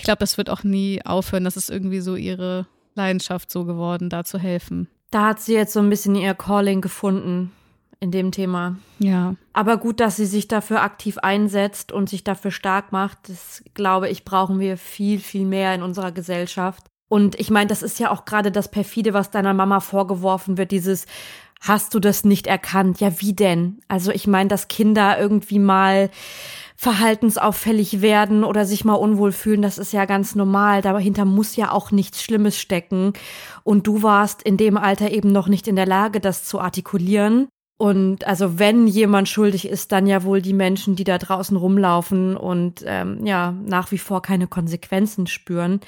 ich 0.00 0.04
glaube, 0.04 0.20
das 0.20 0.38
wird 0.38 0.48
auch 0.48 0.64
nie 0.64 1.04
aufhören. 1.04 1.44
Das 1.44 1.58
ist 1.58 1.68
irgendwie 1.68 2.00
so 2.00 2.16
ihre 2.16 2.66
Leidenschaft 2.94 3.50
so 3.50 3.66
geworden, 3.66 4.08
da 4.08 4.24
zu 4.24 4.38
helfen. 4.38 4.88
Da 5.10 5.26
hat 5.26 5.40
sie 5.40 5.52
jetzt 5.52 5.74
so 5.74 5.80
ein 5.80 5.90
bisschen 5.90 6.14
ihr 6.14 6.32
Calling 6.32 6.80
gefunden 6.80 7.52
in 8.00 8.10
dem 8.10 8.32
Thema. 8.32 8.78
Ja. 8.98 9.34
Aber 9.52 9.76
gut, 9.76 10.00
dass 10.00 10.16
sie 10.16 10.24
sich 10.24 10.48
dafür 10.48 10.80
aktiv 10.80 11.18
einsetzt 11.18 11.92
und 11.92 12.08
sich 12.08 12.24
dafür 12.24 12.50
stark 12.50 12.92
macht. 12.92 13.28
Das 13.28 13.62
glaube 13.74 14.08
ich, 14.08 14.24
brauchen 14.24 14.58
wir 14.58 14.78
viel, 14.78 15.20
viel 15.20 15.44
mehr 15.44 15.74
in 15.74 15.82
unserer 15.82 16.12
Gesellschaft. 16.12 16.86
Und 17.08 17.38
ich 17.38 17.50
meine, 17.50 17.66
das 17.66 17.82
ist 17.82 18.00
ja 18.00 18.10
auch 18.10 18.24
gerade 18.24 18.50
das 18.50 18.70
perfide, 18.70 19.12
was 19.12 19.30
deiner 19.30 19.52
Mama 19.52 19.80
vorgeworfen 19.80 20.56
wird, 20.56 20.70
dieses 20.70 21.04
hast 21.60 21.92
du 21.92 22.00
das 22.00 22.24
nicht 22.24 22.46
erkannt? 22.46 23.00
Ja, 23.00 23.20
wie 23.20 23.34
denn? 23.34 23.82
Also 23.86 24.12
ich 24.12 24.26
meine, 24.26 24.48
dass 24.48 24.68
Kinder 24.68 25.18
irgendwie 25.20 25.58
mal 25.58 26.08
verhaltensauffällig 26.80 28.00
werden 28.00 28.42
oder 28.42 28.64
sich 28.64 28.86
mal 28.86 28.94
unwohl 28.94 29.32
fühlen, 29.32 29.60
das 29.60 29.76
ist 29.76 29.92
ja 29.92 30.06
ganz 30.06 30.34
normal. 30.34 30.80
Dahinter 30.80 31.26
muss 31.26 31.54
ja 31.54 31.72
auch 31.72 31.90
nichts 31.90 32.22
Schlimmes 32.22 32.58
stecken. 32.58 33.12
Und 33.64 33.86
du 33.86 34.02
warst 34.02 34.42
in 34.42 34.56
dem 34.56 34.78
Alter 34.78 35.10
eben 35.10 35.30
noch 35.30 35.46
nicht 35.46 35.68
in 35.68 35.76
der 35.76 35.84
Lage, 35.84 36.20
das 36.20 36.44
zu 36.44 36.58
artikulieren. 36.58 37.48
Und 37.76 38.26
also 38.26 38.58
wenn 38.58 38.86
jemand 38.86 39.28
schuldig 39.28 39.68
ist, 39.68 39.92
dann 39.92 40.06
ja 40.06 40.24
wohl 40.24 40.40
die 40.40 40.54
Menschen, 40.54 40.96
die 40.96 41.04
da 41.04 41.18
draußen 41.18 41.54
rumlaufen 41.54 42.34
und 42.34 42.82
ähm, 42.86 43.26
ja 43.26 43.52
nach 43.62 43.92
wie 43.92 43.98
vor 43.98 44.22
keine 44.22 44.46
Konsequenzen 44.46 45.26
spüren. 45.26 45.80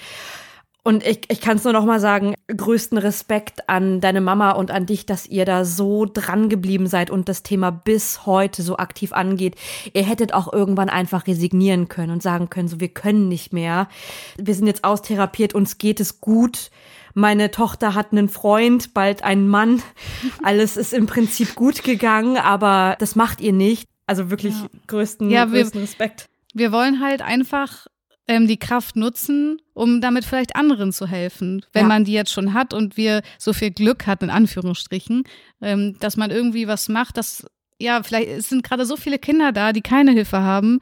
Und 0.85 1.07
ich, 1.07 1.21
ich 1.29 1.41
kann 1.41 1.59
es 1.59 1.65
nur 1.65 1.73
noch 1.73 1.85
mal 1.85 2.01
sagen, 2.01 2.35
größten 2.49 2.99
Respekt 2.99 3.69
an 3.69 4.01
deine 4.01 4.21
Mama 4.21 4.51
und 4.53 4.73
an 4.73 4.85
dich, 4.85 5.07
dass 5.07 5.27
ihr 5.27 5.45
da 5.45 5.65
so 5.65 6.07
dran 6.07 6.49
geblieben 6.49 6.89
seid 6.89 7.09
und 7.09 7.29
das 7.29 7.45
Thema 7.45 7.71
bis 7.71 8.27
heute 8.27 8.63
so 8.63 8.79
aktiv 8.79 9.13
angeht. 9.13 9.55
Ihr 9.93 10.03
hättet 10.03 10.35
auch 10.35 10.53
irgendwann 10.53 10.89
einfach 10.89 11.29
resignieren 11.29 11.89
können 11.89 12.11
und 12.11 12.23
sagen 12.23 12.51
können, 12.51 12.67
so 12.67 12.81
wir 12.81 12.89
können 12.89 13.29
nicht 13.29 13.53
mehr. 13.53 13.89
Wir 14.37 14.55
sind 14.57 14.67
jetzt 14.67 14.83
austherapiert, 14.83 15.55
uns 15.55 15.79
geht 15.79 16.01
es 16.01 16.21
gut. 16.21 16.71
Meine 17.15 17.53
Tochter 17.53 17.95
hat 17.95 18.11
einen 18.11 18.29
Freund, 18.29 18.93
bald 18.93 19.23
einen 19.23 19.47
Mann. 19.47 19.83
Alles 20.43 20.77
ist 20.77 20.93
im 20.93 21.07
Prinzip 21.07 21.55
gut 21.55 21.85
gegangen, 21.85 22.39
aber 22.39 22.97
das 22.99 23.15
macht 23.15 23.41
ihr 23.41 23.53
nicht. 23.53 23.89
Also 24.09 24.31
wirklich 24.31 24.55
ja. 24.55 24.69
größten, 24.89 25.31
ja, 25.31 25.45
größten 25.45 25.81
Respekt. 25.81 26.29
Wir 26.55 26.73
wollen 26.73 27.01
halt 27.01 27.23
einfach 27.23 27.87
ähm, 28.29 28.47
die 28.47 28.57
Kraft 28.57 28.97
nutzen, 28.97 29.61
um 29.75 30.01
damit 30.01 30.25
vielleicht 30.25 30.57
anderen 30.57 30.93
zu 30.93 31.07
helfen, 31.07 31.65
wenn 31.73 31.83
ja. 31.83 31.89
man 31.89 32.05
die 32.05 32.13
jetzt 32.13 32.33
schon 32.33 32.55
hat 32.55 32.73
und 32.73 32.97
wir 32.97 33.23
so 33.39 33.53
viel 33.53 33.71
Glück 33.71 34.07
hat, 34.07 34.23
in 34.23 34.31
Anführungsstrichen, 34.31 35.25
ähm, 35.61 35.97
dass 35.99 36.17
man 36.17 36.31
irgendwie 36.31 36.69
was 36.69 36.89
macht, 36.89 37.17
dass, 37.17 37.47
ja, 37.79 38.03
vielleicht 38.03 38.29
es 38.29 38.49
sind 38.49 38.63
gerade 38.63 38.87
so 38.87 38.97
viele 38.97 39.19
Kinder 39.19 39.53
da, 39.53 39.73
die 39.73 39.83
keine 39.83 40.13
Hilfe 40.13 40.41
haben 40.41 40.79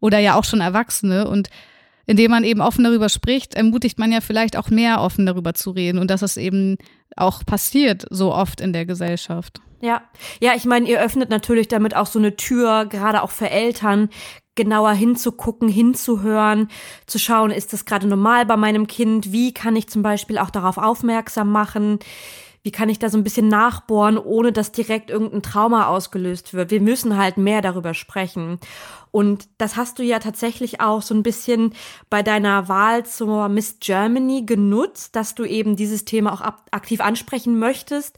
oder 0.00 0.18
ja 0.18 0.34
auch 0.36 0.44
schon 0.44 0.60
Erwachsene 0.60 1.28
und 1.28 1.48
indem 2.06 2.30
man 2.30 2.44
eben 2.44 2.60
offen 2.60 2.84
darüber 2.84 3.08
spricht, 3.08 3.54
ermutigt 3.54 3.98
man 3.98 4.12
ja 4.12 4.20
vielleicht 4.20 4.56
auch 4.56 4.68
mehr 4.70 5.00
offen 5.00 5.26
darüber 5.26 5.54
zu 5.54 5.70
reden 5.70 5.98
und 5.98 6.10
dass 6.10 6.22
es 6.22 6.36
eben 6.36 6.76
auch 7.16 7.44
passiert 7.46 8.06
so 8.10 8.34
oft 8.34 8.60
in 8.60 8.72
der 8.72 8.86
Gesellschaft. 8.86 9.60
Ja, 9.84 10.00
ja, 10.40 10.54
ich 10.56 10.64
meine, 10.64 10.88
ihr 10.88 10.98
öffnet 10.98 11.28
natürlich 11.28 11.68
damit 11.68 11.94
auch 11.94 12.06
so 12.06 12.18
eine 12.18 12.36
Tür, 12.36 12.86
gerade 12.86 13.22
auch 13.22 13.30
für 13.30 13.50
Eltern, 13.50 14.08
genauer 14.54 14.92
hinzugucken, 14.92 15.68
hinzuhören, 15.68 16.68
zu 17.04 17.18
schauen, 17.18 17.50
ist 17.50 17.74
das 17.74 17.84
gerade 17.84 18.06
normal 18.06 18.46
bei 18.46 18.56
meinem 18.56 18.86
Kind? 18.86 19.30
Wie 19.30 19.52
kann 19.52 19.76
ich 19.76 19.88
zum 19.88 20.00
Beispiel 20.00 20.38
auch 20.38 20.48
darauf 20.48 20.78
aufmerksam 20.78 21.52
machen? 21.52 21.98
Wie 22.62 22.70
kann 22.70 22.88
ich 22.88 22.98
da 22.98 23.10
so 23.10 23.18
ein 23.18 23.24
bisschen 23.24 23.48
nachbohren, 23.48 24.16
ohne 24.16 24.52
dass 24.52 24.72
direkt 24.72 25.10
irgendein 25.10 25.42
Trauma 25.42 25.88
ausgelöst 25.88 26.54
wird? 26.54 26.70
Wir 26.70 26.80
müssen 26.80 27.18
halt 27.18 27.36
mehr 27.36 27.60
darüber 27.60 27.92
sprechen. 27.92 28.58
Und 29.10 29.48
das 29.58 29.76
hast 29.76 29.98
du 29.98 30.02
ja 30.02 30.18
tatsächlich 30.18 30.80
auch 30.80 31.02
so 31.02 31.14
ein 31.14 31.22
bisschen 31.22 31.74
bei 32.08 32.22
deiner 32.22 32.68
Wahl 32.68 33.04
zur 33.04 33.50
Miss 33.50 33.76
Germany 33.80 34.46
genutzt, 34.46 35.14
dass 35.14 35.34
du 35.34 35.44
eben 35.44 35.76
dieses 35.76 36.06
Thema 36.06 36.32
auch 36.32 36.40
aktiv 36.70 37.02
ansprechen 37.02 37.58
möchtest 37.58 38.16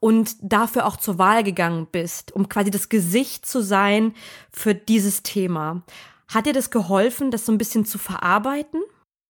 und 0.00 0.36
dafür 0.40 0.86
auch 0.86 0.96
zur 0.96 1.18
Wahl 1.18 1.42
gegangen 1.42 1.86
bist, 1.90 2.32
um 2.32 2.48
quasi 2.48 2.70
das 2.70 2.88
Gesicht 2.88 3.46
zu 3.46 3.62
sein 3.62 4.14
für 4.52 4.74
dieses 4.74 5.22
Thema. 5.22 5.82
Hat 6.28 6.46
dir 6.46 6.52
das 6.52 6.70
geholfen, 6.70 7.30
das 7.30 7.46
so 7.46 7.52
ein 7.52 7.58
bisschen 7.58 7.84
zu 7.84 7.98
verarbeiten? 7.98 8.80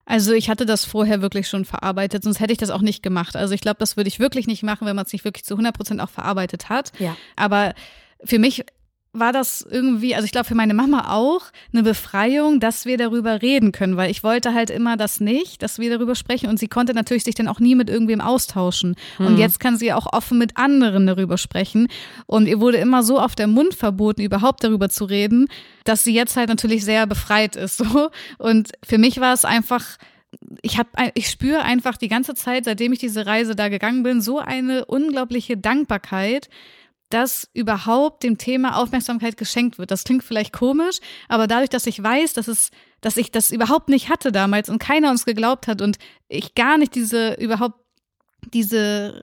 Also 0.04 0.32
ich 0.32 0.48
hatte 0.48 0.64
das 0.64 0.84
vorher 0.84 1.20
wirklich 1.20 1.48
schon 1.48 1.66
verarbeitet, 1.66 2.22
sonst 2.22 2.40
hätte 2.40 2.52
ich 2.52 2.58
das 2.58 2.70
auch 2.70 2.80
nicht 2.80 3.02
gemacht. 3.02 3.36
Also 3.36 3.52
ich 3.54 3.60
glaube, 3.60 3.76
das 3.78 3.96
würde 3.96 4.08
ich 4.08 4.18
wirklich 4.18 4.46
nicht 4.46 4.62
machen, 4.62 4.86
wenn 4.86 4.96
man 4.96 5.04
es 5.04 5.12
nicht 5.12 5.24
wirklich 5.24 5.44
zu 5.44 5.54
100 5.54 5.76
Prozent 5.76 6.00
auch 6.00 6.08
verarbeitet 6.08 6.70
hat. 6.70 6.92
Ja. 6.98 7.14
Aber 7.36 7.74
für 8.24 8.38
mich 8.38 8.64
war 9.18 9.32
das 9.32 9.66
irgendwie, 9.68 10.14
also 10.14 10.24
ich 10.24 10.32
glaube 10.32 10.46
für 10.46 10.54
meine 10.54 10.74
Mama 10.74 11.12
auch, 11.14 11.46
eine 11.72 11.82
Befreiung, 11.82 12.60
dass 12.60 12.86
wir 12.86 12.96
darüber 12.96 13.42
reden 13.42 13.72
können, 13.72 13.96
weil 13.96 14.10
ich 14.10 14.22
wollte 14.22 14.54
halt 14.54 14.70
immer 14.70 14.96
das 14.96 15.20
nicht, 15.20 15.62
dass 15.62 15.78
wir 15.78 15.90
darüber 15.90 16.14
sprechen 16.14 16.48
und 16.48 16.58
sie 16.58 16.68
konnte 16.68 16.94
natürlich 16.94 17.24
sich 17.24 17.34
dann 17.34 17.48
auch 17.48 17.60
nie 17.60 17.74
mit 17.74 17.90
irgendwem 17.90 18.20
austauschen. 18.20 18.96
Mhm. 19.18 19.26
Und 19.26 19.38
jetzt 19.38 19.60
kann 19.60 19.76
sie 19.76 19.92
auch 19.92 20.12
offen 20.12 20.38
mit 20.38 20.56
anderen 20.56 21.06
darüber 21.06 21.38
sprechen 21.38 21.88
und 22.26 22.46
ihr 22.46 22.60
wurde 22.60 22.78
immer 22.78 23.02
so 23.02 23.18
auf 23.18 23.34
der 23.34 23.46
Mund 23.46 23.74
verboten, 23.74 24.22
überhaupt 24.22 24.64
darüber 24.64 24.88
zu 24.88 25.04
reden, 25.04 25.48
dass 25.84 26.04
sie 26.04 26.14
jetzt 26.14 26.36
halt 26.36 26.48
natürlich 26.48 26.84
sehr 26.84 27.06
befreit 27.06 27.56
ist, 27.56 27.78
so. 27.78 28.10
Und 28.38 28.72
für 28.84 28.98
mich 28.98 29.20
war 29.20 29.32
es 29.32 29.44
einfach, 29.44 29.84
ich 30.62 30.78
habe 30.78 30.90
ich 31.14 31.28
spüre 31.28 31.62
einfach 31.62 31.96
die 31.96 32.08
ganze 32.08 32.34
Zeit, 32.34 32.64
seitdem 32.64 32.92
ich 32.92 32.98
diese 32.98 33.26
Reise 33.26 33.56
da 33.56 33.68
gegangen 33.68 34.02
bin, 34.02 34.20
so 34.20 34.38
eine 34.38 34.84
unglaubliche 34.84 35.56
Dankbarkeit, 35.56 36.48
dass 37.10 37.48
überhaupt 37.54 38.22
dem 38.22 38.38
Thema 38.38 38.76
Aufmerksamkeit 38.76 39.36
geschenkt 39.36 39.78
wird. 39.78 39.90
Das 39.90 40.04
klingt 40.04 40.24
vielleicht 40.24 40.52
komisch, 40.52 40.98
aber 41.28 41.46
dadurch, 41.46 41.70
dass 41.70 41.86
ich 41.86 42.02
weiß, 42.02 42.34
dass 42.34 42.48
es, 42.48 42.70
dass 43.00 43.16
ich 43.16 43.30
das 43.30 43.50
überhaupt 43.50 43.88
nicht 43.88 44.08
hatte 44.08 44.32
damals 44.32 44.68
und 44.68 44.78
keiner 44.78 45.10
uns 45.10 45.24
geglaubt 45.24 45.66
hat 45.66 45.80
und 45.80 45.98
ich 46.28 46.54
gar 46.54 46.78
nicht 46.78 46.94
diese 46.94 47.34
überhaupt 47.34 47.80
diese 48.52 49.20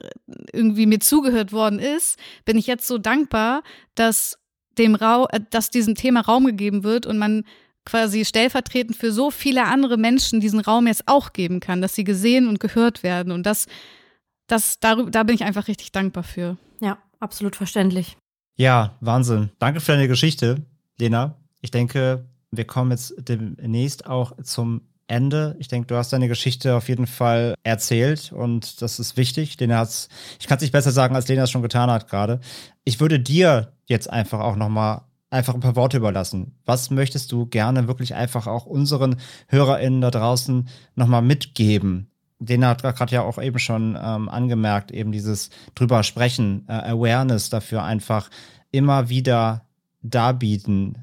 irgendwie 0.52 0.86
mir 0.86 1.00
zugehört 1.00 1.52
worden 1.52 1.80
ist, 1.80 2.20
bin 2.44 2.58
ich 2.58 2.68
jetzt 2.68 2.88
so 2.88 2.98
dankbar, 2.98 3.64
dass 3.96 4.38
dem 4.78 4.96
Raum, 4.96 5.28
äh, 5.32 5.40
dass 5.50 5.70
diesem 5.70 5.96
Thema 5.96 6.22
Raum 6.22 6.46
gegeben 6.46 6.84
wird 6.84 7.06
und 7.06 7.18
man 7.18 7.46
quasi 7.86 8.26
stellvertretend 8.26 8.98
für 8.98 9.12
so 9.12 9.32
viele 9.32 9.66
andere 9.66 9.98
Menschen 9.98 10.40
diesen 10.40 10.60
Raum 10.60 10.88
jetzt 10.88 11.08
auch 11.08 11.34
geben 11.34 11.60
kann, 11.60 11.82
dass 11.82 11.96
sie 11.96 12.04
gesehen 12.04 12.48
und 12.48 12.60
gehört 12.60 13.04
werden 13.04 13.32
und 13.32 13.44
das, 13.44 13.68
das 14.48 14.80
darüber, 14.80 15.12
da 15.12 15.24
bin 15.24 15.36
ich 15.36 15.44
einfach 15.44 15.68
richtig 15.68 15.92
dankbar 15.92 16.24
für. 16.24 16.58
Absolut 17.20 17.55
verständlich. 17.55 18.18
Ja, 18.55 18.95
Wahnsinn. 19.01 19.51
Danke 19.59 19.82
für 19.82 19.93
deine 19.93 20.07
Geschichte, 20.07 20.66
Lena. 20.97 21.36
Ich 21.61 21.72
denke, 21.72 22.26
wir 22.51 22.66
kommen 22.66 22.91
jetzt 22.91 23.16
demnächst 23.18 24.05
auch 24.07 24.34
zum 24.43 24.82
Ende. 25.07 25.55
Ich 25.59 25.68
denke, 25.68 25.88
du 25.88 25.95
hast 25.95 26.13
deine 26.13 26.28
Geschichte 26.28 26.76
auf 26.76 26.89
jeden 26.89 27.07
Fall 27.07 27.55
erzählt 27.63 28.32
und 28.32 28.82
das 28.82 28.99
ist 28.99 29.18
wichtig. 29.18 29.59
Lena 29.59 29.80
hat's, 29.80 30.09
ich 30.39 30.47
kann 30.47 30.57
es 30.57 30.61
nicht 30.61 30.72
besser 30.72 30.91
sagen, 30.91 31.16
als 31.16 31.28
Lena 31.28 31.43
es 31.43 31.51
schon 31.51 31.61
getan 31.61 31.91
hat 31.91 32.09
gerade. 32.09 32.39
Ich 32.86 32.99
würde 32.99 33.20
dir 33.20 33.74
jetzt 33.86 34.09
einfach 34.09 34.39
auch 34.39 34.55
nochmal 34.55 35.01
einfach 35.30 35.53
ein 35.53 35.59
paar 35.59 35.76
Worte 35.76 35.97
überlassen. 35.97 36.57
Was 36.66 36.89
möchtest 36.89 37.32
du 37.32 37.45
gerne 37.45 37.88
wirklich 37.88 38.16
einfach 38.16 38.47
auch 38.47 38.66
unseren 38.66 39.18
HörerInnen 39.47 40.01
da 40.01 40.11
draußen 40.11 40.68
nochmal 40.95 41.22
mitgeben? 41.22 42.09
Den 42.40 42.66
hat 42.66 42.84
gerade 42.84 43.14
ja 43.14 43.22
auch 43.22 43.42
eben 43.42 43.60
schon 43.60 43.98
ähm, 44.02 44.30
angemerkt, 44.30 44.92
eben 44.92 45.12
dieses 45.12 45.50
drüber 45.74 46.04
sprechen, 46.04 46.66
äh, 46.68 46.74
Awareness 46.74 47.50
dafür 47.50 47.84
einfach 47.84 48.30
immer 48.72 49.10
wieder 49.10 49.66
darbieten. 50.02 51.00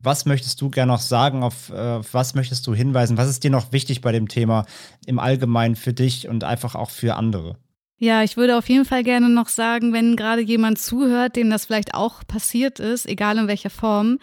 Was 0.00 0.26
möchtest 0.26 0.60
du 0.60 0.68
gerne 0.68 0.92
noch 0.92 1.00
sagen? 1.00 1.42
Auf, 1.44 1.70
äh, 1.70 1.76
auf 1.76 2.12
was 2.12 2.34
möchtest 2.34 2.66
du 2.66 2.74
hinweisen? 2.74 3.16
Was 3.16 3.28
ist 3.28 3.44
dir 3.44 3.50
noch 3.50 3.72
wichtig 3.72 4.00
bei 4.00 4.10
dem 4.10 4.28
Thema 4.28 4.66
im 5.06 5.18
Allgemeinen 5.18 5.76
für 5.76 5.92
dich 5.92 6.28
und 6.28 6.42
einfach 6.42 6.74
auch 6.74 6.90
für 6.90 7.14
andere? 7.14 7.56
Ja, 7.98 8.24
ich 8.24 8.36
würde 8.36 8.58
auf 8.58 8.68
jeden 8.68 8.84
Fall 8.84 9.04
gerne 9.04 9.28
noch 9.28 9.46
sagen, 9.46 9.92
wenn 9.92 10.16
gerade 10.16 10.42
jemand 10.42 10.80
zuhört, 10.80 11.36
dem 11.36 11.50
das 11.50 11.66
vielleicht 11.66 11.94
auch 11.94 12.26
passiert 12.26 12.80
ist, 12.80 13.06
egal 13.06 13.38
in 13.38 13.46
welcher 13.46 13.70
Form, 13.70 14.18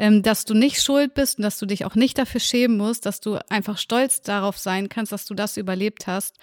ähm, 0.00 0.22
dass 0.22 0.46
du 0.46 0.54
nicht 0.54 0.82
schuld 0.82 1.12
bist 1.12 1.36
und 1.36 1.42
dass 1.42 1.58
du 1.58 1.66
dich 1.66 1.84
auch 1.84 1.94
nicht 1.94 2.16
dafür 2.16 2.40
schämen 2.40 2.78
musst, 2.78 3.04
dass 3.04 3.20
du 3.20 3.38
einfach 3.50 3.76
stolz 3.76 4.22
darauf 4.22 4.56
sein 4.56 4.88
kannst, 4.88 5.12
dass 5.12 5.26
du 5.26 5.34
das 5.34 5.58
überlebt 5.58 6.06
hast. 6.06 6.38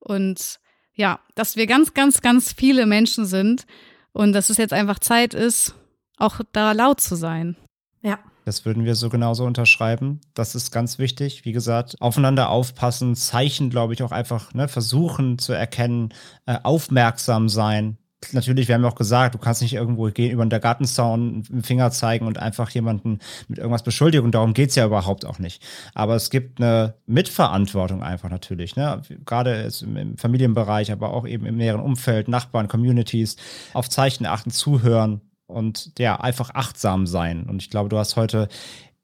Und 0.00 0.58
ja, 0.94 1.20
dass 1.36 1.54
wir 1.54 1.68
ganz, 1.68 1.94
ganz, 1.94 2.22
ganz 2.22 2.52
viele 2.52 2.86
Menschen 2.86 3.24
sind 3.24 3.66
und 4.12 4.32
dass 4.32 4.50
es 4.50 4.56
jetzt 4.56 4.72
einfach 4.72 4.98
Zeit 4.98 5.32
ist, 5.32 5.76
auch 6.16 6.40
da 6.50 6.72
laut 6.72 7.00
zu 7.00 7.14
sein. 7.14 7.56
Ja. 8.02 8.18
Das 8.44 8.64
würden 8.64 8.84
wir 8.84 8.96
so 8.96 9.10
genauso 9.10 9.44
unterschreiben. 9.44 10.20
Das 10.34 10.56
ist 10.56 10.72
ganz 10.72 10.98
wichtig. 10.98 11.44
Wie 11.44 11.52
gesagt, 11.52 12.00
aufeinander 12.00 12.48
aufpassen, 12.50 13.14
Zeichen, 13.14 13.70
glaube 13.70 13.94
ich, 13.94 14.02
auch 14.02 14.10
einfach 14.10 14.54
ne, 14.54 14.66
versuchen 14.66 15.38
zu 15.38 15.52
erkennen, 15.52 16.12
äh, 16.46 16.56
aufmerksam 16.64 17.48
sein, 17.48 17.96
natürlich, 18.32 18.68
wir 18.68 18.74
haben 18.74 18.82
ja 18.82 18.88
auch 18.88 18.94
gesagt, 18.94 19.34
du 19.34 19.38
kannst 19.38 19.62
nicht 19.62 19.74
irgendwo 19.74 20.04
gehen 20.06 20.32
über 20.32 20.44
den 20.44 20.60
Gartenzaun 20.60 21.42
dem 21.42 21.62
Finger 21.62 21.90
zeigen 21.90 22.26
und 22.26 22.38
einfach 22.38 22.70
jemanden 22.70 23.20
mit 23.48 23.58
irgendwas 23.58 23.82
beschuldigen. 23.82 24.30
Darum 24.30 24.54
geht's 24.54 24.74
ja 24.74 24.86
überhaupt 24.86 25.24
auch 25.24 25.38
nicht. 25.38 25.62
Aber 25.94 26.16
es 26.16 26.30
gibt 26.30 26.60
eine 26.60 26.94
Mitverantwortung 27.06 28.02
einfach 28.02 28.30
natürlich. 28.30 28.76
Ne? 28.76 29.02
Gerade 29.24 29.68
im 29.82 30.16
Familienbereich, 30.16 30.92
aber 30.92 31.12
auch 31.12 31.26
eben 31.26 31.46
im 31.46 31.56
näheren 31.56 31.80
Umfeld, 31.80 32.28
Nachbarn, 32.28 32.68
Communities, 32.68 33.36
auf 33.72 33.88
Zeichen 33.88 34.26
achten, 34.26 34.50
zuhören 34.50 35.20
und 35.46 35.92
ja, 35.98 36.20
einfach 36.20 36.50
achtsam 36.54 37.06
sein. 37.06 37.44
Und 37.44 37.62
ich 37.62 37.70
glaube, 37.70 37.88
du 37.88 37.98
hast 37.98 38.16
heute 38.16 38.48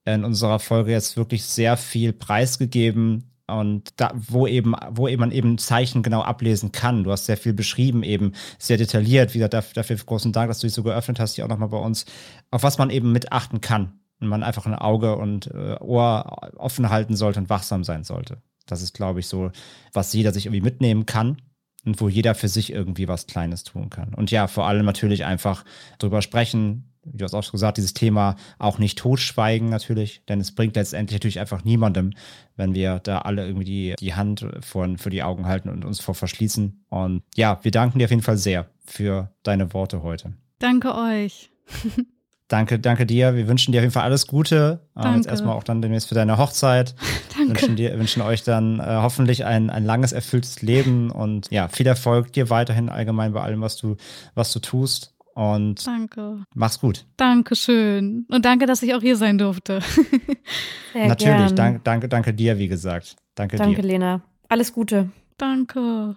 in 0.05 0.25
unserer 0.25 0.59
Folge 0.59 0.93
jetzt 0.93 1.17
wirklich 1.17 1.45
sehr 1.45 1.77
viel 1.77 2.13
preisgegeben, 2.13 3.34
und 3.47 3.93
da, 3.97 4.13
wo 4.15 4.47
eben, 4.47 4.75
wo 4.91 5.07
eben 5.07 5.21
man 5.21 5.31
eben 5.31 5.59
Zeichen 5.59 6.03
genau 6.03 6.23
ablesen 6.23 6.73
kann. 6.73 7.05
Du 7.05 7.11
hast 7.11 7.27
sehr 7.27 7.37
viel 7.37 7.53
beschrieben, 7.53 8.03
eben 8.03 8.33
sehr 8.59 8.79
detailliert. 8.79 9.35
Wie 9.35 9.39
gesagt, 9.39 9.77
dafür 9.77 9.97
großen 9.97 10.33
Dank, 10.33 10.49
dass 10.49 10.61
du 10.61 10.67
dich 10.67 10.75
so 10.75 10.83
geöffnet 10.83 11.21
hast, 11.21 11.35
hier 11.35 11.45
auch 11.45 11.49
nochmal 11.51 11.69
bei 11.69 11.79
uns, 11.79 12.07
auf 12.51 12.63
was 12.63 12.79
man 12.79 12.91
eben 12.91 13.13
mitachten 13.13 13.61
kann. 13.61 14.01
Und 14.21 14.29
man 14.29 14.43
einfach 14.43 14.65
ein 14.65 14.75
Auge 14.75 15.17
und 15.17 15.49
äh, 15.49 15.77
Ohr 15.81 16.53
offen 16.57 16.89
halten 16.89 17.17
sollte 17.17 17.41
und 17.41 17.51
wachsam 17.51 17.85
sein 17.85 18.05
sollte. 18.05 18.41
Das 18.65 18.81
ist, 18.81 18.95
glaube 18.95 19.21
ich, 19.21 19.27
so, 19.27 19.51
was 19.93 20.13
jeder 20.13 20.33
sich 20.33 20.47
irgendwie 20.47 20.63
mitnehmen 20.63 21.05
kann 21.05 21.43
und 21.85 22.01
wo 22.01 22.09
jeder 22.09 22.35
für 22.35 22.49
sich 22.49 22.73
irgendwie 22.73 23.09
was 23.09 23.27
Kleines 23.27 23.65
tun 23.65 23.91
kann. 23.91 24.15
Und 24.15 24.31
ja, 24.31 24.47
vor 24.47 24.67
allem 24.67 24.87
natürlich 24.87 25.25
einfach 25.25 25.65
drüber 25.99 26.23
sprechen, 26.23 26.94
du 27.05 27.25
hast 27.25 27.35
auch 27.35 27.51
gesagt, 27.51 27.77
dieses 27.77 27.95
Thema 27.95 28.37
auch 28.59 28.79
nicht 28.79 28.99
totschweigen 28.99 29.69
natürlich, 29.69 30.25
denn 30.27 30.41
es 30.41 30.55
bringt 30.55 30.77
letztendlich 30.77 31.17
natürlich 31.17 31.41
einfach 31.41 31.65
niemandem, 31.65 32.13
wenn 32.57 32.75
wir 32.75 33.01
da 33.01 33.19
alle 33.19 33.47
irgendwie 33.47 33.65
die, 33.65 33.95
die 33.99 34.15
Hand 34.15 34.47
vor, 34.61 34.89
für 34.99 35.11
die 35.11 35.23
Augen 35.23 35.47
halten 35.47 35.69
und 35.69 35.85
uns 35.85 36.01
vor 36.01 36.15
verschließen. 36.15 36.85
Und 36.89 37.23
ja, 37.35 37.59
wir 37.63 37.71
danken 37.71 37.99
dir 37.99 38.05
auf 38.05 38.11
jeden 38.11 38.23
Fall 38.23 38.39
sehr 38.39 38.67
für 38.85 39.31
deine 39.43 39.73
Worte 39.73 40.03
heute. 40.03 40.35
Danke 40.59 40.95
euch. 40.95 41.51
Danke, 42.49 42.79
danke 42.79 43.07
dir. 43.07 43.35
Wir 43.35 43.49
wünschen 43.49 43.73
dir 43.73 43.79
auf 43.79 43.85
jeden 43.85 43.93
Fall 43.93 44.03
alles 44.03 44.27
Gute. 44.27 44.81
Danke. 44.95 45.17
Jetzt 45.17 45.27
erstmal 45.27 45.57
auch 45.57 45.65
dann 45.65 45.81
demnächst 45.81 46.09
für 46.09 46.15
deine 46.15 46.37
Hochzeit. 46.37 46.95
danke. 47.37 47.55
Wünschen, 47.55 47.77
dir, 47.77 47.99
wünschen 47.99 48.21
euch 48.21 48.43
dann 48.43 48.81
äh, 48.81 48.85
hoffentlich 48.85 49.47
ein, 49.47 49.71
ein 49.71 49.85
langes, 49.85 50.13
erfülltes 50.13 50.61
Leben 50.61 51.11
und 51.11 51.51
ja, 51.51 51.69
viel 51.69 51.87
Erfolg 51.87 52.35
dir 52.35 52.51
weiterhin 52.51 52.91
allgemein 52.91 53.33
bei 53.33 53.41
allem, 53.41 53.63
was 53.63 53.77
du, 53.77 53.97
was 54.35 54.53
du 54.53 54.59
tust. 54.59 55.14
Und 55.35 55.85
danke. 55.87 56.45
mach's 56.55 56.81
gut. 56.81 57.07
Dankeschön. 57.17 58.27
Und 58.31 58.45
danke, 58.45 58.67
dass 58.67 58.83
ich 58.83 58.95
auch 58.95 59.01
hier 59.01 59.17
sein 59.17 59.37
durfte. 59.37 59.81
Sehr 60.93 61.09
Natürlich, 61.09 61.53
danke, 61.55 61.81
danke, 61.83 62.09
danke 62.09 62.33
dir, 62.33 62.57
wie 62.59 62.69
gesagt. 62.69 63.17
Danke, 63.35 63.57
danke 63.57 63.73
dir. 63.73 63.83
Danke, 63.83 63.89
Lena. 63.89 64.21
Alles 64.49 64.73
Gute. 64.73 65.11
Danke. 65.37 66.17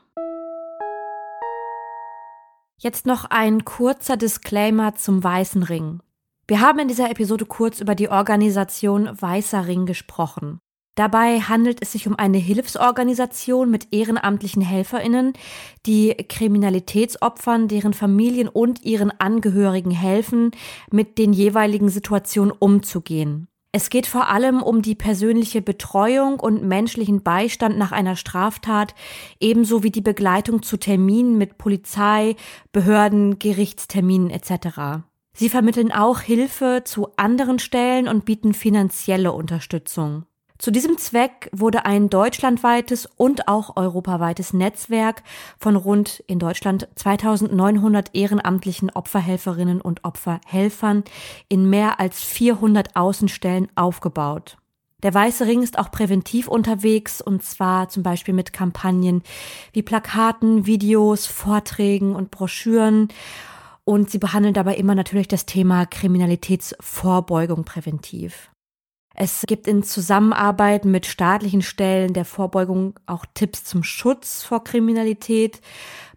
Jetzt 2.80 3.08
noch 3.08 3.26
ein 3.26 3.66
kurzer 3.66 4.18
Disclaimer 4.18 4.94
zum 4.94 5.24
Weißen 5.24 5.64
Ring. 5.64 6.02
Wir 6.48 6.62
haben 6.62 6.78
in 6.78 6.88
dieser 6.88 7.10
Episode 7.10 7.46
kurz 7.46 7.82
über 7.82 7.96
die 7.96 8.10
Organisation 8.10 9.10
Weißer 9.20 9.66
Ring 9.66 9.88
gesprochen. 9.88 10.60
Dabei 10.98 11.42
handelt 11.42 11.84
es 11.84 11.92
sich 11.92 12.08
um 12.08 12.16
eine 12.18 12.40
Hilfsorganisation 12.40 13.70
mit 13.70 13.94
ehrenamtlichen 13.94 14.64
Helferinnen, 14.64 15.34
die 15.86 16.16
Kriminalitätsopfern, 16.16 17.68
deren 17.68 17.94
Familien 17.94 18.48
und 18.48 18.84
ihren 18.84 19.12
Angehörigen 19.12 19.92
helfen, 19.92 20.50
mit 20.92 21.20
den 21.20 21.34
jeweiligen 21.34 21.90
Situationen 21.90 22.52
umzugehen. 22.52 23.48
Es 23.72 23.92
geht 23.92 24.08
vor 24.08 24.30
allem 24.30 24.64
um 24.64 24.82
die 24.82 24.96
persönliche 24.96 25.62
Betreuung 25.62 26.40
und 26.40 26.64
menschlichen 26.64 27.22
Beistand 27.22 27.78
nach 27.78 27.92
einer 27.92 28.16
Straftat, 28.16 28.96
ebenso 29.40 29.84
wie 29.84 29.92
die 29.92 30.02
Begleitung 30.02 30.64
zu 30.64 30.78
Terminen 30.78 31.38
mit 31.38 31.60
Polizei, 31.60 32.36
Behörden, 32.72 33.38
Gerichtsterminen 33.38 34.32
etc. 34.32 35.04
Sie 35.32 35.50
vermitteln 35.50 35.92
auch 35.92 36.22
Hilfe 36.22 36.82
zu 36.86 37.10
anderen 37.18 37.60
Stellen 37.60 38.08
und 38.08 38.26
bieten 38.26 38.56
finanzielle 38.56 39.32
Unterstützung. 39.32 40.26
Zu 40.58 40.72
diesem 40.72 40.98
Zweck 40.98 41.50
wurde 41.52 41.86
ein 41.86 42.10
deutschlandweites 42.10 43.08
und 43.16 43.48
auch 43.48 43.78
europaweites 43.78 44.54
Netzwerk 44.54 45.22
von 45.60 45.76
rund 45.76 46.24
in 46.26 46.40
Deutschland 46.40 46.88
2900 46.96 48.16
ehrenamtlichen 48.16 48.90
Opferhelferinnen 48.90 49.82
und 49.82 50.04
Opferhelfern 50.04 51.04
in 51.48 51.70
mehr 51.70 52.00
als 52.00 52.24
400 52.24 52.96
Außenstellen 52.96 53.68
aufgebaut. 53.76 54.58
Der 55.04 55.14
Weiße 55.14 55.46
Ring 55.46 55.62
ist 55.62 55.78
auch 55.78 55.92
präventiv 55.92 56.48
unterwegs 56.48 57.22
und 57.22 57.44
zwar 57.44 57.88
zum 57.90 58.02
Beispiel 58.02 58.34
mit 58.34 58.52
Kampagnen 58.52 59.22
wie 59.72 59.84
Plakaten, 59.84 60.66
Videos, 60.66 61.28
Vorträgen 61.28 62.16
und 62.16 62.32
Broschüren 62.32 63.10
und 63.84 64.10
sie 64.10 64.18
behandeln 64.18 64.56
dabei 64.56 64.76
immer 64.76 64.96
natürlich 64.96 65.28
das 65.28 65.46
Thema 65.46 65.86
Kriminalitätsvorbeugung 65.86 67.64
präventiv. 67.64 68.50
Es 69.20 69.46
gibt 69.48 69.68
in 69.68 69.82
Zusammenarbeit 69.82 70.86
mit 70.86 71.08
staatlichen 71.08 71.64
Stellen 71.64 72.14
der 72.14 72.24
Vorbeugung 72.24 73.00
auch 73.08 73.26
Tipps 73.34 73.64
zum 73.64 73.84
Schutz 73.84 74.44
vor 74.44 74.64
Kriminalität, 74.64 75.60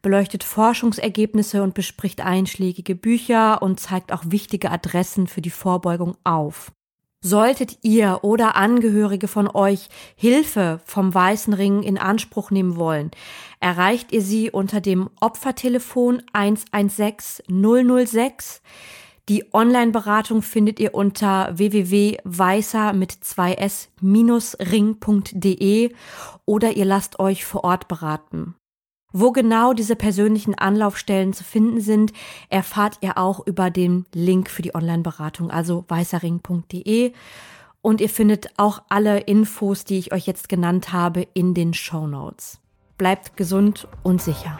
beleuchtet 0.02 0.44
Forschungsergebnisse 0.44 1.62
und 1.62 1.72
bespricht 1.72 2.20
einschlägige 2.20 2.94
Bücher 2.94 3.62
und 3.62 3.80
zeigt 3.80 4.12
auch 4.12 4.24
wichtige 4.26 4.70
Adressen 4.70 5.28
für 5.28 5.40
die 5.40 5.48
Vorbeugung 5.48 6.18
auf. 6.24 6.72
Solltet 7.22 7.78
ihr 7.80 8.18
oder 8.20 8.54
Angehörige 8.56 9.28
von 9.28 9.48
euch 9.48 9.88
Hilfe 10.14 10.80
vom 10.84 11.14
Weißen 11.14 11.54
Ring 11.54 11.82
in 11.82 11.96
Anspruch 11.96 12.50
nehmen 12.50 12.76
wollen, 12.76 13.12
erreicht 13.60 14.12
ihr 14.12 14.20
sie 14.20 14.50
unter 14.50 14.82
dem 14.82 15.08
Opfertelefon 15.20 16.22
116 16.34 17.46
006 18.06 18.60
die 19.30 19.54
Online-Beratung 19.54 20.42
findet 20.42 20.78
ihr 20.80 20.92
unter 20.92 21.56
www.weißer 21.56 22.92
mit 22.92 23.12
2s-ring.de 23.12 25.92
oder 26.44 26.76
ihr 26.76 26.84
lasst 26.84 27.20
euch 27.20 27.44
vor 27.44 27.62
Ort 27.62 27.86
beraten. 27.86 28.56
Wo 29.12 29.30
genau 29.30 29.72
diese 29.72 29.94
persönlichen 29.94 30.56
Anlaufstellen 30.56 31.32
zu 31.32 31.44
finden 31.44 31.80
sind, 31.80 32.12
erfahrt 32.48 32.98
ihr 33.02 33.18
auch 33.18 33.46
über 33.46 33.70
den 33.70 34.04
Link 34.12 34.50
für 34.50 34.62
die 34.62 34.74
Online-Beratung, 34.74 35.52
also 35.52 35.84
weißerring.de. 35.86 37.12
Und 37.82 38.00
ihr 38.00 38.08
findet 38.08 38.48
auch 38.56 38.82
alle 38.88 39.20
Infos, 39.20 39.84
die 39.84 39.98
ich 39.98 40.12
euch 40.12 40.26
jetzt 40.26 40.48
genannt 40.48 40.92
habe, 40.92 41.28
in 41.34 41.54
den 41.54 41.72
Show 41.72 42.08
Notes. 42.08 42.58
Bleibt 42.98 43.36
gesund 43.36 43.86
und 44.02 44.20
sicher. 44.20 44.58